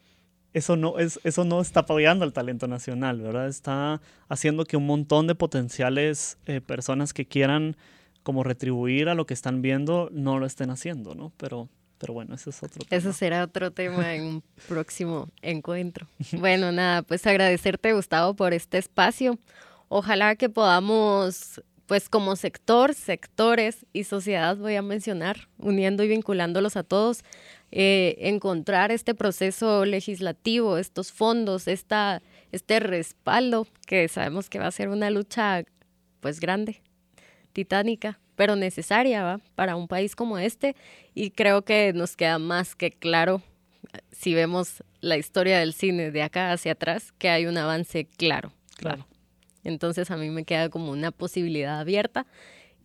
eso 0.53 0.75
no, 0.75 0.97
es, 0.97 1.19
eso 1.23 1.45
no 1.45 1.61
está 1.61 1.81
apoyando 1.81 2.25
al 2.25 2.33
talento 2.33 2.67
nacional, 2.67 3.21
¿verdad? 3.21 3.47
Está 3.47 4.01
haciendo 4.27 4.65
que 4.65 4.75
un 4.75 4.87
montón 4.87 5.27
de 5.27 5.35
potenciales 5.35 6.39
eh, 6.47 6.61
personas 6.61 7.13
que 7.13 7.27
quieran 7.27 7.77
como 8.23 8.43
retribuir 8.43 9.07
a 9.07 9.13
lo 9.13 9.27
que 9.27 9.35
están 9.35 9.61
viendo 9.61 10.09
no 10.11 10.39
lo 10.39 10.47
estén 10.47 10.71
haciendo, 10.71 11.13
¿no? 11.13 11.31
Pero, 11.37 11.69
pero 11.99 12.13
bueno, 12.13 12.33
eso 12.33 12.49
es 12.49 12.63
otro 12.63 12.83
tema. 12.83 12.97
Eso 12.97 13.13
será 13.13 13.43
otro 13.43 13.69
tema 13.69 14.15
en 14.15 14.23
un 14.23 14.43
próximo 14.67 15.29
encuentro. 15.43 16.07
Bueno, 16.39 16.71
nada, 16.71 17.03
pues 17.03 17.27
agradecerte, 17.27 17.93
Gustavo, 17.93 18.33
por 18.33 18.55
este 18.55 18.79
espacio. 18.79 19.37
Ojalá 19.89 20.35
que 20.37 20.49
podamos 20.49 21.61
pues 21.89 22.07
como 22.07 22.35
sector, 22.35 22.93
sectores 22.93 23.87
y 23.93 24.03
sociedad 24.03 24.55
voy 24.55 24.75
a 24.75 24.83
mencionar, 24.83 25.47
uniendo 25.57 26.03
y 26.03 26.07
vinculándolos 26.07 26.77
a 26.77 26.83
todos, 26.83 27.23
eh, 27.71 28.15
encontrar 28.19 28.91
este 28.91 29.15
proceso 29.15 29.85
legislativo, 29.85 30.77
estos 30.77 31.11
fondos, 31.11 31.67
esta, 31.67 32.21
este 32.51 32.79
respaldo, 32.79 33.65
que 33.87 34.07
sabemos 34.07 34.51
que 34.51 34.59
va 34.59 34.67
a 34.67 34.71
ser 34.71 34.89
una 34.89 35.09
lucha 35.09 35.63
pues 36.19 36.39
grande, 36.39 36.83
titánica, 37.53 38.19
pero 38.35 38.55
necesaria 38.55 39.23
¿va? 39.23 39.41
para 39.55 39.75
un 39.75 39.87
país 39.87 40.15
como 40.15 40.37
este. 40.37 40.75
Y 41.15 41.31
creo 41.31 41.63
que 41.63 41.91
nos 41.93 42.15
queda 42.15 42.37
más 42.37 42.75
que 42.75 42.91
claro, 42.91 43.41
si 44.11 44.35
vemos 44.35 44.83
la 45.01 45.17
historia 45.17 45.57
del 45.57 45.73
cine 45.73 46.11
de 46.11 46.21
acá 46.21 46.51
hacia 46.51 46.73
atrás, 46.73 47.13
que 47.17 47.29
hay 47.29 47.47
un 47.47 47.57
avance 47.57 48.05
claro. 48.05 48.53
Claro. 48.75 49.08
Entonces 49.63 50.11
a 50.11 50.17
mí 50.17 50.29
me 50.29 50.45
queda 50.45 50.69
como 50.69 50.91
una 50.91 51.11
posibilidad 51.11 51.79
abierta 51.79 52.25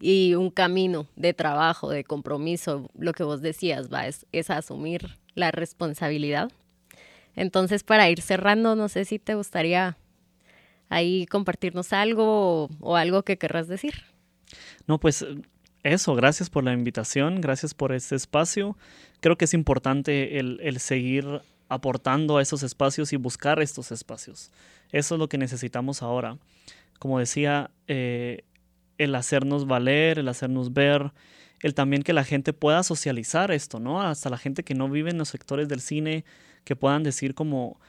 y 0.00 0.34
un 0.34 0.50
camino 0.50 1.06
de 1.16 1.34
trabajo, 1.34 1.90
de 1.90 2.04
compromiso, 2.04 2.90
lo 2.98 3.12
que 3.12 3.22
vos 3.22 3.40
decías, 3.40 3.92
va, 3.92 4.06
es, 4.06 4.50
asumir 4.50 5.16
la 5.34 5.50
responsabilidad. 5.50 6.50
Entonces, 7.36 7.82
para 7.82 8.08
ir 8.10 8.20
cerrando, 8.20 8.76
no 8.76 8.88
sé 8.88 9.04
si 9.04 9.18
te 9.18 9.34
gustaría 9.34 9.96
ahí 10.88 11.26
compartirnos 11.26 11.92
algo 11.92 12.68
o, 12.80 12.96
algo 12.96 13.22
que 13.22 13.38
querrás 13.38 13.66
decir. 13.66 13.94
No, 14.86 15.00
pues 15.00 15.24
eso, 15.82 16.14
gracias 16.14 16.50
por 16.50 16.64
la 16.64 16.72
invitación, 16.72 17.40
gracias 17.40 17.74
por 17.74 17.92
este 17.92 18.14
espacio. 18.14 18.76
Creo 19.20 19.36
que 19.36 19.46
es 19.46 19.54
importante 19.54 20.38
el, 20.38 20.60
el 20.62 20.78
seguir 20.80 21.40
aportando 21.68 22.38
a 22.38 22.42
esos 22.42 22.62
espacios 22.62 23.12
y 23.12 23.16
buscar 23.16 23.60
estos 23.60 23.92
espacios. 23.92 24.50
Eso 24.92 25.14
es 25.14 25.18
lo 25.18 25.28
que 25.28 25.38
necesitamos 25.38 26.02
ahora. 26.02 26.38
Como 26.98 27.18
decía, 27.18 27.70
eh, 27.88 28.44
el 28.98 29.14
hacernos 29.14 29.66
valer, 29.66 30.18
el 30.18 30.28
hacernos 30.28 30.72
ver, 30.72 31.12
el 31.60 31.74
también 31.74 32.02
que 32.02 32.12
la 32.12 32.24
gente 32.24 32.52
pueda 32.52 32.82
socializar 32.82 33.50
esto, 33.50 33.80
¿no? 33.80 34.02
Hasta 34.02 34.30
la 34.30 34.38
gente 34.38 34.62
que 34.62 34.74
no 34.74 34.88
vive 34.88 35.10
en 35.10 35.18
los 35.18 35.28
sectores 35.28 35.68
del 35.68 35.80
cine, 35.80 36.24
que 36.64 36.76
puedan 36.76 37.02
decir 37.02 37.34
como, 37.34 37.80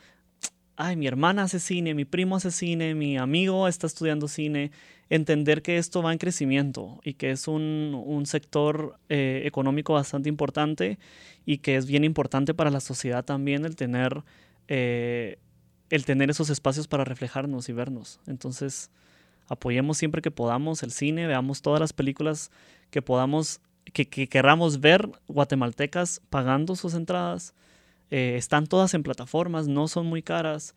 ay, 0.77 0.95
mi 0.95 1.07
hermana 1.07 1.43
hace 1.43 1.59
cine, 1.59 1.93
mi 1.93 2.05
primo 2.05 2.35
hace 2.35 2.51
cine, 2.51 2.95
mi 2.95 3.17
amigo 3.17 3.67
está 3.67 3.87
estudiando 3.87 4.27
cine, 4.27 4.71
entender 5.09 5.61
que 5.61 5.77
esto 5.77 6.01
va 6.01 6.11
en 6.11 6.17
crecimiento 6.17 6.99
y 7.03 7.13
que 7.13 7.31
es 7.31 7.47
un, 7.47 8.23
sector 8.25 8.97
eh, 9.09 9.43
económico 9.45 9.93
bastante 9.93 10.29
importante 10.29 10.97
y 11.45 11.59
que 11.59 11.75
es 11.75 11.85
bien 11.85 12.03
importante 12.03 12.53
para 12.53 12.71
la 12.71 12.79
sociedad 12.79 13.23
también 13.23 13.65
el 13.65 13.75
tener, 13.75 14.23
eh, 14.67 15.37
el 15.89 16.05
tener 16.05 16.29
esos 16.29 16.49
espacios 16.49 16.87
para 16.87 17.03
reflejarnos 17.03 17.69
y 17.69 17.73
vernos. 17.73 18.19
Entonces, 18.25 18.89
apoyemos 19.47 19.97
siempre 19.97 20.21
que 20.21 20.31
podamos 20.31 20.83
el 20.83 20.91
cine, 20.91 21.27
veamos 21.27 21.61
todas 21.61 21.79
las 21.79 21.93
películas 21.93 22.51
que 22.89 23.01
podamos, 23.01 23.61
que, 23.93 24.07
queramos 24.07 24.79
ver 24.79 25.09
guatemaltecas 25.27 26.21
pagando 26.29 26.75
sus 26.75 26.93
entradas. 26.93 27.53
Eh, 28.11 28.35
están 28.37 28.67
todas 28.67 28.93
en 28.93 29.03
plataformas, 29.03 29.67
no 29.67 29.87
son 29.87 30.07
muy 30.07 30.21
caras. 30.21 30.75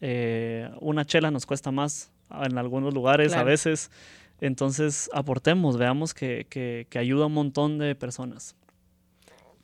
Eh, 0.00 0.70
una 0.80 1.04
chela 1.04 1.30
nos 1.30 1.46
cuesta 1.46 1.70
más 1.70 2.10
en 2.44 2.58
algunos 2.58 2.94
lugares 2.94 3.34
a 3.34 3.42
veces. 3.42 3.90
Entonces 4.40 5.10
aportemos, 5.12 5.76
veamos 5.76 6.14
que, 6.14 6.46
que, 6.48 6.86
que 6.88 6.98
ayuda 6.98 7.24
a 7.24 7.26
un 7.26 7.34
montón 7.34 7.78
de 7.78 7.94
personas. 7.94 8.56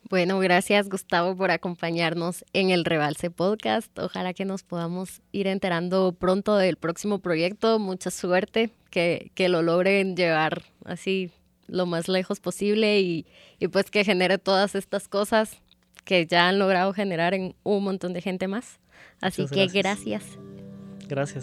Bueno, 0.09 0.39
gracias 0.39 0.87
Gustavo 0.87 1.35
por 1.35 1.51
acompañarnos 1.51 2.45
en 2.53 2.69
el 2.69 2.85
Rebalse 2.85 3.29
Podcast. 3.29 3.97
Ojalá 3.99 4.33
que 4.33 4.45
nos 4.45 4.63
podamos 4.63 5.21
ir 5.33 5.47
enterando 5.47 6.13
pronto 6.13 6.55
del 6.55 6.77
próximo 6.77 7.19
proyecto. 7.19 7.77
Mucha 7.77 8.09
suerte, 8.09 8.69
que, 8.89 9.31
que 9.35 9.49
lo 9.49 9.61
logren 9.61 10.15
llevar 10.15 10.63
así 10.85 11.31
lo 11.67 11.85
más 11.85 12.07
lejos 12.07 12.39
posible 12.39 13.01
y, 13.01 13.25
y, 13.59 13.67
pues 13.67 13.91
que 13.91 14.05
genere 14.05 14.37
todas 14.37 14.75
estas 14.75 15.09
cosas 15.09 15.57
que 16.05 16.25
ya 16.25 16.47
han 16.47 16.59
logrado 16.59 16.93
generar 16.93 17.33
en 17.33 17.53
un 17.63 17.83
montón 17.83 18.13
de 18.13 18.21
gente 18.21 18.47
más. 18.47 18.79
Así 19.19 19.45
que 19.47 19.67
gracias. 19.67 20.37
Gracias 20.37 20.46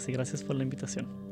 y 0.07 0.11
gracias 0.11 0.43
por 0.43 0.55
la 0.55 0.63
invitación. 0.63 1.05
Gracias. 1.05 1.24